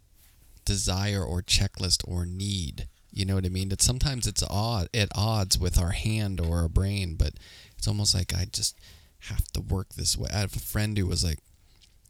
desire 0.65 1.23
or 1.23 1.41
checklist 1.41 2.07
or 2.07 2.25
need. 2.25 2.87
You 3.11 3.25
know 3.25 3.35
what 3.35 3.45
I 3.45 3.49
mean? 3.49 3.69
That 3.69 3.81
sometimes 3.81 4.27
it's 4.27 4.43
odd 4.43 4.87
at 4.93 5.09
odds 5.15 5.57
with 5.59 5.77
our 5.79 5.91
hand 5.91 6.39
or 6.39 6.59
our 6.59 6.69
brain, 6.69 7.15
but 7.15 7.33
it's 7.77 7.87
almost 7.87 8.13
like 8.15 8.33
I 8.33 8.45
just 8.45 8.77
have 9.21 9.45
to 9.53 9.61
work 9.61 9.95
this 9.95 10.17
way. 10.17 10.29
I 10.33 10.37
have 10.39 10.55
a 10.55 10.59
friend 10.59 10.97
who 10.97 11.07
was 11.07 11.23
like, 11.23 11.39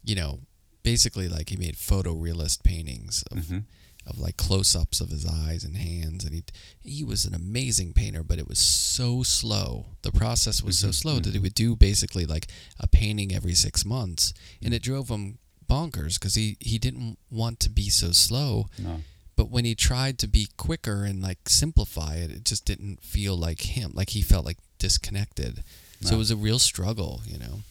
you 0.04 0.14
know, 0.14 0.40
basically 0.82 1.28
like 1.28 1.50
he 1.50 1.56
made 1.56 1.76
photorealist 1.76 2.62
paintings 2.62 3.22
of 3.30 3.38
Mhm. 3.46 3.64
of 4.06 4.18
like 4.18 4.38
close-ups 4.38 5.00
of 5.02 5.10
his 5.10 5.26
eyes 5.26 5.62
and 5.62 5.76
hands 5.76 6.24
and 6.24 6.34
he 6.34 6.42
he 6.82 7.04
was 7.04 7.26
an 7.26 7.34
amazing 7.34 7.92
painter 7.92 8.22
but 8.24 8.38
it 8.38 8.48
was 8.48 8.58
so 8.58 9.22
slow 9.22 9.84
the 10.00 10.10
process 10.10 10.62
was 10.62 10.78
so 10.78 10.88
Mhm, 10.88 10.94
slow 10.94 11.20
that 11.20 11.34
he 11.34 11.38
mhm. 11.38 11.42
would 11.42 11.54
do 11.54 11.76
basically 11.76 12.24
like 12.24 12.46
a 12.78 12.88
painting 12.88 13.30
every 13.30 13.54
6 13.54 13.84
months 13.84 14.32
and 14.62 14.72
it 14.72 14.82
drove 14.82 15.10
him 15.10 15.38
bonkers 15.68 16.18
cuz 16.18 16.34
he 16.34 16.56
he 16.60 16.78
didn't 16.78 17.18
want 17.30 17.60
to 17.60 17.68
be 17.68 17.90
so 17.90 18.10
slow 18.10 18.70
No. 18.78 19.02
but 19.36 19.50
when 19.50 19.66
he 19.66 19.74
tried 19.74 20.18
to 20.20 20.26
be 20.26 20.48
quicker 20.56 21.04
and 21.04 21.20
like 21.22 21.46
simplify 21.48 22.14
it 22.16 22.30
it 22.30 22.44
just 22.46 22.64
didn't 22.64 23.04
feel 23.04 23.36
like 23.36 23.60
him 23.76 23.92
like 23.94 24.10
he 24.10 24.22
felt 24.22 24.46
like 24.46 24.58
disconnected 24.78 25.62
so 26.00 26.14
it 26.14 26.18
was 26.18 26.30
a 26.30 26.36
real 26.36 26.58
struggle 26.58 27.22
you 27.26 27.36
know 27.38 27.62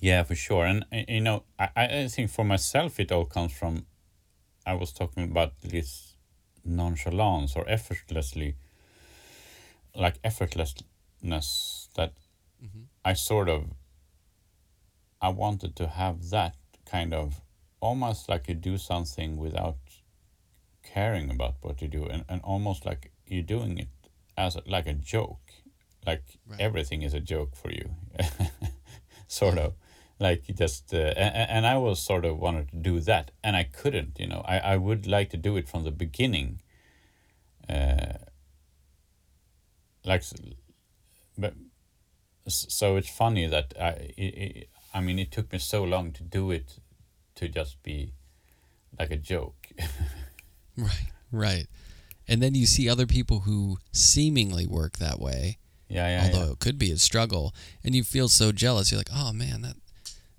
Yeah, 0.00 0.22
for 0.22 0.34
sure. 0.34 0.64
And 0.66 0.84
uh, 0.92 1.02
you 1.08 1.20
know, 1.20 1.44
I, 1.58 1.68
I 1.76 2.08
think 2.08 2.30
for 2.30 2.44
myself, 2.44 3.00
it 3.00 3.12
all 3.12 3.24
comes 3.24 3.52
from. 3.52 3.86
I 4.66 4.74
was 4.74 4.92
talking 4.92 5.24
about 5.24 5.52
this 5.62 6.16
nonchalance 6.64 7.56
or 7.56 7.64
effortlessly, 7.68 8.56
like 9.94 10.20
effortlessness 10.22 11.88
that 11.94 12.12
Mhm. 12.62 12.86
I 13.04 13.14
sort 13.14 13.48
of. 13.48 13.64
I 15.20 15.28
wanted 15.30 15.74
to 15.76 15.88
have 15.88 16.30
that 16.30 16.54
kind 16.86 17.12
of, 17.12 17.40
almost 17.80 18.28
like 18.28 18.48
you 18.48 18.54
do 18.54 18.78
something 18.78 19.36
without 19.36 19.76
caring 20.82 21.30
about 21.30 21.56
what 21.60 21.82
you 21.82 21.88
do, 21.88 22.04
and, 22.06 22.24
and 22.28 22.40
almost 22.42 22.86
like 22.86 23.12
you're 23.26 23.42
doing 23.42 23.78
it 23.78 23.88
as 24.36 24.56
a, 24.56 24.62
like 24.66 24.86
a 24.86 24.94
joke, 24.94 25.40
like 26.06 26.38
Right. 26.46 26.60
everything 26.60 27.02
is 27.02 27.14
a 27.14 27.20
joke 27.20 27.56
for 27.56 27.70
you, 27.70 27.90
sort 29.28 29.58
of 29.58 29.74
like 30.18 30.48
you 30.48 30.54
just 30.54 30.92
uh, 30.92 31.12
and, 31.16 31.50
and 31.50 31.66
i 31.66 31.76
was 31.76 32.00
sort 32.00 32.24
of 32.24 32.38
wanted 32.38 32.68
to 32.70 32.76
do 32.76 33.00
that 33.00 33.30
and 33.42 33.56
i 33.56 33.64
couldn't 33.64 34.18
you 34.18 34.26
know 34.26 34.42
i, 34.46 34.58
I 34.58 34.76
would 34.76 35.06
like 35.06 35.30
to 35.30 35.36
do 35.36 35.56
it 35.56 35.68
from 35.68 35.84
the 35.84 35.90
beginning 35.90 36.60
uh, 37.68 38.14
like 40.04 40.22
but 41.36 41.54
so 42.46 42.96
it's 42.96 43.10
funny 43.10 43.46
that 43.46 43.74
i 43.80 43.88
i 43.88 44.14
i 44.18 44.64
I 44.94 45.00
mean 45.00 45.18
it 45.18 45.30
took 45.30 45.52
me 45.52 45.58
so 45.58 45.84
long 45.84 46.12
to 46.12 46.22
do 46.22 46.50
it 46.50 46.78
to 47.34 47.46
just 47.46 47.82
be 47.82 48.14
like 48.98 49.10
a 49.10 49.16
joke 49.16 49.68
Right, 50.78 51.10
right. 51.32 51.66
And 52.28 52.40
then 52.40 52.54
you 52.54 52.66
see 52.66 52.88
other 52.88 53.06
people 53.06 53.40
who 53.40 53.78
seemingly 53.92 54.66
work 54.66 54.98
that 54.98 55.18
way, 55.18 55.58
yeah 55.88 56.08
yeah 56.08 56.24
although 56.26 56.46
yeah. 56.46 56.52
it 56.52 56.58
could 56.60 56.78
be 56.78 56.92
a 56.92 56.98
struggle, 56.98 57.54
and 57.82 57.94
you 57.94 58.04
feel 58.04 58.28
so 58.28 58.52
jealous. 58.52 58.92
You're 58.92 59.00
like, 59.00 59.10
oh 59.12 59.32
man, 59.32 59.62
that, 59.62 59.76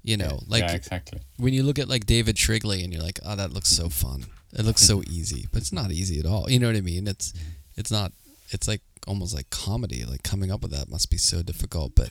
you 0.03 0.17
know, 0.17 0.39
like 0.47 0.61
yeah 0.61 0.73
exactly 0.73 1.19
when 1.37 1.53
you 1.53 1.63
look 1.63 1.79
at 1.79 1.89
like 1.89 2.05
David 2.05 2.37
Shrigley 2.37 2.83
and 2.83 2.93
you're 2.93 3.03
like, 3.03 3.19
oh, 3.25 3.35
that 3.35 3.51
looks 3.51 3.69
so 3.69 3.89
fun. 3.89 4.25
It 4.53 4.65
looks 4.65 4.81
so 4.81 5.01
easy, 5.09 5.47
but 5.51 5.61
it's 5.61 5.73
not 5.73 5.91
easy 5.91 6.19
at 6.19 6.25
all. 6.25 6.49
You 6.49 6.59
know 6.59 6.67
what 6.67 6.75
I 6.75 6.81
mean? 6.81 7.07
It's, 7.07 7.33
it's 7.75 7.91
not. 7.91 8.11
It's 8.49 8.67
like 8.67 8.81
almost 9.07 9.35
like 9.35 9.49
comedy. 9.49 10.03
Like 10.05 10.23
coming 10.23 10.51
up 10.51 10.61
with 10.61 10.71
that 10.71 10.89
must 10.89 11.09
be 11.11 11.17
so 11.17 11.43
difficult. 11.43 11.93
But 11.95 12.09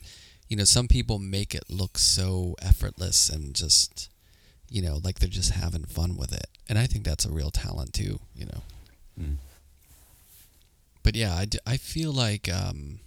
you 0.49 0.57
know, 0.57 0.65
some 0.65 0.89
people 0.89 1.19
make 1.19 1.55
it 1.55 1.65
look 1.69 1.99
so 1.99 2.55
effortless 2.63 3.29
and 3.29 3.55
just, 3.55 4.09
you 4.71 4.81
know, 4.83 5.01
like 5.03 5.19
they're 5.19 5.29
just 5.29 5.53
having 5.53 5.85
fun 5.85 6.17
with 6.17 6.33
it. 6.33 6.47
And 6.69 6.79
I 6.79 6.87
think 6.87 7.05
that's 7.05 7.25
a 7.27 7.33
real 7.33 7.51
talent 7.51 7.93
too. 7.93 8.21
You 8.35 8.47
know. 8.47 8.63
Mm. 9.21 9.37
but 11.03 11.17
yeah, 11.17 11.35
I, 11.35 11.45
d- 11.47 11.59
I 11.67 11.77
feel 11.77 12.13
like 12.13 12.49
um, 12.49 13.01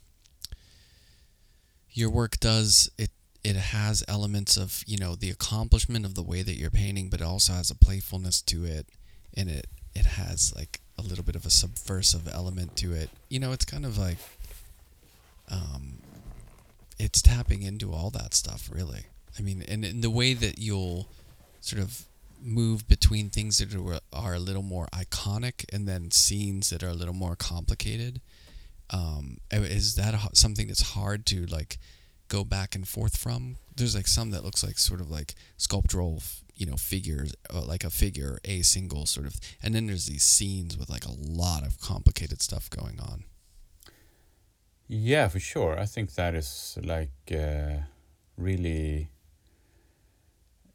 your 1.92 2.10
work 2.10 2.38
does 2.40 2.90
it. 2.98 3.12
It 3.44 3.56
has 3.56 4.04
elements 4.08 4.58
of 4.58 4.84
you 4.86 4.98
know 4.98 5.16
the 5.16 5.30
accomplishment 5.30 6.06
of 6.06 6.16
the 6.16 6.24
way 6.24 6.44
that 6.44 6.56
you're 6.56 6.70
painting, 6.70 7.10
but 7.10 7.22
it 7.22 7.26
also 7.26 7.54
has 7.54 7.72
a 7.72 7.76
playfulness 7.76 8.42
to 8.44 8.66
it, 8.66 8.88
and 9.36 9.50
it 9.50 9.68
it 9.96 10.06
has 10.06 10.54
like 10.56 10.80
a 10.98 11.02
little 11.02 11.24
bit 11.24 11.36
of 11.36 11.46
a 11.46 11.50
subversive 11.50 12.28
element 12.28 12.76
to 12.78 12.94
it. 12.94 13.10
You 13.30 13.40
know, 13.40 13.52
it's 13.52 13.66
kind 13.66 13.86
of 13.86 13.98
like 13.98 14.18
um, 15.50 16.00
it's 17.00 17.22
tapping 17.22 17.64
into 17.64 17.92
all 17.92 18.10
that 18.12 18.34
stuff, 18.34 18.70
really. 18.72 19.06
I 19.38 19.42
mean, 19.42 19.64
and 19.68 19.84
in 19.84 20.02
the 20.02 20.10
way 20.10 20.34
that 20.34 20.60
you'll 20.60 21.08
sort 21.62 21.82
of 21.82 22.06
move 22.42 22.88
between 22.88 23.30
things 23.30 23.60
that 23.60 23.74
are, 23.76 24.00
are 24.14 24.34
a 24.34 24.40
little 24.40 24.64
more 24.64 24.88
iconic 24.88 25.66
and 25.72 25.88
then 25.88 26.12
scenes 26.12 26.70
that 26.70 26.84
are 26.84 26.90
a 26.90 26.94
little 26.94 27.14
more 27.14 27.36
complicated. 27.36 28.22
Um, 28.90 29.38
is 29.52 29.96
that 29.96 30.16
something 30.36 30.68
that's 30.68 30.92
hard 30.94 31.26
to 31.28 31.46
like 31.46 31.78
go 32.32 32.44
back 32.44 32.76
and 32.76 32.88
forth 32.88 33.18
from? 33.18 33.58
There's 33.76 33.96
like 33.96 34.08
some 34.08 34.32
that 34.32 34.44
looks 34.44 34.64
like 34.64 34.80
sort 34.80 35.02
of 35.02 35.12
like 35.12 35.36
sculptural, 35.58 36.24
you 36.56 36.66
know, 36.66 36.78
figures, 36.78 37.34
uh, 37.54 37.62
like 37.62 37.84
a 37.84 37.90
figure, 37.90 38.40
a 38.46 38.62
single 38.62 39.06
sort 39.06 39.28
of, 39.28 39.36
and 39.62 39.76
then 39.76 39.88
there's 39.88 40.06
these 40.06 40.24
scenes 40.24 40.78
with 40.78 40.90
like 40.90 41.06
a 41.06 41.12
lot 41.12 41.64
of 41.68 41.80
complicated 41.82 42.42
stuff 42.42 42.70
going 42.70 43.00
on. 43.00 43.26
Yeah, 44.88 45.28
for 45.28 45.40
sure. 45.40 45.78
I 45.78 45.86
think 45.86 46.16
that 46.16 46.34
is 46.36 46.78
like 46.84 47.12
uh, 47.32 47.84
really 48.38 49.10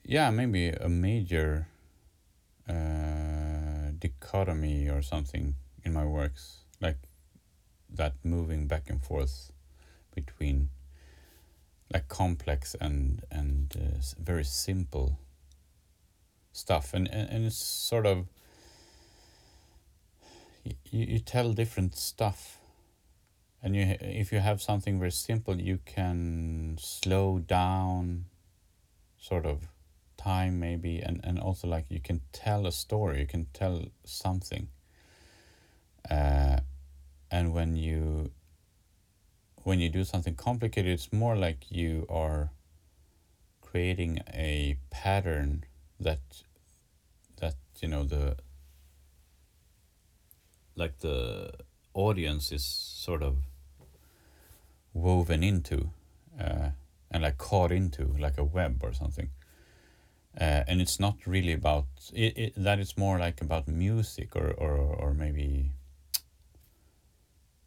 yeah, 0.07 0.31
maybe 0.31 0.69
a 0.69 0.89
major 0.89 1.67
uh, 2.69 3.91
dichotomy 3.99 4.89
or 4.89 5.03
something 5.03 5.55
in 5.85 5.93
my 5.93 6.05
works, 6.05 6.59
like 6.81 6.99
that 7.91 8.15
moving 8.23 8.69
back 8.69 8.89
and 8.89 9.03
forth 9.03 9.51
between 10.15 10.69
like 11.93 12.09
complex 12.09 12.75
and 12.81 13.23
and 13.31 13.75
uh, 13.77 14.03
very 14.19 14.45
simple 14.45 15.19
stuff, 16.53 16.95
and, 16.95 17.09
and 17.09 17.31
and 17.31 17.47
it's 17.47 17.57
sort 17.57 18.07
of 18.07 18.27
you, 20.65 20.75
you 21.07 21.19
tell 21.19 21.53
different 21.53 21.97
stuff. 21.97 22.59
And 23.63 23.75
you 23.75 23.97
if 24.01 24.33
you 24.33 24.39
have 24.39 24.63
something 24.63 24.99
very 24.99 25.11
simple 25.11 25.61
you 25.61 25.79
can 25.85 26.77
slow 26.79 27.39
down 27.39 28.27
sort 29.19 29.47
of 29.47 29.69
time 30.17 30.61
maybe. 30.61 31.01
And 31.01 31.21
and 31.25 31.41
also 31.41 31.67
like 31.69 31.87
you 31.89 32.01
can 32.01 32.21
tell 32.33 32.67
a 32.67 32.73
story 32.73 33.21
you 33.21 33.27
can 33.27 33.47
tell 33.53 33.87
something. 34.05 34.69
Uh, 36.09 36.61
and 37.31 37.53
when 37.53 37.77
you 37.77 38.31
when 39.67 39.81
you 39.81 39.89
do 39.89 40.05
something 40.05 40.37
complicated 40.37 40.93
it's 40.93 41.13
more 41.13 41.35
like 41.35 41.59
you 41.71 42.07
are 42.09 42.51
creating 43.61 44.21
a 44.33 44.77
pattern 44.91 45.65
that 45.99 46.21
that 47.41 47.57
you 47.81 47.89
know 47.89 48.05
the 48.05 48.37
like 50.77 50.99
the 51.01 51.51
audience 51.95 52.53
is 52.53 52.65
sort 52.65 53.25
of 53.25 53.39
woven 54.95 55.43
into 55.43 55.91
uh, 56.41 56.69
and 57.11 57.25
like 57.25 57.37
caught 57.37 57.73
into 57.73 58.15
like 58.21 58.39
a 58.39 58.45
web 58.45 58.79
or 58.85 58.93
something. 58.93 59.31
Uh, 60.41 60.63
and 60.69 60.81
it's 60.81 61.01
not 61.01 61.17
really 61.27 61.53
about 61.53 61.87
it, 62.13 62.39
it, 62.39 62.53
that 62.57 62.79
it's 62.79 62.97
more 62.97 63.19
like 63.19 63.41
about 63.41 63.67
music 63.67 64.37
or 64.37 64.51
or, 64.51 64.77
or 64.77 65.13
maybe 65.13 65.73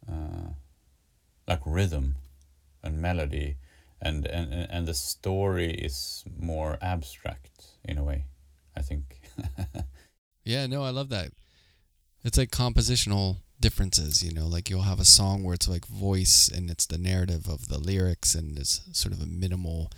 uh, 0.08 0.50
like 1.50 1.60
rhythm 1.66 2.14
and 2.82 2.98
melody 3.02 3.56
and, 4.00 4.24
and 4.26 4.54
and 4.70 4.86
the 4.86 4.94
story 4.94 5.70
is 5.72 6.24
more 6.38 6.78
abstract 6.80 7.50
in 7.84 7.98
a 7.98 8.04
way 8.04 8.24
i 8.76 8.80
think. 8.80 9.20
Yeah 10.44 10.66
no 10.66 10.82
i 10.82 10.90
love 10.90 11.10
that. 11.10 11.32
It's 12.24 12.38
like 12.38 12.50
compositional 12.50 13.36
differences 13.60 14.22
you 14.22 14.32
know 14.32 14.46
like 14.46 14.70
you'll 14.70 14.90
have 14.92 15.00
a 15.00 15.04
song 15.04 15.42
where 15.44 15.54
it's 15.54 15.68
like 15.68 15.86
voice 15.86 16.48
and 16.48 16.70
it's 16.70 16.86
the 16.86 16.96
narrative 16.98 17.46
of 17.46 17.68
the 17.68 17.78
lyrics 17.78 18.34
and 18.34 18.58
it's 18.58 18.80
sort 18.92 19.12
of 19.12 19.20
a 19.20 19.26
minimal 19.26 19.90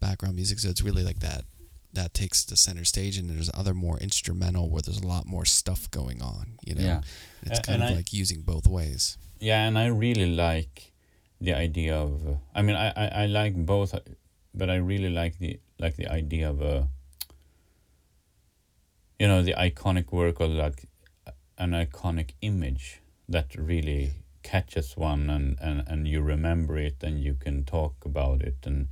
background 0.00 0.36
music. 0.36 0.58
So 0.58 0.68
it's 0.70 0.82
really 0.82 1.04
like 1.04 1.20
that 1.20 1.44
that 1.92 2.14
takes 2.14 2.44
the 2.44 2.56
center 2.56 2.84
stage 2.84 3.18
and 3.18 3.28
there's 3.28 3.50
other 3.52 3.74
more 3.74 3.98
instrumental 3.98 4.70
where 4.70 4.82
there's 4.82 5.00
a 5.00 5.06
lot 5.06 5.26
more 5.26 5.44
stuff 5.44 5.90
going 5.90 6.22
on 6.22 6.58
you 6.64 6.74
know? 6.74 6.82
Yeah. 6.82 7.00
it's 7.42 7.60
kind 7.60 7.82
and 7.82 7.84
of 7.84 7.90
I, 7.90 7.96
like 7.96 8.12
using 8.12 8.40
both 8.40 8.66
ways 8.66 9.16
yeah 9.40 9.66
and 9.66 9.78
i 9.78 9.86
really 9.86 10.26
like 10.26 10.92
the 11.40 11.52
idea 11.54 11.94
of 11.96 12.38
i 12.54 12.62
mean 12.62 12.76
I, 12.76 12.92
I 12.96 13.06
i 13.22 13.26
like 13.26 13.54
both 13.54 13.94
but 14.54 14.70
i 14.70 14.76
really 14.76 15.10
like 15.10 15.38
the 15.38 15.58
like 15.78 15.96
the 15.96 16.10
idea 16.10 16.50
of 16.50 16.60
a 16.62 16.66
uh, 16.66 16.84
you 19.18 19.28
know 19.28 19.42
the 19.42 19.54
iconic 19.54 20.12
work 20.12 20.40
or 20.40 20.48
like 20.48 20.86
an 21.58 21.70
iconic 21.70 22.30
image 22.40 23.00
that 23.28 23.54
really 23.56 24.12
catches 24.42 24.96
one 24.96 25.30
and, 25.30 25.56
and, 25.60 25.82
and 25.86 26.06
you 26.06 26.20
remember 26.20 26.76
it 26.76 26.96
and 27.02 27.22
you 27.22 27.34
can 27.34 27.64
talk 27.64 27.94
about 28.04 28.42
it 28.42 28.56
and 28.64 28.88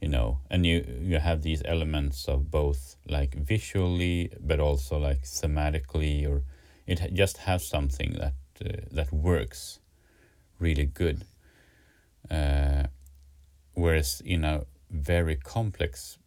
you 0.00 0.08
know 0.08 0.38
and 0.50 0.64
you 0.64 0.84
you 1.00 1.18
have 1.18 1.42
these 1.42 1.62
elements 1.64 2.26
of 2.28 2.50
both 2.50 2.96
like 3.06 3.34
visually 3.34 4.30
but 4.40 4.58
also 4.58 4.98
like 4.98 5.22
thematically 5.22 6.26
or 6.28 6.42
it 6.86 7.12
just 7.12 7.38
has 7.38 7.66
something 7.66 8.14
that 8.18 8.32
uh, 8.64 8.82
that 8.90 9.12
works 9.12 9.80
really 10.58 10.84
good 10.84 11.24
uh, 12.30 12.84
whereas 13.74 14.22
in 14.24 14.44
a 14.44 14.64
very 14.90 15.36
complex 15.36 16.18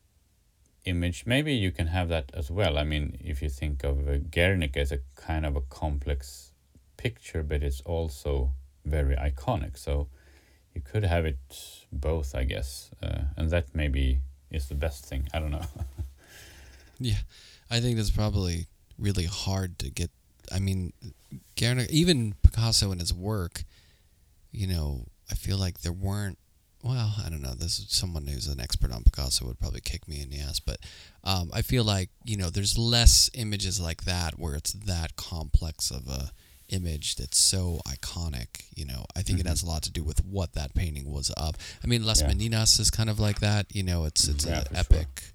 image 0.86 1.26
maybe 1.26 1.54
you 1.54 1.72
can 1.72 1.88
have 1.88 2.10
that 2.10 2.32
as 2.34 2.52
well 2.52 2.78
i 2.78 2.84
mean 2.84 3.18
if 3.20 3.42
you 3.42 3.50
think 3.50 3.84
of 3.84 4.08
uh, 4.08 4.18
guernica 4.30 4.80
as 4.80 4.92
a 4.92 5.00
kind 5.16 5.46
of 5.46 5.56
a 5.56 5.62
complex 5.62 6.52
picture 6.98 7.44
but 7.44 7.64
it's 7.64 7.82
also 7.82 8.52
very 8.86 9.16
iconic 9.16 9.78
so 9.78 10.08
you 10.76 10.82
could 10.82 11.06
have 11.06 11.26
it 11.26 11.40
both, 11.92 12.36
I 12.36 12.44
guess, 12.44 12.92
uh, 13.02 13.32
and 13.38 13.50
that 13.50 13.74
maybe 13.74 14.20
is 14.52 14.68
the 14.68 14.76
best 14.76 15.06
thing. 15.06 15.28
I 15.34 15.40
don't 15.40 15.52
know. 15.52 15.66
yeah, 17.00 17.24
I 17.72 17.80
think 17.80 17.96
that's 17.96 18.12
probably 18.12 18.68
really 19.00 19.26
hard 19.26 19.80
to 19.80 19.90
get. 19.90 20.12
I 20.52 20.60
mean, 20.60 20.94
Guernica, 21.56 21.92
even 21.92 22.36
Picasso 22.44 22.92
and 22.92 23.00
his 23.00 23.14
work, 23.14 23.64
you 24.52 24.68
know, 24.68 25.06
I 25.32 25.36
feel 25.36 25.58
like 25.58 25.82
there 25.82 25.94
weren't. 25.94 26.38
Well, 26.84 27.16
I 27.26 27.30
don't 27.30 27.42
know. 27.42 27.56
This 27.56 27.80
is 27.80 27.88
someone 27.90 28.28
who's 28.28 28.48
an 28.48 28.60
expert 28.60 28.92
on 28.92 29.04
Picasso 29.04 29.46
would 29.48 29.60
probably 29.60 29.82
kick 29.82 30.08
me 30.08 30.22
in 30.22 30.30
the 30.30 30.40
ass, 30.40 30.60
but 30.60 30.78
um, 31.24 31.50
I 31.52 31.64
feel 31.64 31.84
like 31.84 32.10
you 32.24 32.38
know, 32.38 32.50
there's 32.50 32.78
less 32.78 33.30
images 33.34 33.82
like 33.82 34.04
that 34.04 34.38
where 34.38 34.54
it's 34.56 34.74
that 34.74 35.16
complex 35.16 35.90
of 35.90 36.08
a 36.08 36.32
image 36.70 37.16
that's 37.16 37.38
so 37.38 37.80
iconic. 37.88 38.66
You 38.76 38.86
know, 38.86 39.06
I 39.16 39.22
think 39.22 39.40
mm-hmm. 39.40 39.48
it 39.48 39.50
has 39.50 39.62
mm-hmm. 39.62 39.70
a 39.70 39.72
lot 39.72 39.84
to 39.84 39.92
do 39.92 40.04
with 40.04 40.24
what 40.24 40.54
that 40.54 40.76
painting 40.76 41.12
was 41.12 41.32
of. 41.32 41.56
I 41.84 41.88
mean, 41.88 42.06
Las 42.06 42.22
yeah. 42.22 42.30
Meninas 42.30 42.80
is 42.80 42.92
kind 42.92 43.10
of 43.10 43.20
like 43.20 43.40
that. 43.40 43.76
You 43.76 43.84
know, 43.84 44.06
it's 44.06 44.28
it's 44.28 44.46
yeah, 44.46 44.62
an 44.62 44.76
epic 44.76 45.08
sure. 45.18 45.35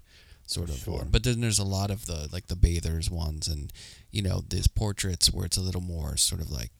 Sort 0.51 0.69
of 0.69 0.77
sure. 0.77 1.05
But 1.09 1.23
then 1.23 1.41
there's 1.41 1.59
a 1.59 1.63
lot 1.63 1.91
of 1.91 2.05
the 2.05 2.27
like 2.31 2.47
the 2.47 2.55
bathers 2.55 3.09
ones, 3.09 3.47
and 3.47 3.71
you 4.11 4.21
know, 4.21 4.43
these 4.47 4.67
portraits 4.67 5.31
where 5.31 5.45
it's 5.45 5.57
a 5.57 5.61
little 5.61 5.81
more 5.81 6.17
sort 6.17 6.41
of 6.41 6.51
like 6.51 6.71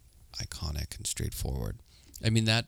iconic 0.42 0.98
and 0.98 1.08
straightforward. 1.08 1.78
I 2.24 2.30
mean 2.30 2.46
that. 2.46 2.66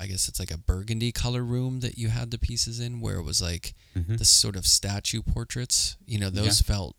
I 0.00 0.06
guess 0.06 0.26
it's 0.26 0.40
like 0.40 0.50
a 0.50 0.58
burgundy 0.58 1.12
color 1.12 1.44
room 1.44 1.78
that 1.80 1.96
you 1.96 2.08
had 2.08 2.32
the 2.32 2.38
pieces 2.38 2.80
in, 2.80 3.00
where 3.00 3.16
it 3.16 3.22
was 3.22 3.40
like 3.40 3.74
mm-hmm. 3.96 4.16
the 4.16 4.24
sort 4.24 4.56
of 4.56 4.66
statue 4.66 5.22
portraits. 5.22 5.96
You 6.06 6.18
know, 6.18 6.28
those 6.28 6.60
yeah. 6.60 6.74
felt 6.74 6.96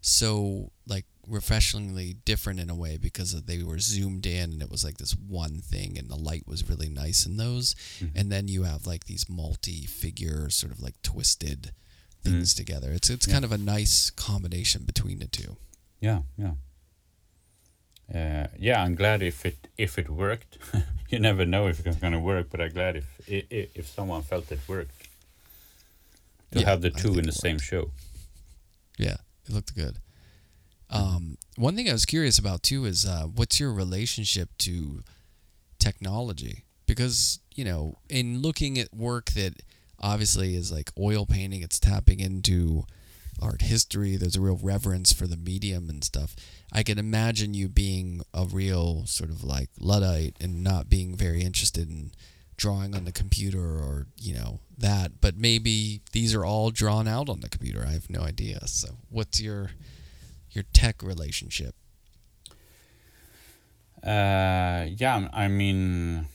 so 0.00 0.72
like 0.86 1.04
refreshingly 1.28 2.16
different 2.24 2.58
in 2.58 2.70
a 2.70 2.74
way 2.74 2.96
because 2.96 3.40
they 3.42 3.62
were 3.62 3.78
zoomed 3.78 4.26
in 4.26 4.50
and 4.50 4.62
it 4.62 4.70
was 4.70 4.84
like 4.84 4.98
this 4.98 5.12
one 5.12 5.60
thing 5.60 5.96
and 5.96 6.08
the 6.08 6.16
light 6.16 6.42
was 6.46 6.68
really 6.68 6.88
nice 6.88 7.24
in 7.24 7.36
those 7.36 7.74
mm-hmm. 8.00 8.18
and 8.18 8.32
then 8.32 8.48
you 8.48 8.64
have 8.64 8.86
like 8.86 9.04
these 9.04 9.28
multi-figure 9.28 10.50
sort 10.50 10.72
of 10.72 10.80
like 10.80 11.00
twisted 11.02 11.72
things 12.22 12.54
mm-hmm. 12.54 12.64
together. 12.64 12.92
It's 12.92 13.10
it's 13.10 13.26
yeah. 13.26 13.34
kind 13.34 13.44
of 13.44 13.52
a 13.52 13.58
nice 13.58 14.10
combination 14.10 14.84
between 14.84 15.18
the 15.18 15.26
two. 15.26 15.56
Yeah 16.00 16.20
yeah. 16.36 16.52
Uh, 18.12 18.48
yeah 18.58 18.82
i'm 18.82 18.96
glad 18.96 19.22
if 19.22 19.46
it 19.46 19.68
if 19.76 19.98
it 19.98 20.08
worked. 20.08 20.58
You 21.10 21.18
never 21.18 21.44
know 21.44 21.66
if 21.66 21.84
it's 21.84 21.96
going 21.96 22.12
to 22.12 22.20
work 22.20 22.50
but 22.52 22.60
i'm 22.60 22.70
glad 22.70 22.94
if 22.94 23.08
if, 23.26 23.76
if 23.76 23.86
someone 23.88 24.22
felt 24.22 24.52
it 24.52 24.60
worked 24.68 25.08
to 26.52 26.60
yeah, 26.60 26.66
have 26.66 26.82
the 26.82 26.90
two 26.90 27.18
in 27.18 27.24
the 27.26 27.32
same 27.32 27.58
show. 27.58 27.90
Yeah 28.96 29.16
it 29.46 29.52
looked 29.52 29.74
good. 29.74 29.98
Um, 30.88 31.36
one 31.56 31.76
thing 31.76 31.88
I 31.88 31.92
was 31.92 32.04
curious 32.04 32.38
about 32.38 32.62
too 32.62 32.84
is 32.84 33.06
uh, 33.06 33.24
what's 33.24 33.60
your 33.60 33.72
relationship 33.72 34.50
to 34.58 35.02
technology? 35.78 36.64
Because 36.86 37.40
you 37.54 37.64
know, 37.64 37.96
in 38.08 38.40
looking 38.40 38.78
at 38.78 38.94
work 38.94 39.30
that 39.32 39.62
obviously 40.00 40.54
is 40.56 40.72
like 40.72 40.90
oil 40.98 41.26
painting, 41.26 41.62
it's 41.62 41.78
tapping 41.78 42.20
into 42.20 42.84
art 43.40 43.62
history. 43.62 44.16
There's 44.16 44.36
a 44.36 44.40
real 44.40 44.58
reverence 44.62 45.12
for 45.12 45.26
the 45.26 45.36
medium 45.36 45.88
and 45.88 46.04
stuff. 46.04 46.36
I 46.72 46.82
can 46.82 46.98
imagine 46.98 47.54
you 47.54 47.68
being 47.68 48.22
a 48.34 48.44
real 48.44 49.06
sort 49.06 49.30
of 49.30 49.42
like 49.42 49.70
luddite 49.78 50.36
and 50.40 50.62
not 50.62 50.88
being 50.88 51.16
very 51.16 51.42
interested 51.42 51.88
in 51.88 52.12
drawing 52.56 52.94
on 52.94 53.06
the 53.06 53.12
computer 53.12 53.58
or 53.58 54.06
you 54.18 54.34
know 54.34 54.60
that. 54.78 55.20
But 55.20 55.36
maybe 55.36 56.02
these 56.12 56.34
are 56.34 56.44
all 56.44 56.70
drawn 56.70 57.08
out 57.08 57.28
on 57.28 57.40
the 57.40 57.48
computer. 57.48 57.84
I 57.86 57.92
have 57.92 58.10
no 58.10 58.20
idea. 58.20 58.66
So, 58.66 58.96
what's 59.08 59.40
your 59.40 59.70
your 60.50 60.64
tech 60.72 61.02
relationship? 61.02 61.74
Uh, 64.02 64.86
yeah, 64.96 65.28
I 65.32 65.48
mean, 65.48 66.26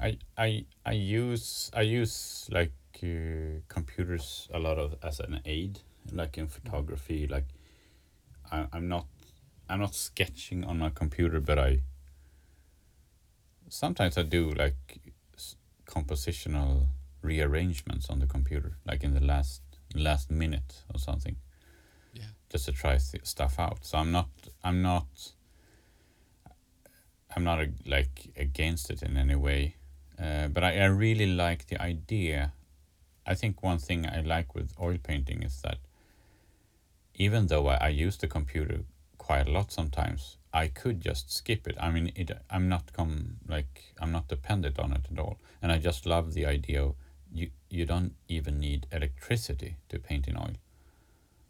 I 0.00 0.18
I 0.36 0.64
I 0.86 0.92
use 0.92 1.70
I 1.74 1.82
use 1.82 2.46
like 2.50 2.72
uh, 3.02 3.60
computers 3.68 4.48
a 4.52 4.58
lot 4.58 4.78
of 4.78 4.96
as 5.02 5.20
an 5.20 5.40
aid, 5.44 5.80
like 6.12 6.36
in 6.38 6.46
photography. 6.48 7.26
Like 7.26 7.46
I, 8.52 8.66
I'm 8.72 8.88
not 8.88 9.06
I'm 9.68 9.80
not 9.80 9.94
sketching 9.94 10.64
on 10.64 10.78
my 10.78 10.90
computer, 10.90 11.40
but 11.40 11.58
I 11.58 11.80
sometimes 13.68 14.18
I 14.18 14.22
do 14.22 14.50
like 14.50 15.00
s- 15.36 15.56
compositional 15.86 16.86
rearrangements 17.22 18.10
on 18.10 18.18
the 18.20 18.26
computer, 18.26 18.76
like 18.84 19.02
in 19.02 19.14
the 19.14 19.24
last 19.24 19.62
last 19.94 20.30
minute 20.30 20.82
or 20.92 20.98
something, 21.00 21.36
Yeah. 22.12 22.24
just 22.50 22.66
to 22.66 22.72
try 22.72 22.98
th- 22.98 23.24
stuff 23.24 23.58
out. 23.58 23.84
So 23.86 23.98
I'm 23.98 24.12
not 24.12 24.28
I'm 24.62 24.82
not 24.82 25.32
I'm 27.34 27.44
not 27.44 27.60
uh, 27.60 27.66
like 27.86 28.30
against 28.36 28.90
it 28.90 29.02
in 29.02 29.16
any 29.16 29.34
way, 29.34 29.76
uh, 30.20 30.48
but 30.48 30.64
I, 30.64 30.78
I 30.78 30.86
really 30.86 31.26
like 31.26 31.66
the 31.66 31.80
idea. 31.80 32.52
I 33.26 33.34
think 33.34 33.62
one 33.62 33.78
thing 33.78 34.06
I 34.06 34.20
like 34.20 34.54
with 34.54 34.72
oil 34.80 34.98
painting 35.02 35.42
is 35.42 35.60
that 35.62 35.78
even 37.14 37.46
though 37.46 37.68
I, 37.68 37.76
I 37.76 37.88
use 37.88 38.16
the 38.16 38.28
computer 38.28 38.80
quite 39.18 39.48
a 39.48 39.50
lot 39.50 39.72
sometimes, 39.72 40.36
I 40.52 40.68
could 40.68 41.00
just 41.00 41.32
skip 41.32 41.66
it. 41.66 41.76
I 41.80 41.90
mean, 41.90 42.12
it. 42.14 42.30
I'm 42.50 42.68
not 42.68 42.92
come 42.92 43.38
like 43.48 43.94
I'm 44.00 44.12
not 44.12 44.28
dependent 44.28 44.78
on 44.78 44.92
it 44.92 45.06
at 45.10 45.18
all, 45.18 45.38
and 45.60 45.72
I 45.72 45.78
just 45.78 46.06
love 46.06 46.34
the 46.34 46.46
idea 46.46 46.82
of 46.84 46.94
you. 47.32 47.50
You 47.70 47.86
don't 47.86 48.14
even 48.28 48.60
need 48.60 48.86
electricity 48.92 49.76
to 49.88 49.98
paint 49.98 50.28
in 50.28 50.36
oil. 50.36 50.56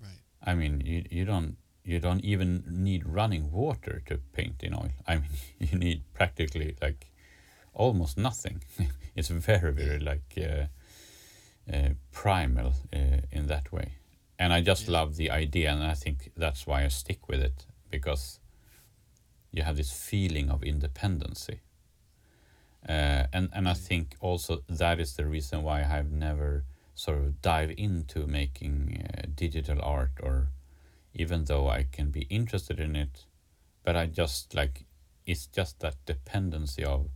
Right. 0.00 0.20
I 0.42 0.54
mean, 0.54 0.80
you 0.84 1.04
you 1.10 1.24
don't 1.24 1.56
you 1.84 2.00
don't 2.00 2.24
even 2.24 2.64
need 2.66 3.06
running 3.06 3.52
water 3.52 4.02
to 4.06 4.18
paint 4.32 4.62
in 4.62 4.74
oil. 4.74 4.92
I 5.06 5.16
mean, 5.16 5.30
you 5.58 5.78
need 5.78 6.02
practically 6.14 6.76
like 6.80 7.10
almost 7.74 8.16
nothing. 8.16 8.62
it's 9.16 9.28
very 9.28 9.72
very 9.72 9.98
like 10.00 10.34
uh, 10.38 10.66
uh, 11.72 11.90
primal 12.12 12.74
uh, 12.92 13.20
in 13.30 13.46
that 13.46 13.72
way, 13.72 13.92
and 14.38 14.52
I 14.52 14.60
just 14.60 14.88
Yeah. 14.88 14.92
love 15.00 15.16
the 15.16 15.30
idea, 15.30 15.72
and 15.72 15.82
I 15.82 15.94
think 15.94 16.32
that's 16.36 16.66
why 16.66 16.84
I 16.84 16.88
stick 16.88 17.28
with 17.28 17.40
it 17.42 17.66
because 17.90 18.40
you 19.52 19.62
have 19.62 19.76
this 19.76 19.92
feeling 19.92 20.50
of 20.50 20.62
independency. 20.62 21.60
Uh, 22.88 23.26
and 23.32 23.48
and 23.52 23.68
I 23.68 23.74
think 23.74 24.16
also 24.20 24.62
that 24.68 25.00
is 25.00 25.16
the 25.16 25.24
reason 25.26 25.62
why 25.62 25.80
I 25.80 25.84
have 25.84 26.10
never 26.12 26.64
sort 26.94 27.18
of 27.18 27.40
dive 27.42 27.72
into 27.78 28.26
making 28.26 29.08
uh, 29.08 29.22
digital 29.34 29.80
art 29.82 30.12
or 30.22 30.48
even 31.14 31.44
though 31.44 31.68
I 31.68 31.84
can 31.90 32.10
be 32.10 32.22
interested 32.28 32.78
in 32.80 32.94
it, 32.96 33.24
but 33.84 33.96
I 33.96 34.06
just 34.06 34.54
like 34.54 34.84
it's 35.26 35.46
just 35.46 35.80
that 35.80 35.96
dependency 36.04 36.84
of 36.84 37.08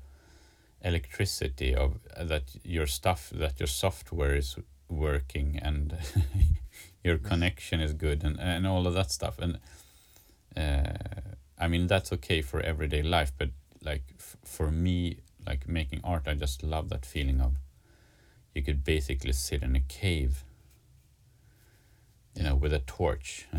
electricity 0.82 1.74
of 1.74 1.98
uh, 2.16 2.24
that 2.24 2.44
your 2.62 2.86
stuff 2.86 3.30
that 3.34 3.58
your 3.58 3.66
software 3.66 4.36
is 4.36 4.56
working 4.88 5.58
and 5.60 5.96
your 7.04 7.18
connection 7.18 7.80
is 7.80 7.92
good 7.92 8.24
and 8.24 8.38
and 8.38 8.66
all 8.66 8.86
of 8.86 8.94
that 8.94 9.10
stuff. 9.10 9.38
And 9.38 9.58
uh, 10.56 10.94
I 11.58 11.68
mean 11.68 11.86
that's 11.86 12.12
okay 12.12 12.42
for 12.42 12.60
everyday 12.60 13.02
life 13.02 13.32
but 13.36 13.50
like 13.82 14.02
f- 14.18 14.36
for 14.44 14.70
me 14.70 15.18
like 15.46 15.68
making 15.68 16.00
art 16.04 16.26
I 16.26 16.34
just 16.34 16.62
love 16.62 16.88
that 16.90 17.06
feeling 17.06 17.40
of 17.40 17.54
you 18.54 18.62
could 18.62 18.84
basically 18.84 19.32
sit 19.32 19.62
in 19.62 19.76
a 19.76 19.80
cave 19.80 20.44
you 22.34 22.44
know 22.44 22.54
with 22.54 22.72
a 22.72 22.80
torch. 22.80 23.46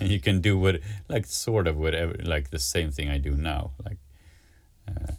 And 0.00 0.10
you 0.10 0.20
can 0.20 0.40
do 0.40 0.56
what 0.58 0.80
like 1.08 1.26
sort 1.26 1.66
of 1.66 1.76
whatever 1.76 2.14
like 2.22 2.50
the 2.50 2.58
same 2.58 2.90
thing 2.92 3.08
I 3.08 3.18
do 3.18 3.32
now 3.32 3.72
like 3.84 3.98
uh, 4.88 5.12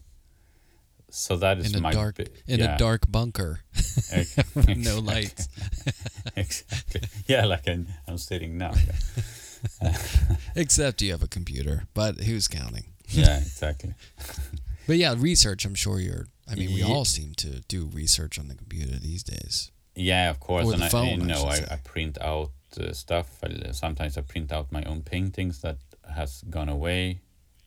so 1.11 1.35
that 1.37 1.57
is 1.59 1.71
in 1.73 1.79
a 1.79 1.81
my 1.81 1.91
dark 1.91 2.17
bi- 2.17 2.25
in 2.47 2.59
yeah, 2.59 2.75
a 2.75 2.77
dark 2.77 3.09
bunker 3.11 3.61
no 4.75 4.99
lights. 4.99 5.47
exactly 6.35 7.01
yeah 7.27 7.45
like 7.45 7.67
I'm, 7.67 7.87
I'm 8.07 8.17
sitting 8.17 8.57
now 8.57 8.73
yeah. 9.81 9.97
Except 10.55 11.01
you 11.01 11.11
have 11.11 11.23
a 11.23 11.27
computer, 11.27 11.83
but 11.93 12.21
who's 12.21 12.47
counting? 12.47 12.85
yeah 13.09 13.37
exactly 13.39 13.93
But 14.87 14.97
yeah, 14.97 15.13
research. 15.17 15.65
I'm 15.65 15.75
sure 15.75 15.99
you're. 15.99 16.27
I 16.49 16.55
mean, 16.55 16.69
we 16.73 16.81
Ye- 16.81 16.83
all 16.83 17.05
seem 17.05 17.33
to 17.35 17.59
do 17.67 17.85
research 17.93 18.39
on 18.39 18.47
the 18.47 18.55
computer 18.55 18.97
these 18.97 19.21
days. 19.23 19.69
Yeah, 19.95 20.31
of 20.31 20.39
course. 20.39 20.65
Or 20.65 20.73
and 20.73 20.81
the 20.81 20.85
I, 20.87 20.89
phone, 20.89 21.17
you 21.19 21.23
I 21.25 21.27
know, 21.27 21.51
should 21.51 21.69
I. 21.69 21.75
I 21.75 21.77
print 21.77 22.17
out 22.21 22.51
uh, 22.79 22.91
stuff. 22.93 23.27
I, 23.43 23.71
sometimes 23.71 24.17
I 24.17 24.21
print 24.21 24.51
out 24.51 24.71
my 24.71 24.83
own 24.83 25.01
paintings 25.03 25.61
that 25.61 25.77
has 26.15 26.43
gone 26.49 26.69
away, 26.69 27.19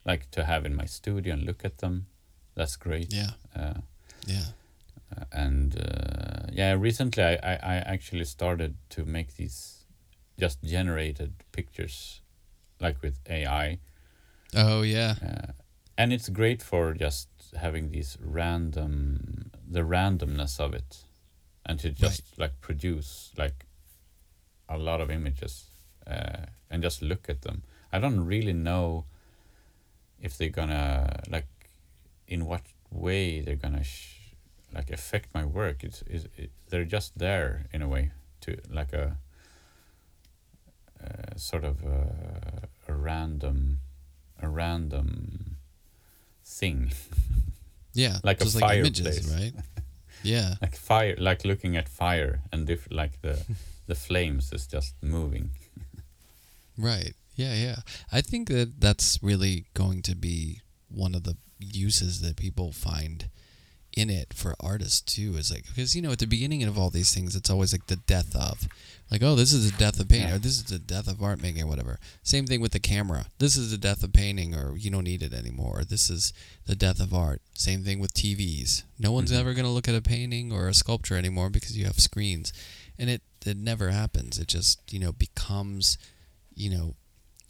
like 0.05 0.30
to 0.32 0.45
have 0.45 0.64
in 0.66 0.74
my 0.74 0.86
studio 0.86 1.34
and 1.34 1.45
look 1.45 1.64
at 1.64 1.78
them. 1.78 2.07
That's 2.55 2.76
great. 2.76 3.12
Yeah, 3.12 3.30
Uh, 3.57 3.80
yeah. 4.26 4.44
uh, 5.16 5.24
and 5.32 5.76
uh, 5.76 6.48
yeah, 6.53 6.72
recently 6.72 7.22
I, 7.22 7.34
I, 7.34 7.55
I 7.62 7.76
actually 7.76 8.24
started 8.24 8.76
to 8.90 9.05
make 9.05 9.36
these 9.36 9.84
just 10.38 10.62
generated 10.62 11.32
pictures, 11.53 12.20
like 12.80 13.00
with 13.03 13.18
AI. 13.28 13.78
Oh 14.55 14.82
yeah, 14.82 15.14
Uh, 15.22 15.53
and 15.96 16.12
it's 16.12 16.28
great 16.28 16.62
for 16.62 16.92
just 16.94 17.28
having 17.57 17.90
these 17.90 18.18
random 18.20 19.50
the 19.70 19.80
randomness 19.80 20.61
of 20.61 20.74
it 20.74 21.05
and 21.64 21.78
to 21.80 21.88
just 21.90 22.22
like 22.38 22.61
produce 22.61 23.30
like 23.38 23.64
a 24.68 24.76
lot 24.76 25.00
of 25.00 25.11
images 25.11 25.70
uh, 26.07 26.46
and 26.70 26.82
just 26.82 27.00
look 27.03 27.28
at 27.28 27.42
them 27.42 27.62
i 27.92 27.98
don't 27.98 28.20
really 28.26 28.53
know 28.53 29.05
if 30.20 30.36
they're 30.36 30.48
gonna 30.50 31.20
like 31.30 31.46
in 32.26 32.46
what 32.46 32.62
way 32.90 33.40
they're 33.40 33.56
gonna 33.56 33.84
sh- 33.84 34.34
like 34.74 34.90
affect 34.90 35.28
my 35.34 35.44
work 35.44 35.84
it's, 35.84 36.02
it, 36.06 36.50
they're 36.70 36.84
just 36.84 37.18
there 37.18 37.66
in 37.72 37.82
a 37.82 37.88
way 37.88 38.10
to 38.40 38.56
like 38.70 38.92
a 38.92 39.16
uh, 41.02 41.36
sort 41.36 41.64
of 41.64 41.82
a, 41.84 42.68
a 42.88 42.94
random 42.94 43.78
a 44.40 44.48
random 44.48 45.56
thing 46.44 46.92
yeah. 47.94 48.18
Like 48.22 48.40
a 48.40 48.44
like 48.44 48.52
fireplace. 48.54 49.30
right? 49.32 49.52
Yeah, 50.24 50.54
like 50.62 50.76
fire 50.76 51.16
like 51.18 51.44
looking 51.44 51.76
at 51.76 51.88
fire 51.88 52.42
and 52.52 52.70
if 52.70 52.86
like 52.92 53.20
the 53.22 53.44
the 53.88 53.96
flames 53.96 54.52
is 54.52 54.68
just 54.68 54.94
moving 55.02 55.50
right. 56.78 57.14
Yeah, 57.34 57.54
yeah. 57.54 57.76
I 58.12 58.20
think 58.20 58.48
that 58.48 58.80
that's 58.80 59.18
really 59.20 59.64
going 59.74 60.00
to 60.02 60.14
be 60.14 60.60
one 60.95 61.14
of 61.14 61.24
the 61.24 61.36
uses 61.59 62.20
that 62.20 62.36
people 62.36 62.72
find 62.72 63.28
in 63.95 64.09
it 64.09 64.32
for 64.32 64.57
artists 64.59 65.03
too 65.03 65.36
is 65.36 65.51
like 65.51 65.66
because 65.66 65.95
you 65.95 66.01
know 66.01 66.12
at 66.12 66.18
the 66.18 66.26
beginning 66.26 66.62
of 66.62 66.78
all 66.78 66.88
these 66.88 67.12
things 67.14 67.36
it's 67.36 67.51
always 67.51 67.72
like 67.74 67.86
the 67.88 67.97
death 67.97 68.34
of 68.34 68.66
like 69.11 69.22
oh 69.22 69.34
this 69.34 69.53
is 69.53 69.70
the 69.70 69.76
death 69.76 70.01
of 70.01 70.09
painting 70.09 70.32
or 70.32 70.38
this 70.38 70.53
is 70.53 70.64
the 70.64 70.78
death 70.78 71.07
of 71.07 71.22
art 71.22 71.43
making 71.43 71.62
or 71.62 71.66
whatever. 71.66 71.99
Same 72.22 72.47
thing 72.47 72.62
with 72.62 72.72
the 72.72 72.80
camera. 72.80 73.26
This 73.38 73.55
is 73.55 73.70
the 73.70 73.76
death 73.76 74.03
of 74.03 74.14
painting 74.14 74.55
or 74.55 74.78
you 74.78 74.90
don't 74.90 75.05
need 75.05 75.22
it 75.22 75.34
anymore. 75.34 75.80
Or 75.80 75.84
this 75.84 76.09
is 76.09 76.32
the 76.64 76.74
death 76.74 77.01
of 77.01 77.12
art. 77.12 77.43
Same 77.53 77.82
thing 77.84 78.01
with 78.01 78.14
tvs 78.14 78.84
no 78.99 79.12
one's 79.12 79.30
Mhm. 79.30 79.36
ever 79.40 79.53
going 79.53 79.66
to 79.66 79.70
look 79.70 79.88
at 79.88 79.95
a 79.95 80.01
painting 80.01 80.51
or 80.53 80.68
a 80.68 80.74
sculpture 80.74 81.18
anymore 81.18 81.51
because 81.51 81.76
you 81.76 81.84
have 81.84 82.01
screens. 82.01 82.51
And 82.99 83.11
it 83.11 83.20
it 83.45 83.59
never 83.59 83.90
happens. 83.90 84.38
It 84.38 84.49
just 84.49 84.80
you 84.90 85.01
know 85.01 85.12
becomes 85.12 85.99
you 86.55 86.70
know 86.70 86.97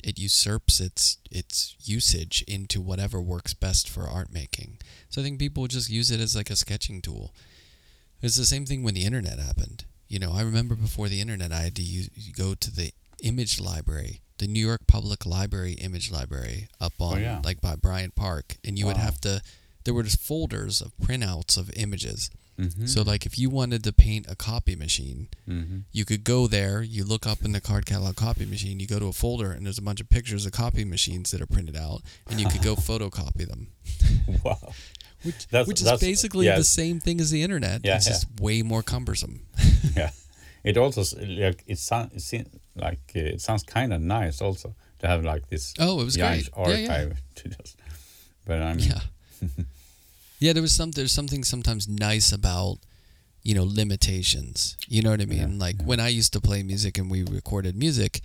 it 0.02 0.18
usurps 0.18 0.80
its 0.80 1.18
its 1.30 1.76
usage 1.82 2.44
into 2.48 2.80
whatever 2.80 3.20
works 3.20 3.54
best 3.54 3.88
for 3.88 4.08
art 4.08 4.32
making. 4.32 4.78
So 5.08 5.20
I 5.20 5.24
think 5.24 5.38
people 5.38 5.66
just 5.66 5.90
use 5.90 6.10
it 6.10 6.20
as 6.20 6.36
like 6.36 6.50
a 6.50 6.56
sketching 6.56 7.00
tool. 7.00 7.34
It's 8.20 8.36
the 8.36 8.44
same 8.44 8.66
thing 8.66 8.82
when 8.82 8.94
the 8.94 9.04
internet 9.04 9.38
happened. 9.38 9.84
You 10.08 10.18
know, 10.18 10.32
I 10.32 10.42
remember 10.42 10.74
before 10.74 11.08
the 11.08 11.20
internet, 11.20 11.52
I 11.52 11.60
had 11.60 11.76
to 11.76 11.82
use, 11.82 12.08
go 12.36 12.54
to 12.54 12.70
the 12.70 12.92
image 13.22 13.60
library, 13.60 14.20
the 14.38 14.46
New 14.46 14.64
York 14.64 14.86
Public 14.86 15.24
Library 15.24 15.72
image 15.72 16.10
library 16.10 16.68
up 16.80 16.92
oh, 17.00 17.06
on 17.06 17.22
yeah. 17.22 17.40
like 17.44 17.60
by 17.60 17.76
Bryant 17.76 18.14
Park, 18.14 18.56
and 18.64 18.78
you 18.78 18.86
would 18.86 18.96
have 18.96 19.20
to. 19.22 19.40
There 19.84 19.94
were 19.94 20.04
just 20.04 20.20
folders 20.20 20.80
of 20.80 20.92
printouts 21.02 21.56
of 21.56 21.70
images. 21.76 22.30
Mm-hmm. 22.58 22.86
So 22.86 23.02
like 23.02 23.26
if 23.26 23.38
you 23.38 23.50
wanted 23.50 23.82
to 23.84 23.92
paint 23.92 24.26
a 24.28 24.36
copy 24.36 24.74
machine, 24.76 25.28
mm-hmm. 25.48 25.78
you 25.92 26.04
could 26.04 26.24
go 26.24 26.46
there, 26.46 26.82
you 26.82 27.04
look 27.04 27.26
up 27.26 27.44
in 27.44 27.52
the 27.52 27.60
card 27.60 27.86
catalog 27.86 28.16
copy 28.16 28.44
machine, 28.46 28.80
you 28.80 28.86
go 28.86 28.98
to 28.98 29.06
a 29.06 29.12
folder, 29.12 29.52
and 29.52 29.64
there's 29.66 29.78
a 29.78 29.82
bunch 29.82 30.00
of 30.00 30.08
pictures 30.08 30.46
of 30.46 30.52
copy 30.52 30.84
machines 30.84 31.30
that 31.30 31.40
are 31.40 31.46
printed 31.46 31.76
out, 31.76 32.02
and 32.30 32.40
you 32.40 32.48
could 32.48 32.62
go 32.62 32.74
photocopy 32.88 33.46
them. 33.48 33.68
wow 34.44 34.72
Which, 35.22 35.46
That's- 35.48 35.66
which 35.68 35.80
is 35.80 35.84
that's- 35.84 36.00
basically 36.00 36.46
yeah. 36.46 36.56
the 36.56 36.64
same 36.64 37.00
thing 37.00 37.20
as 37.20 37.30
the 37.30 37.42
internet. 37.42 37.80
Yeah, 37.84 37.96
it's 37.96 38.06
yeah. 38.06 38.12
just 38.12 38.40
way 38.40 38.62
more 38.62 38.82
cumbersome. 38.82 39.42
yeah 39.96 40.10
it 40.64 40.76
also 40.76 41.02
like 41.26 41.64
it 41.66 41.78
sounds 41.78 42.12
it 42.14 42.20
seems 42.20 42.48
like 42.76 43.00
uh, 43.16 43.18
it 43.34 43.40
sounds 43.40 43.64
kind 43.64 43.92
of 43.92 44.00
nice 44.00 44.40
also 44.40 44.74
to 45.00 45.06
have 45.08 45.24
like 45.24 45.48
this 45.48 45.74
Oh, 45.80 46.00
it 46.00 46.04
was 46.04 46.16
great. 46.16 46.48
Yeah, 46.56 46.68
yeah. 46.68 46.88
archive 46.88 47.22
to 47.34 47.48
just 47.48 47.76
but 48.46 48.62
i 48.62 48.72
mean 48.74 48.88
Yeah. 48.88 49.48
Yeah, 50.42 50.52
there 50.52 50.62
was 50.62 50.74
some 50.74 50.90
there's 50.90 51.12
something 51.12 51.44
sometimes 51.44 51.88
nice 51.88 52.32
about 52.32 52.78
you 53.42 53.54
know 53.54 53.64
limitations. 53.64 54.76
You 54.88 55.02
know 55.02 55.10
what 55.10 55.20
I 55.20 55.26
mean? 55.26 55.52
Yeah, 55.52 55.64
like 55.64 55.76
yeah. 55.78 55.86
when 55.86 56.00
I 56.00 56.08
used 56.08 56.32
to 56.32 56.40
play 56.40 56.62
music 56.64 56.98
and 56.98 57.08
we 57.08 57.22
recorded 57.22 57.76
music, 57.76 58.20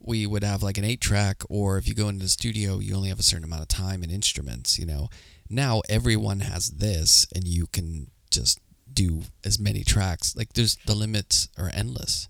we 0.00 0.24
would 0.24 0.44
have 0.44 0.62
like 0.62 0.78
an 0.78 0.84
eight 0.84 1.00
track, 1.00 1.42
or 1.48 1.76
if 1.76 1.88
you 1.88 1.94
go 1.94 2.08
into 2.08 2.22
the 2.22 2.28
studio, 2.28 2.78
you 2.78 2.94
only 2.94 3.08
have 3.08 3.18
a 3.18 3.24
certain 3.24 3.44
amount 3.44 3.62
of 3.62 3.68
time 3.68 4.04
and 4.04 4.12
instruments. 4.12 4.78
You 4.78 4.86
know, 4.86 5.08
now 5.50 5.82
everyone 5.88 6.40
has 6.40 6.70
this, 6.70 7.26
and 7.34 7.46
you 7.48 7.66
can 7.66 8.10
just 8.30 8.60
do 8.92 9.22
as 9.44 9.58
many 9.58 9.82
tracks. 9.82 10.36
Like 10.36 10.52
there's 10.52 10.76
the 10.86 10.94
limits 10.94 11.48
are 11.58 11.72
endless, 11.74 12.28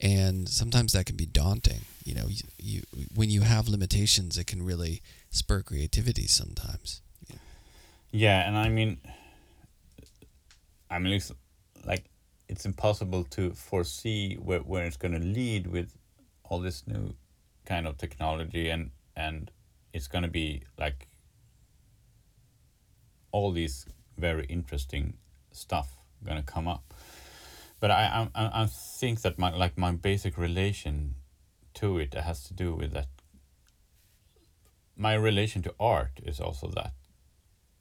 and 0.00 0.48
sometimes 0.48 0.92
that 0.92 1.06
can 1.06 1.16
be 1.16 1.26
daunting. 1.26 1.80
You 2.04 2.14
know, 2.14 2.26
you, 2.28 2.42
you 2.58 2.82
when 3.12 3.28
you 3.28 3.40
have 3.40 3.68
limitations, 3.68 4.38
it 4.38 4.46
can 4.46 4.62
really 4.62 5.02
spur 5.30 5.62
creativity 5.62 6.28
sometimes. 6.28 7.02
Yeah, 8.10 8.46
and 8.46 8.56
I 8.56 8.68
mean, 8.68 8.98
I 10.90 10.98
mean, 10.98 11.20
like 11.84 12.04
it's 12.48 12.64
impossible 12.64 13.24
to 13.24 13.50
foresee 13.52 14.34
where 14.36 14.60
where 14.60 14.86
it's 14.86 14.96
going 14.96 15.12
to 15.12 15.20
lead 15.20 15.66
with 15.66 15.96
all 16.44 16.60
this 16.60 16.86
new 16.86 17.14
kind 17.66 17.86
of 17.86 17.98
technology, 17.98 18.70
and 18.70 18.90
and 19.16 19.50
it's 19.92 20.08
going 20.08 20.22
to 20.22 20.30
be 20.30 20.62
like 20.78 21.08
all 23.32 23.52
these 23.52 23.86
very 24.16 24.46
interesting 24.46 25.14
stuff 25.52 25.96
going 26.24 26.36
to 26.38 26.42
come 26.42 26.66
up. 26.66 26.94
But 27.80 27.90
I 27.90 28.28
I 28.34 28.62
I 28.62 28.66
think 28.66 29.20
that 29.22 29.38
my 29.38 29.54
like 29.54 29.76
my 29.78 29.92
basic 29.92 30.38
relation 30.38 31.14
to 31.74 31.98
it 31.98 32.14
has 32.14 32.42
to 32.44 32.54
do 32.54 32.74
with 32.74 32.92
that. 32.92 33.08
My 34.96 35.14
relation 35.14 35.62
to 35.62 35.74
art 35.78 36.20
is 36.24 36.40
also 36.40 36.68
that 36.74 36.92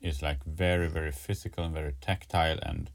is 0.01 0.21
like 0.21 0.43
very 0.45 0.87
very 0.87 1.11
physical 1.11 1.63
and 1.63 1.73
very 1.73 1.93
tactile 2.01 2.59
and 2.61 2.89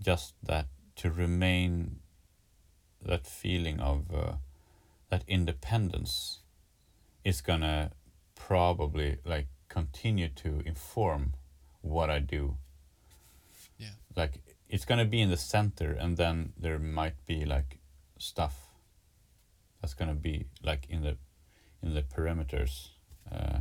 just 0.00 0.34
that 0.42 0.66
to 0.96 1.10
remain 1.10 2.00
that 3.02 3.26
feeling 3.26 3.80
of 3.80 4.12
uh, 4.12 4.32
that 5.10 5.22
independence 5.28 6.40
is 7.24 7.40
gonna 7.40 7.90
probably 8.34 9.18
like 9.24 9.46
continue 9.68 10.28
to 10.28 10.62
inform 10.64 11.34
what 11.82 12.10
I 12.10 12.18
do. 12.18 12.56
Yeah. 13.78 13.90
Like 14.16 14.40
it's 14.68 14.84
gonna 14.84 15.04
be 15.04 15.20
in 15.20 15.30
the 15.30 15.36
center, 15.36 15.92
and 15.92 16.16
then 16.16 16.52
there 16.58 16.78
might 16.78 17.24
be 17.26 17.44
like 17.44 17.78
stuff 18.18 18.68
that's 19.80 19.94
gonna 19.94 20.14
be 20.14 20.46
like 20.62 20.86
in 20.88 21.02
the 21.02 21.16
in 21.82 21.94
the 21.94 22.02
perimeters 22.02 22.88
uh, 23.30 23.60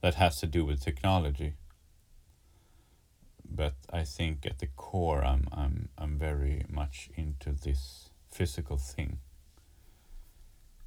that 0.00 0.14
has 0.14 0.40
to 0.40 0.46
do 0.46 0.64
with 0.64 0.80
technology 0.80 1.54
but 3.50 3.74
I 3.92 4.04
think 4.04 4.46
at 4.46 4.58
the 4.58 4.68
core, 4.76 5.24
I'm 5.24 5.48
I'm 5.52 5.88
I'm 5.98 6.18
very 6.18 6.64
much 6.68 7.08
into 7.16 7.52
this 7.52 8.10
physical 8.30 8.76
thing. 8.76 9.18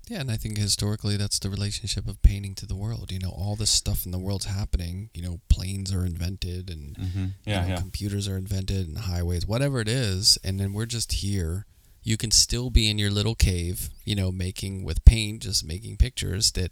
Yeah, 0.07 0.21
and 0.21 0.31
I 0.31 0.37
think 0.37 0.57
historically 0.57 1.17
that's 1.17 1.37
the 1.37 1.51
relationship 1.51 2.07
of 2.07 2.21
painting 2.23 2.55
to 2.55 2.65
the 2.65 2.75
world. 2.75 3.11
You 3.11 3.19
know, 3.19 3.29
all 3.29 3.55
this 3.55 3.69
stuff 3.69 4.05
in 4.05 4.11
the 4.11 4.17
world's 4.17 4.45
happening. 4.45 5.11
You 5.13 5.21
know, 5.21 5.39
planes 5.49 5.93
are 5.93 6.03
invented 6.03 6.69
and 6.71 6.95
mm-hmm. 6.95 7.25
yeah, 7.45 7.61
you 7.61 7.67
know, 7.69 7.73
yeah. 7.75 7.79
computers 7.79 8.27
are 8.27 8.37
invented 8.37 8.87
and 8.87 8.97
highways, 8.97 9.45
whatever 9.45 9.79
it 9.79 9.87
is, 9.87 10.39
and 10.43 10.59
then 10.59 10.73
we're 10.73 10.87
just 10.87 11.11
here. 11.11 11.67
You 12.01 12.17
can 12.17 12.31
still 12.31 12.71
be 12.71 12.89
in 12.89 12.97
your 12.97 13.11
little 13.11 13.35
cave, 13.35 13.89
you 14.03 14.15
know, 14.15 14.31
making 14.31 14.83
with 14.83 15.05
paint, 15.05 15.43
just 15.43 15.63
making 15.63 15.97
pictures 15.97 16.51
that 16.53 16.71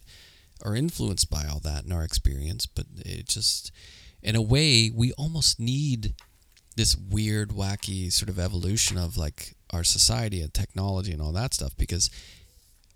are 0.64 0.76
influenced 0.76 1.30
by 1.30 1.46
all 1.46 1.60
that 1.60 1.86
in 1.86 1.92
our 1.92 2.04
experience, 2.04 2.66
but 2.66 2.86
it 2.98 3.28
just 3.28 3.72
in 4.28 4.36
a 4.36 4.42
way, 4.42 4.92
we 4.94 5.14
almost 5.14 5.58
need 5.58 6.14
this 6.76 6.98
weird, 6.98 7.52
wacky 7.52 8.12
sort 8.12 8.28
of 8.28 8.38
evolution 8.38 8.98
of 8.98 9.16
like 9.16 9.56
our 9.72 9.86
society 9.86 10.42
and 10.42 10.54
technology 10.54 11.14
and 11.14 11.22
all 11.22 11.32
that 11.32 11.54
stuff 11.54 11.72
because 11.78 12.10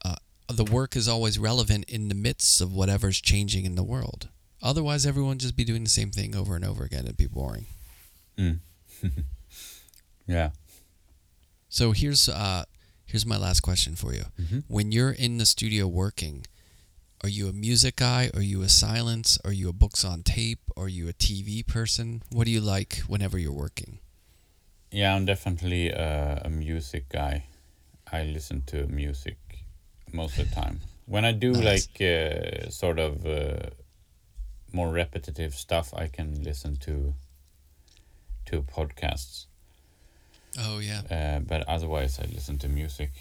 uh, 0.03 0.15
the 0.49 0.65
work 0.65 0.97
is 0.97 1.07
always 1.07 1.39
relevant 1.39 1.85
in 1.89 2.09
the 2.09 2.15
midst 2.15 2.59
of 2.59 2.73
whatever's 2.73 3.21
changing 3.21 3.63
in 3.63 3.75
the 3.75 3.83
world. 3.83 4.27
Otherwise, 4.61 5.05
everyone 5.05 5.37
just 5.37 5.55
be 5.55 5.63
doing 5.63 5.85
the 5.85 5.89
same 5.89 6.11
thing 6.11 6.35
over 6.35 6.53
and 6.53 6.65
over 6.65 6.83
again. 6.83 7.05
It'd 7.05 7.15
be 7.15 7.27
boring. 7.27 7.65
Mm. 8.37 8.59
yeah. 10.27 10.49
So 11.69 11.93
here's 11.93 12.27
uh, 12.27 12.65
here's 13.05 13.25
my 13.25 13.37
last 13.37 13.61
question 13.61 13.95
for 13.95 14.13
you. 14.13 14.25
Mm-hmm. 14.39 14.59
When 14.67 14.91
you're 14.91 15.11
in 15.11 15.37
the 15.37 15.45
studio 15.45 15.87
working, 15.87 16.45
are 17.23 17.29
you 17.29 17.47
a 17.47 17.53
music 17.53 17.97
guy? 17.97 18.31
Are 18.33 18.41
you 18.41 18.61
a 18.63 18.69
silence? 18.69 19.37
Are 19.45 19.51
you 19.53 19.69
a 19.69 19.73
books 19.73 20.03
on 20.03 20.23
tape? 20.23 20.59
Are 20.75 20.87
you 20.89 21.07
a 21.07 21.13
TV 21.13 21.65
person? 21.65 22.23
What 22.31 22.45
do 22.45 22.51
you 22.51 22.61
like 22.61 23.03
whenever 23.07 23.37
you're 23.37 23.51
working? 23.53 23.99
Yeah, 24.91 25.15
I'm 25.15 25.25
definitely 25.25 25.89
a, 25.89 26.41
a 26.45 26.49
music 26.49 27.09
guy. 27.09 27.45
I 28.11 28.23
listen 28.23 28.63
to 28.67 28.87
music 28.87 29.37
most 30.11 30.37
of 30.39 30.49
the 30.49 30.55
time. 30.55 30.81
When 31.05 31.23
I 31.23 31.31
do 31.31 31.51
Nice. 31.53 31.87
like 31.91 32.01
uh, 32.01 32.69
sort 32.69 32.99
of 32.99 33.25
uh, 33.25 33.69
more 34.73 34.89
repetitive 34.91 35.53
stuff, 35.53 35.93
I 35.93 36.07
can 36.07 36.43
listen 36.43 36.75
to 36.77 37.13
to 38.47 38.63
podcasts. 38.63 39.45
Oh 40.59 40.79
yeah. 40.79 41.01
Uh, 41.09 41.39
but 41.39 41.67
otherwise, 41.67 42.19
I 42.19 42.25
listen 42.33 42.57
to 42.59 42.67
music. 42.67 43.11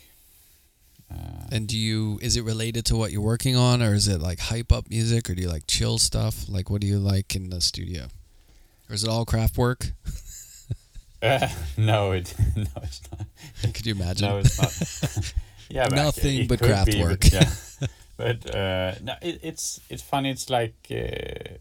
And 1.53 1.67
do 1.67 1.77
you 1.77 2.19
is 2.23 2.37
it 2.37 2.45
related 2.45 2.85
to 2.87 2.97
what 2.97 3.11
you're 3.11 3.21
working 3.21 3.57
on 3.57 3.83
or 3.83 3.93
is 3.95 4.07
it 4.07 4.21
like 4.21 4.39
hype 4.39 4.71
up 4.71 4.89
music 4.89 5.29
or 5.29 5.35
do 5.35 5.43
you 5.43 5.49
like 5.49 5.67
chill 5.67 5.99
stuff? 5.99 6.49
Like 6.49 6.71
what 6.71 6.81
do 6.81 6.87
you 6.87 6.99
like 6.99 7.35
in 7.35 7.51
the 7.51 7.61
studio? 7.61 8.05
Or 8.89 8.95
is 8.95 9.03
it 9.03 9.11
all 9.11 9.27
Kraftwerk? 9.27 9.93
Uh, 11.23 11.49
no, 11.77 12.13
it 12.13 12.33
no, 12.57 12.65
it's 12.83 13.01
not. 13.11 13.27
Could 13.75 13.85
you 13.87 13.95
imagine? 13.95 14.29
No, 14.29 14.39
it's 14.39 14.59
not. 14.61 15.35
yeah, 15.69 15.89
but 15.89 15.97
Nothing 15.97 16.43
it 16.43 16.49
but 16.49 16.61
craft 16.61 16.93
be, 16.93 17.03
work. 17.03 17.21
But, 17.21 17.33
yeah, 17.33 17.51
but 18.17 18.55
uh, 18.55 18.95
no, 19.03 19.15
it, 19.21 19.41
it's 19.43 19.81
it's 19.89 20.03
funny. 20.03 20.31
It's 20.31 20.49
like 20.49 20.77
uh, 20.91 21.57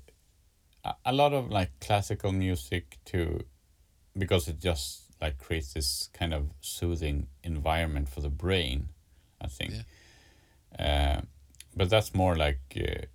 a- 0.85 0.95
a 1.07 1.13
lot 1.13 1.33
of 1.33 1.49
like 1.49 1.71
classical 1.81 2.31
music 2.31 2.99
too, 3.05 3.41
because 4.15 4.47
it 4.47 4.59
just 4.59 5.01
like 5.19 5.39
creates 5.39 5.73
this 5.73 6.09
kind 6.13 6.33
of 6.33 6.51
soothing 6.61 7.27
environment 7.43 8.07
for 8.07 8.21
the 8.21 8.29
brain. 8.29 8.89
I 9.41 9.47
think. 9.47 9.73
Uh, 10.77 11.21
but 11.75 11.89
that's 11.89 12.13
more 12.13 12.35
like 12.35 12.59
uh, 12.77 13.05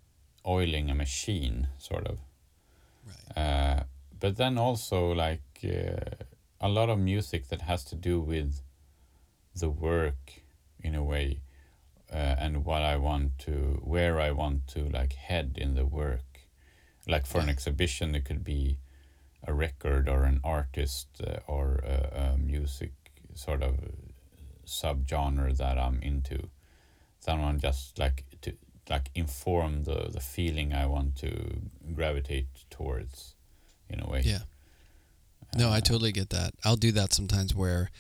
oiling 0.49 0.91
a 0.91 0.95
machine, 0.95 1.69
sort 1.79 2.07
of. 2.07 2.19
Right. 3.07 3.43
Uh, 3.43 3.83
but 4.19 4.37
then 4.37 4.59
also 4.59 5.13
like 5.13 5.43
uh, 5.65 6.25
a 6.61 6.69
lot 6.69 6.89
of 6.89 6.99
music 6.99 7.49
that 7.49 7.63
has 7.63 7.85
to 7.85 7.95
do 7.95 8.21
with 8.21 8.63
the 9.55 9.69
work 9.69 10.43
in 10.83 10.95
a 10.95 11.03
way 11.03 11.41
uh, 12.13 12.37
and 12.39 12.65
what 12.65 12.83
I 12.83 12.97
want 12.97 13.39
to 13.41 13.81
where 13.83 14.21
I 14.21 14.31
want 14.31 14.67
to 14.69 14.89
like 14.89 15.15
head 15.15 15.59
in 15.61 15.75
the 15.75 15.87
work 15.87 16.49
like 17.07 17.27
for 17.27 17.41
an 17.41 17.49
exhibition 17.49 18.15
it 18.15 18.25
could 18.25 18.45
be 18.45 18.79
a 19.47 19.53
record 19.53 20.09
or 20.09 20.25
an 20.25 20.41
artist 20.43 21.09
uh, 21.27 21.39
or 21.47 21.83
a, 21.85 22.35
a 22.35 22.39
music 22.39 22.93
sort 23.35 23.63
of 23.63 23.75
subgenre 24.67 25.57
that 25.57 25.79
I'm 25.79 26.01
into 26.03 26.49
someone 27.21 27.59
just 27.61 27.99
like 27.99 28.25
to 28.43 28.53
like 28.91 29.11
inform 29.15 29.85
the 29.85 30.09
the 30.13 30.21
feeling 30.21 30.73
I 30.75 30.87
want 30.87 31.17
to 31.17 31.31
gravitate 31.95 32.49
towards 32.71 33.35
in 33.89 34.01
a 34.01 34.07
way 34.09 34.23
Yeah. 34.25 34.43
No, 35.57 35.71
I 35.71 35.79
Uh, 35.79 35.81
totally 35.81 36.13
get 36.13 36.31
that. 36.31 36.53
I'll 36.65 36.77
do 36.77 36.93
that 36.93 37.13
sometimes 37.13 37.55
where 37.55 37.91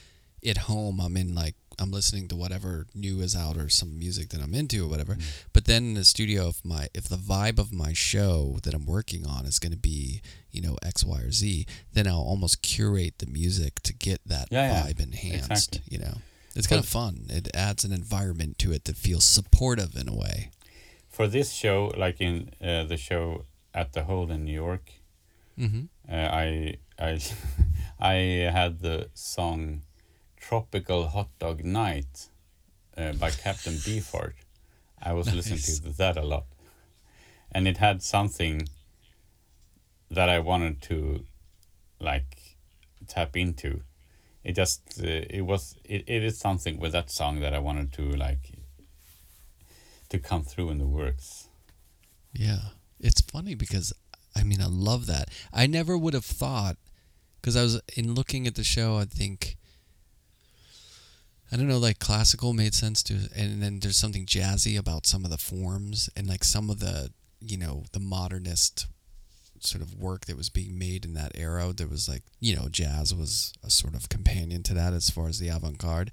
at 0.44 0.58
home 0.58 1.00
I'm 1.00 1.16
in 1.16 1.34
like 1.34 1.54
I'm 1.78 1.90
listening 1.90 2.28
to 2.28 2.36
whatever 2.36 2.86
new 2.94 3.20
is 3.20 3.34
out 3.34 3.56
or 3.56 3.68
some 3.68 3.98
music 3.98 4.28
that 4.28 4.40
I'm 4.40 4.54
into 4.54 4.84
or 4.84 4.88
whatever. 4.88 5.14
Mm. 5.16 5.22
But 5.52 5.64
then 5.64 5.84
in 5.84 5.94
the 5.94 6.04
studio 6.04 6.48
if 6.48 6.64
my 6.64 6.88
if 6.94 7.08
the 7.08 7.16
vibe 7.16 7.58
of 7.58 7.72
my 7.72 7.92
show 7.92 8.58
that 8.62 8.74
I'm 8.74 8.86
working 8.86 9.26
on 9.26 9.46
is 9.46 9.58
gonna 9.58 9.76
be, 9.76 10.20
you 10.52 10.60
know, 10.60 10.76
X, 10.82 11.02
Y, 11.04 11.18
or 11.20 11.32
Z, 11.32 11.66
then 11.94 12.06
I'll 12.06 12.20
almost 12.32 12.60
curate 12.62 13.14
the 13.18 13.26
music 13.26 13.80
to 13.84 13.92
get 13.94 14.20
that 14.26 14.48
Yeah, 14.50 14.66
yeah. 14.70 14.82
vibe 14.92 15.00
enhanced. 15.00 15.50
Exactly. 15.76 15.82
You 15.88 15.98
know. 16.04 16.18
It's 16.57 16.68
Well- 16.70 16.78
kind 16.78 16.84
of 16.84 16.88
fun. 16.88 17.26
It 17.30 17.48
adds 17.55 17.84
an 17.84 17.92
environment 17.92 18.59
to 18.61 18.72
it 18.72 18.84
that 18.84 18.96
feels 18.96 19.24
supportive 19.24 19.96
in 19.96 20.09
a 20.09 20.14
way. 20.14 20.50
for 21.09 21.28
this 21.28 21.52
show 21.52 21.92
like 21.96 22.20
in 22.20 22.50
uh, 22.61 22.82
the 22.84 22.96
show 22.96 23.44
at 23.72 23.92
the 23.92 24.02
Hole 24.05 24.30
in 24.34 24.44
New 24.44 24.52
York 24.66 24.90
Mm-hmm. 25.57 25.84
uh, 26.09 26.28
I 26.46 26.78
I 26.98 27.20
I 28.14 28.16
had 28.59 28.80
the 28.80 29.09
song 29.14 29.82
"Tropical 30.36 31.07
Hot 31.14 31.30
Dog 31.38 31.64
Night" 31.64 32.28
uh, 32.96 33.12
by 33.12 33.30
Captain 33.30 33.74
Beefheart. 33.74 34.34
I 35.00 35.12
was 35.12 35.26
Nice. 35.26 35.36
listening 35.50 35.92
to 35.92 35.96
that 35.98 36.16
a 36.16 36.22
lot, 36.34 36.46
and 37.52 37.68
it 37.68 37.76
had 37.78 38.02
something 38.02 38.68
that 40.11 40.28
I 40.28 40.38
wanted 40.40 40.82
to 40.90 41.24
like 42.00 42.57
tap 43.07 43.36
into. 43.36 43.82
It 44.45 44.55
just 44.55 45.01
uh, 45.03 45.07
it 45.07 45.42
was 45.42 45.76
it, 45.84 46.05
it 46.07 46.22
is 46.22 46.38
something 46.38 46.78
with 46.78 46.92
that 46.92 47.11
song 47.11 47.40
that 47.40 47.55
I 47.55 47.59
wanted 47.59 47.92
to 47.95 48.03
like 48.03 48.53
to 50.11 50.18
come 50.18 50.42
through 50.45 50.70
in 50.70 50.78
the 50.78 50.86
works. 50.86 51.49
Yeah. 52.32 52.61
It's 53.01 53.20
funny 53.20 53.55
because 53.55 53.92
I 54.36 54.45
mean 54.45 54.61
I 54.61 54.66
love 54.68 55.07
that. 55.07 55.30
I 55.53 55.66
never 55.66 55.97
would 55.97 56.14
have 56.14 56.24
thought 56.24 56.76
because 57.40 57.57
I 57.57 57.62
was 57.62 57.80
in 57.97 58.14
looking 58.14 58.47
at 58.47 58.55
the 58.55 58.64
show 58.64 58.99
I 58.99 59.05
think 59.07 59.57
I 61.53 61.57
don't 61.57 61.68
know, 61.68 61.78
like 61.78 62.01
classical 62.01 62.53
made 62.53 62.74
sense 62.74 63.01
to, 63.05 63.14
and 63.36 63.62
then 63.62 63.78
there's 63.78 63.97
something 63.97 64.26
jazzy 64.26 64.76
about 64.76 65.07
some 65.07 65.24
of 65.24 65.30
the 65.30 65.38
forms 65.38 66.11
and 66.16 66.26
like 66.26 66.42
some 66.42 66.68
of 66.68 66.80
the, 66.80 67.12
you 67.40 67.57
know, 67.57 67.84
the 67.92 68.01
modernist 68.01 68.86
sort 69.66 69.82
of 69.82 69.94
work 69.94 70.26
that 70.26 70.36
was 70.36 70.50
being 70.50 70.78
made 70.78 71.04
in 71.04 71.14
that 71.14 71.32
era. 71.34 71.72
There 71.74 71.88
was 71.88 72.08
like, 72.08 72.22
you 72.40 72.54
know, 72.54 72.68
jazz 72.70 73.14
was 73.14 73.52
a 73.62 73.70
sort 73.70 73.94
of 73.94 74.08
companion 74.08 74.62
to 74.64 74.74
that 74.74 74.92
as 74.92 75.10
far 75.10 75.28
as 75.28 75.38
the 75.38 75.48
avant 75.48 75.78
garde. 75.78 76.10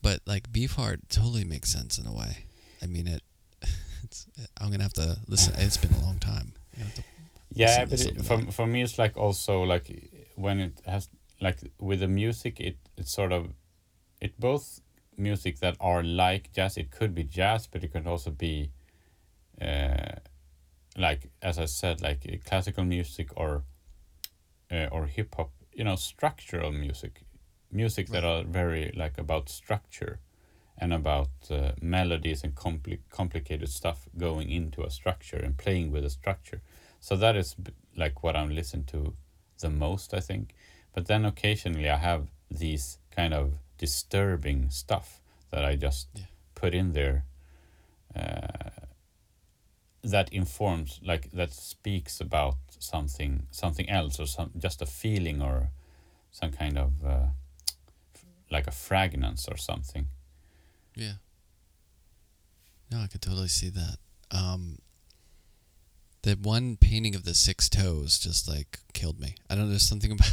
But 0.00 0.20
like 0.26 0.52
Beefheart 0.52 1.08
totally 1.08 1.44
makes 1.44 1.70
sense 1.70 1.98
in 1.98 2.06
a 2.06 2.12
way. 2.12 2.46
I 2.82 2.86
mean, 2.86 3.06
it. 3.06 3.22
It's, 4.04 4.26
I'm 4.60 4.72
gonna 4.72 4.82
have 4.82 4.92
to 4.94 5.16
listen. 5.28 5.54
It's 5.56 5.76
been 5.76 5.94
a 5.94 6.04
long 6.04 6.18
time. 6.18 6.54
I'm 6.74 6.80
gonna 6.80 6.86
have 6.86 6.94
to 6.96 7.04
yeah 7.54 7.84
but 7.84 8.00
it, 8.00 8.24
for, 8.24 8.40
for 8.50 8.66
me 8.66 8.82
it's 8.82 8.98
like 8.98 9.16
also 9.16 9.62
like 9.62 10.10
when 10.36 10.60
it 10.60 10.80
has 10.86 11.08
like 11.40 11.58
with 11.78 12.00
the 12.00 12.08
music 12.08 12.60
it 12.60 12.76
it's 12.96 13.12
sort 13.12 13.32
of 13.32 13.48
it 14.20 14.38
both 14.38 14.80
music 15.16 15.58
that 15.58 15.76
are 15.80 16.02
like 16.02 16.52
jazz 16.52 16.76
it 16.76 16.90
could 16.90 17.14
be 17.14 17.24
jazz 17.24 17.66
but 17.66 17.84
it 17.84 17.92
could 17.92 18.06
also 18.06 18.30
be 18.30 18.70
uh 19.60 20.16
like 20.96 21.30
as 21.40 21.58
i 21.58 21.64
said 21.64 22.00
like 22.02 22.26
uh, 22.28 22.36
classical 22.48 22.84
music 22.84 23.30
or 23.36 23.62
uh, 24.70 24.86
or 24.92 25.06
hip 25.06 25.34
hop 25.36 25.50
you 25.72 25.84
know 25.84 25.96
structural 25.96 26.72
music 26.72 27.22
music 27.70 28.08
that 28.08 28.24
are 28.24 28.44
very 28.44 28.92
like 28.96 29.16
about 29.18 29.48
structure 29.48 30.20
and 30.78 30.92
about 30.92 31.28
uh, 31.50 31.72
melodies 31.80 32.42
and 32.44 32.54
compli- 32.54 32.98
complicated 33.10 33.68
stuff 33.68 34.08
going 34.18 34.50
into 34.50 34.82
a 34.82 34.90
structure 34.90 35.36
and 35.36 35.56
playing 35.56 35.90
with 35.90 36.04
a 36.04 36.10
structure 36.10 36.60
so 37.00 37.16
that 37.16 37.36
is 37.36 37.54
b- 37.54 37.72
like 37.96 38.22
what 38.22 38.36
I'm 38.36 38.50
listening 38.54 38.84
to 38.84 39.14
the 39.60 39.70
most, 39.70 40.14
I 40.14 40.20
think. 40.20 40.54
But 40.94 41.06
then 41.06 41.24
occasionally 41.24 41.90
I 41.90 41.96
have 41.96 42.28
these 42.50 42.98
kind 43.10 43.34
of 43.34 43.54
disturbing 43.76 44.70
stuff 44.70 45.20
that 45.50 45.64
I 45.64 45.74
just 45.76 46.08
Yeah. 46.14 46.22
put 46.54 46.74
in 46.74 46.92
there. 46.92 47.24
Uh, 48.14 48.70
that 50.02 50.32
informs, 50.32 51.00
like 51.04 51.30
that 51.32 51.52
speaks 51.52 52.20
about 52.20 52.56
something, 52.78 53.46
something 53.50 53.88
else, 53.88 54.18
or 54.18 54.26
some 54.26 54.50
just 54.58 54.82
a 54.82 54.86
feeling, 54.86 55.40
or 55.40 55.70
some 56.30 56.52
kind 56.52 56.78
of 56.78 56.92
uh, 57.04 57.26
like 58.50 58.66
a 58.66 58.72
fragrance 58.72 59.48
or 59.48 59.56
something. 59.56 60.06
Yeah. 60.94 61.14
No, 62.90 62.98
I 62.98 63.06
could 63.06 63.22
totally 63.22 63.48
see 63.48 63.70
that. 63.70 63.96
Um, 64.30 64.78
the 66.22 66.34
one 66.34 66.76
painting 66.76 67.14
of 67.14 67.24
the 67.24 67.34
six 67.34 67.68
toes 67.68 68.18
just 68.18 68.48
like 68.48 68.78
killed 68.92 69.18
me. 69.18 69.36
I 69.48 69.54
don't 69.54 69.64
know. 69.64 69.70
There's 69.70 69.88
something 69.88 70.12
about 70.12 70.32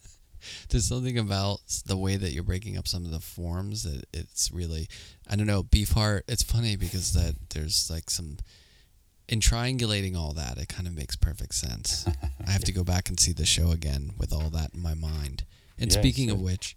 there's 0.68 0.86
something 0.86 1.18
about 1.18 1.60
the 1.86 1.96
way 1.96 2.16
that 2.16 2.32
you're 2.32 2.42
breaking 2.42 2.76
up 2.76 2.88
some 2.88 3.04
of 3.04 3.10
the 3.10 3.20
forms 3.20 3.84
that 3.84 4.04
it's 4.12 4.50
really 4.52 4.88
I 5.28 5.36
don't 5.36 5.46
know. 5.46 5.62
Beefheart. 5.62 6.22
It's 6.28 6.42
funny 6.42 6.76
because 6.76 7.14
that 7.14 7.36
there's 7.50 7.90
like 7.90 8.10
some 8.10 8.38
in 9.32 9.40
triangulating 9.40 10.14
all 10.16 10.32
that. 10.34 10.58
It 10.58 10.68
kind 10.68 10.86
of 10.86 10.94
makes 10.94 11.16
perfect 11.16 11.54
sense. 11.54 12.06
I 12.46 12.50
have 12.50 12.64
to 12.64 12.72
go 12.72 12.84
back 12.84 13.08
and 13.08 13.18
see 13.18 13.32
the 13.32 13.46
show 13.46 13.70
again 13.78 14.12
with 14.18 14.32
all 14.32 14.50
that 14.50 14.70
in 14.74 14.82
my 14.82 14.94
mind. 14.94 15.44
And 15.78 15.90
Yeah, 15.90 16.00
speaking 16.00 16.28
so- 16.28 16.34
of 16.34 16.40
which, 16.48 16.76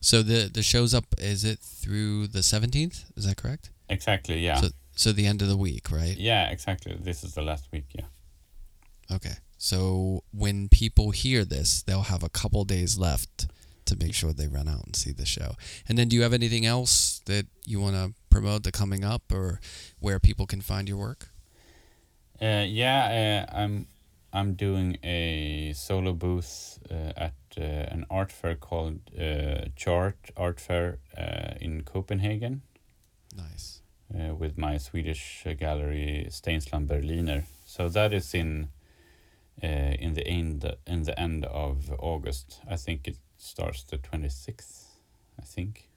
so 0.00 0.16
the 0.22 0.50
the 0.52 0.62
show's 0.62 0.92
up. 0.92 1.06
Is 1.18 1.44
it 1.44 1.58
through 1.60 2.26
the 2.36 2.42
seventeenth? 2.42 3.04
Is 3.16 3.24
that 3.26 3.36
correct? 3.42 3.70
Exactly. 3.88 4.38
Yeah. 4.48 4.60
So 4.60 4.68
so 4.96 5.12
the 5.12 5.26
end 5.26 5.40
of 5.42 5.48
the 5.48 5.56
week, 5.68 5.90
right? 6.00 6.16
yeah. 6.30 6.50
Exactly. 6.50 6.94
This 7.08 7.24
is 7.24 7.32
the 7.34 7.42
last 7.42 7.64
week. 7.72 7.86
Yeah. 7.94 8.08
Okay. 9.16 9.36
So 9.58 10.22
when 10.32 10.68
people 10.68 11.10
hear 11.12 11.44
this, 11.44 11.82
they'll 11.82 12.02
have 12.14 12.22
a 12.22 12.28
couple 12.28 12.64
days 12.64 12.98
left 12.98 13.46
to 13.86 13.96
make 13.96 14.14
sure 14.14 14.32
they 14.32 14.48
run 14.48 14.68
out 14.68 14.84
and 14.86 14.96
see 14.96 15.12
the 15.12 15.26
show. 15.26 15.50
And 15.88 15.96
then, 15.98 16.08
do 16.08 16.16
you 16.16 16.22
have 16.22 16.32
anything 16.34 16.66
else 16.66 17.20
that 17.26 17.46
you 17.66 17.80
want 17.80 17.96
to 17.96 18.12
promote 18.30 18.62
that 18.64 18.72
coming 18.72 19.04
up, 19.04 19.22
or 19.32 19.60
where 20.00 20.18
people 20.18 20.46
can 20.46 20.60
find 20.60 20.88
your 20.88 20.98
work? 20.98 21.28
Uh, 22.44 22.62
yeah, 22.68 23.46
uh, 23.50 23.56
I'm 23.56 23.86
I'm 24.30 24.52
doing 24.52 24.98
a 25.02 25.72
solo 25.74 26.12
booth 26.12 26.78
uh, 26.90 27.12
at 27.16 27.32
uh, 27.56 27.62
an 27.62 28.04
art 28.10 28.30
fair 28.30 28.54
called 28.54 29.00
uh, 29.18 29.68
Chart 29.76 30.16
Art 30.36 30.60
Fair 30.60 30.98
uh, 31.16 31.54
in 31.58 31.84
Copenhagen 31.84 32.60
Nice. 33.34 33.80
uh, 34.14 34.34
with 34.34 34.58
my 34.58 34.76
Swedish 34.76 35.46
gallery 35.58 36.26
Steinsland 36.28 36.86
Berliner. 36.86 37.44
So 37.64 37.88
that 37.88 38.12
is 38.12 38.34
in 38.34 38.68
uh, 39.62 39.66
in 39.98 40.12
the 40.12 40.26
end 40.26 40.70
in 40.86 41.04
the 41.04 41.18
end 41.18 41.46
of 41.46 41.90
August. 41.98 42.60
I 42.68 42.76
think 42.76 43.08
it 43.08 43.16
starts 43.38 43.84
the 43.84 43.96
twenty 43.96 44.28
sixth. 44.28 44.98
I 45.40 45.44
think. 45.44 45.88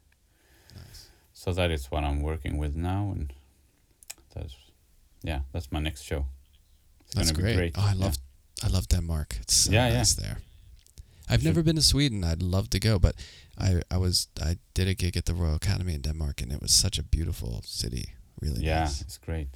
Nice. 0.73 1.09
So 1.33 1.51
that 1.51 1.71
is 1.71 1.91
what 1.91 2.05
I'm 2.05 2.21
working 2.21 2.57
with 2.57 2.73
now, 2.73 3.11
and 3.11 3.33
that's 4.33 4.55
yeah, 5.23 5.41
that's 5.51 5.73
my 5.73 5.81
next 5.81 6.03
show. 6.03 6.27
It's 7.07 7.15
That's 7.15 7.31
gonna 7.31 7.53
great. 7.55 7.73
Oh, 7.77 7.81
I 7.81 7.93
yeah. 7.93 8.05
love 8.05 8.17
I 8.63 8.67
love 8.67 8.87
Denmark. 8.87 9.37
It's 9.41 9.55
so 9.55 9.71
Yeah, 9.71 9.87
yeah. 9.87 9.97
nice 9.97 10.13
there. 10.15 10.37
I've 11.29 11.39
Should- 11.41 11.45
never 11.45 11.63
been 11.63 11.75
to 11.75 11.81
Sweden. 11.81 12.23
I'd 12.23 12.41
love 12.41 12.69
to 12.69 12.79
go, 12.79 12.99
but 12.99 13.15
I 13.57 13.81
I 13.91 13.97
was 13.97 14.27
I 14.41 14.57
did 14.73 14.87
a 14.87 14.93
gig 14.93 15.17
at 15.17 15.25
the 15.25 15.33
Royal 15.33 15.55
Academy 15.55 15.93
in 15.93 16.01
Denmark, 16.01 16.41
and 16.41 16.51
it 16.51 16.61
was 16.61 16.71
such 16.73 16.99
a 16.99 17.03
beautiful 17.03 17.61
city. 17.65 18.05
Really 18.41 18.63
Yeah, 18.65 18.83
nice. 18.83 19.01
it's 19.01 19.17
great. 19.17 19.47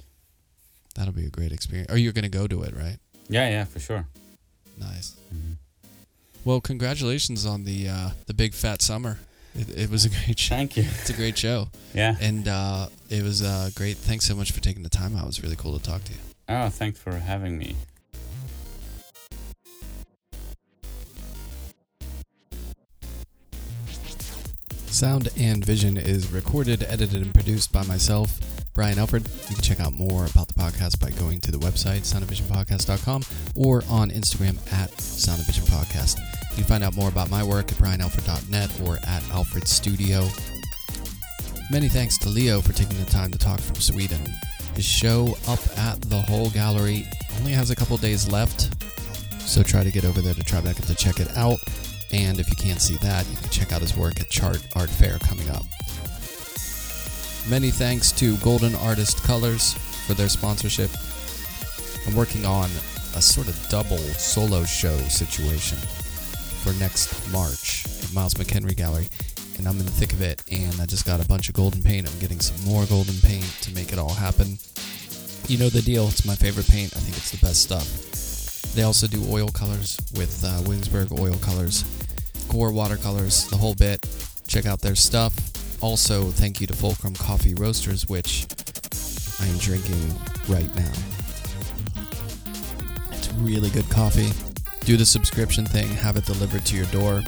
That'll 0.94 1.14
be 1.14 1.26
a 1.26 1.30
great 1.30 1.52
experience. 1.52 1.90
Or 1.92 1.96
you're 1.96 2.12
going 2.12 2.30
to 2.32 2.38
go 2.38 2.46
to 2.46 2.62
it, 2.68 2.74
right? 2.76 2.98
Yeah, 3.28 3.48
yeah, 3.50 3.64
for 3.64 3.80
sure. 3.80 4.04
Nice. 4.78 5.12
Mhm. 5.34 5.56
Well, 6.44 6.60
congratulations 6.60 7.46
on 7.46 7.64
the 7.64 7.88
uh, 7.88 8.10
the 8.26 8.34
big 8.34 8.54
fat 8.54 8.82
summer. 8.82 9.18
It, 9.54 9.68
it 9.78 9.90
was 9.90 10.04
a 10.04 10.08
great 10.08 10.38
show. 10.38 10.56
Thank 10.56 10.76
you. 10.76 10.84
It's 11.00 11.10
a 11.10 11.16
great 11.16 11.38
show, 11.38 11.68
Yeah. 11.94 12.16
and 12.20 12.48
uh, 12.48 12.88
it 13.08 13.22
was 13.22 13.40
uh, 13.42 13.70
great. 13.74 13.96
Thanks 13.98 14.26
so 14.26 14.34
much 14.34 14.50
for 14.52 14.60
taking 14.60 14.82
the 14.82 14.90
time 14.98 15.16
out. 15.16 15.24
It 15.24 15.26
was 15.26 15.42
really 15.42 15.56
cool 15.56 15.78
to 15.78 15.84
talk 15.90 16.04
to 16.04 16.12
you. 16.12 16.18
Oh, 16.48 16.68
thanks 16.68 16.98
for 16.98 17.12
having 17.12 17.58
me. 17.58 17.76
Sound 24.86 25.30
and 25.38 25.64
Vision 25.64 25.96
is 25.96 26.30
recorded, 26.30 26.82
edited, 26.84 27.22
and 27.22 27.32
produced 27.32 27.72
by 27.72 27.82
myself, 27.84 28.38
Brian 28.74 28.98
Alfred. 28.98 29.26
You 29.48 29.54
can 29.56 29.64
check 29.64 29.80
out 29.80 29.92
more 29.94 30.26
about 30.26 30.48
the 30.48 30.54
podcast 30.54 31.00
by 31.00 31.10
going 31.18 31.40
to 31.40 31.50
the 31.50 31.58
website, 31.58 32.02
soundandvisionpodcast.com, 32.02 33.22
or 33.56 33.82
on 33.88 34.10
Instagram 34.10 34.58
at 34.72 35.00
Sound 35.00 35.38
and 35.38 35.46
Vision 35.46 35.64
Podcast. 35.64 36.20
You 36.50 36.56
can 36.56 36.64
find 36.64 36.84
out 36.84 36.94
more 36.94 37.08
about 37.08 37.30
my 37.30 37.42
work 37.42 37.72
at 37.72 37.78
brianalfred.net 37.78 38.80
or 38.86 38.98
at 39.08 39.28
Alfred 39.30 39.66
Studio. 39.66 40.28
Many 41.70 41.88
thanks 41.88 42.18
to 42.18 42.28
Leo 42.28 42.60
for 42.60 42.74
taking 42.74 42.98
the 42.98 43.10
time 43.10 43.30
to 43.30 43.38
talk 43.38 43.60
from 43.60 43.76
Sweden. 43.76 44.20
Show 44.80 45.36
up 45.48 45.60
at 45.78 46.00
the 46.02 46.20
Hole 46.20 46.50
Gallery 46.50 47.06
only 47.38 47.52
has 47.52 47.70
a 47.70 47.76
couple 47.76 47.96
days 47.96 48.28
left, 48.28 48.70
so 49.40 49.62
try 49.62 49.82
to 49.82 49.90
get 49.90 50.04
over 50.04 50.20
there 50.20 50.34
to 50.34 50.42
Tribeca 50.42 50.86
to 50.86 50.94
check 50.94 51.18
it 51.18 51.34
out. 51.36 51.58
And 52.12 52.38
if 52.38 52.48
you 52.50 52.56
can't 52.56 52.80
see 52.80 52.96
that, 52.96 53.28
you 53.28 53.36
can 53.36 53.48
check 53.50 53.72
out 53.72 53.80
his 53.80 53.96
work 53.96 54.20
at 54.20 54.28
Chart 54.28 54.64
Art 54.76 54.90
Fair 54.90 55.18
coming 55.18 55.48
up. 55.50 55.64
Many 57.48 57.70
thanks 57.70 58.12
to 58.12 58.36
Golden 58.38 58.74
Artist 58.76 59.22
Colors 59.24 59.72
for 60.06 60.14
their 60.14 60.28
sponsorship. 60.28 60.90
I'm 62.06 62.14
working 62.14 62.44
on 62.44 62.68
a 63.16 63.22
sort 63.22 63.48
of 63.48 63.68
double 63.68 63.98
solo 63.98 64.64
show 64.64 64.96
situation 65.08 65.78
for 65.78 66.72
next 66.74 67.32
March 67.32 67.86
at 68.04 68.12
Miles 68.14 68.34
McEnery 68.34 68.76
Gallery, 68.76 69.08
and 69.62 69.68
I'm 69.68 69.78
in 69.78 69.86
the 69.86 69.92
thick 69.92 70.12
of 70.12 70.20
it. 70.22 70.42
And 70.50 70.80
I 70.80 70.86
just 70.86 71.06
got 71.06 71.24
a 71.24 71.28
bunch 71.28 71.48
of 71.48 71.54
golden 71.54 71.84
paint. 71.84 72.10
I'm 72.10 72.18
getting 72.18 72.40
some 72.40 72.58
more 72.68 72.84
golden 72.86 73.14
paint 73.22 73.46
to 73.62 73.72
make 73.72 73.92
it 73.92 73.98
all 73.98 74.12
happen. 74.12 74.58
You 75.46 75.56
know 75.58 75.68
the 75.68 75.82
deal. 75.82 76.08
It's 76.08 76.26
my 76.26 76.34
favorite 76.34 76.66
paint. 76.66 76.96
I 76.96 76.98
think 76.98 77.16
it's 77.16 77.30
the 77.30 77.46
best 77.46 77.62
stuff. 77.62 77.86
They 78.74 78.82
also 78.82 79.06
do 79.06 79.22
oil 79.30 79.48
colors 79.50 80.00
with 80.14 80.42
uh, 80.44 80.62
Williamsburg 80.62 81.12
Oil 81.12 81.36
Colors, 81.38 81.84
QoR 82.48 82.74
Watercolors, 82.74 83.46
the 83.50 83.56
whole 83.56 83.76
bit. 83.76 84.04
Check 84.48 84.66
out 84.66 84.80
their 84.80 84.96
stuff. 84.96 85.32
Also, 85.80 86.24
thank 86.24 86.60
you 86.60 86.66
to 86.66 86.72
Fulcrum 86.72 87.14
Coffee 87.14 87.54
Roasters, 87.54 88.08
which 88.08 88.46
I 89.40 89.46
am 89.46 89.58
drinking 89.58 90.02
right 90.48 90.74
now. 90.74 90.92
It's 93.12 93.32
really 93.34 93.70
good 93.70 93.88
coffee. 93.90 94.30
Do 94.84 94.96
the 94.96 95.06
subscription 95.06 95.66
thing, 95.66 95.86
have 95.86 96.16
it 96.16 96.24
delivered 96.26 96.64
to 96.66 96.76
your 96.76 96.86
door. 96.86 97.22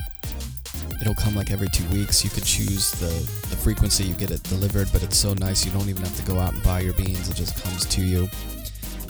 It'll 1.04 1.14
come 1.14 1.34
like 1.34 1.50
every 1.50 1.68
two 1.68 1.86
weeks. 1.90 2.24
You 2.24 2.30
could 2.30 2.46
choose 2.46 2.90
the, 2.92 3.10
the 3.50 3.56
frequency 3.56 4.04
you 4.04 4.14
get 4.14 4.30
it 4.30 4.42
delivered, 4.44 4.88
but 4.90 5.02
it's 5.02 5.18
so 5.18 5.34
nice 5.34 5.62
you 5.62 5.70
don't 5.70 5.90
even 5.90 6.02
have 6.02 6.16
to 6.16 6.24
go 6.24 6.38
out 6.38 6.54
and 6.54 6.62
buy 6.62 6.80
your 6.80 6.94
beans. 6.94 7.28
It 7.28 7.36
just 7.36 7.62
comes 7.62 7.84
to 7.84 8.00
you. 8.00 8.26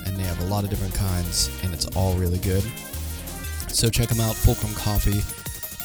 And 0.05 0.17
they 0.17 0.25
have 0.25 0.41
a 0.41 0.47
lot 0.47 0.65
of 0.65 0.71
different 0.71 0.93
kinds, 0.93 1.57
and 1.63 1.73
it's 1.73 1.87
all 1.95 2.15
really 2.17 2.39
good. 2.39 2.65
So 3.69 3.89
check 3.89 4.09
them 4.09 4.19
out, 4.19 4.35
Fulcrum 4.35 4.75
Coffee. 4.75 5.23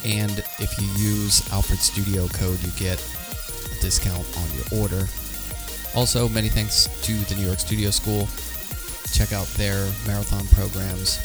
And 0.03 0.39
if 0.57 0.82
you 0.82 0.88
use 0.97 1.47
Alfred 1.53 1.78
Studio 1.78 2.28
code, 2.30 2.57
you 2.64 2.72
get 2.80 2.97
a 2.97 3.80
discount 3.80 4.26
on 4.36 4.47
your 4.57 4.82
order. 4.82 5.07
Also, 5.95 6.28
many 6.28 6.49
thanks 6.49 6.88
to 7.03 7.14
the 7.14 7.36
New 7.36 7.45
York 7.45 7.60
Studio 7.60 7.91
School. 7.91 8.28
Check 9.14 9.32
out 9.32 9.45
their 9.57 9.86
marathon 10.07 10.47
programs. 10.47 11.20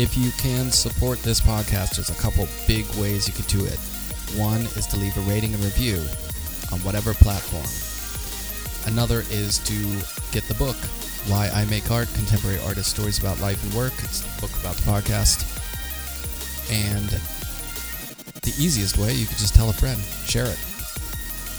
If 0.00 0.16
you 0.16 0.30
can 0.38 0.70
support 0.70 1.18
this 1.18 1.42
podcast, 1.42 1.96
there's 1.96 2.08
a 2.08 2.14
couple 2.14 2.48
big 2.66 2.86
ways 2.96 3.28
you 3.28 3.34
could 3.34 3.46
do 3.48 3.62
it. 3.66 3.78
One 4.34 4.62
is 4.72 4.86
to 4.86 4.96
leave 4.96 5.14
a 5.18 5.20
rating 5.28 5.52
and 5.52 5.62
review 5.62 6.00
on 6.72 6.80
whatever 6.80 7.12
platform. 7.12 7.68
Another 8.90 9.24
is 9.28 9.58
to 9.68 9.76
get 10.32 10.48
the 10.48 10.54
book, 10.54 10.76
Why 11.28 11.50
I 11.52 11.66
Make 11.66 11.90
Art 11.90 12.08
Contemporary 12.14 12.58
Artist 12.64 12.88
Stories 12.88 13.18
About 13.18 13.40
Life 13.40 13.62
and 13.62 13.74
Work. 13.74 13.92
It's 13.98 14.24
a 14.24 14.40
book 14.40 14.48
about 14.58 14.76
the 14.76 14.88
podcast. 14.88 15.44
And 16.72 17.10
the 18.40 18.56
easiest 18.56 18.96
way, 18.96 19.12
you 19.12 19.26
could 19.26 19.36
just 19.36 19.54
tell 19.54 19.68
a 19.68 19.74
friend, 19.74 20.00
share 20.24 20.46
it. 20.46 20.60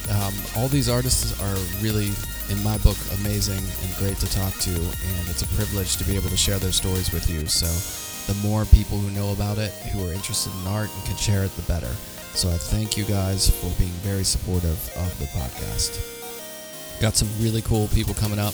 Um, 0.09 0.33
all 0.57 0.67
these 0.67 0.89
artists 0.89 1.39
are 1.39 1.83
really, 1.83 2.09
in 2.49 2.57
my 2.63 2.79
book, 2.79 2.97
amazing 3.21 3.61
and 3.61 3.95
great 3.99 4.17
to 4.17 4.25
talk 4.33 4.55
to, 4.65 4.73
and 4.73 5.29
it's 5.29 5.43
a 5.43 5.47
privilege 5.53 5.97
to 5.97 6.03
be 6.05 6.15
able 6.15 6.29
to 6.29 6.37
share 6.37 6.57
their 6.57 6.71
stories 6.71 7.13
with 7.13 7.29
you. 7.29 7.45
So, 7.45 7.69
the 8.27 8.33
more 8.47 8.65
people 8.65 8.97
who 8.97 9.09
know 9.11 9.31
about 9.33 9.57
it, 9.57 9.71
who 9.91 10.07
are 10.07 10.13
interested 10.13 10.51
in 10.61 10.67
art 10.67 10.89
and 10.95 11.05
can 11.05 11.15
share 11.17 11.43
it, 11.43 11.55
the 11.55 11.61
better. 11.63 11.91
So, 12.33 12.49
I 12.49 12.57
thank 12.57 12.95
you 12.95 13.03
guys 13.03 13.49
for 13.49 13.67
being 13.77 13.91
very 14.01 14.23
supportive 14.23 14.79
of 14.95 15.19
the 15.19 15.25
podcast. 15.25 15.99
Got 17.01 17.15
some 17.15 17.27
really 17.39 17.61
cool 17.61 17.87
people 17.89 18.13
coming 18.13 18.39
up, 18.39 18.53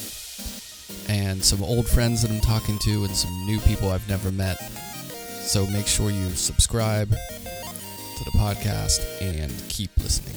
and 1.09 1.43
some 1.43 1.63
old 1.63 1.87
friends 1.87 2.21
that 2.23 2.31
I'm 2.31 2.41
talking 2.41 2.79
to, 2.79 3.03
and 3.03 3.15
some 3.15 3.45
new 3.45 3.59
people 3.59 3.91
I've 3.91 4.07
never 4.09 4.31
met. 4.31 4.57
So, 5.41 5.67
make 5.67 5.87
sure 5.87 6.09
you 6.09 6.29
subscribe 6.31 7.09
to 7.09 8.23
the 8.23 8.31
podcast 8.31 9.05
and 9.21 9.51
keep 9.69 9.91
listening. 9.97 10.35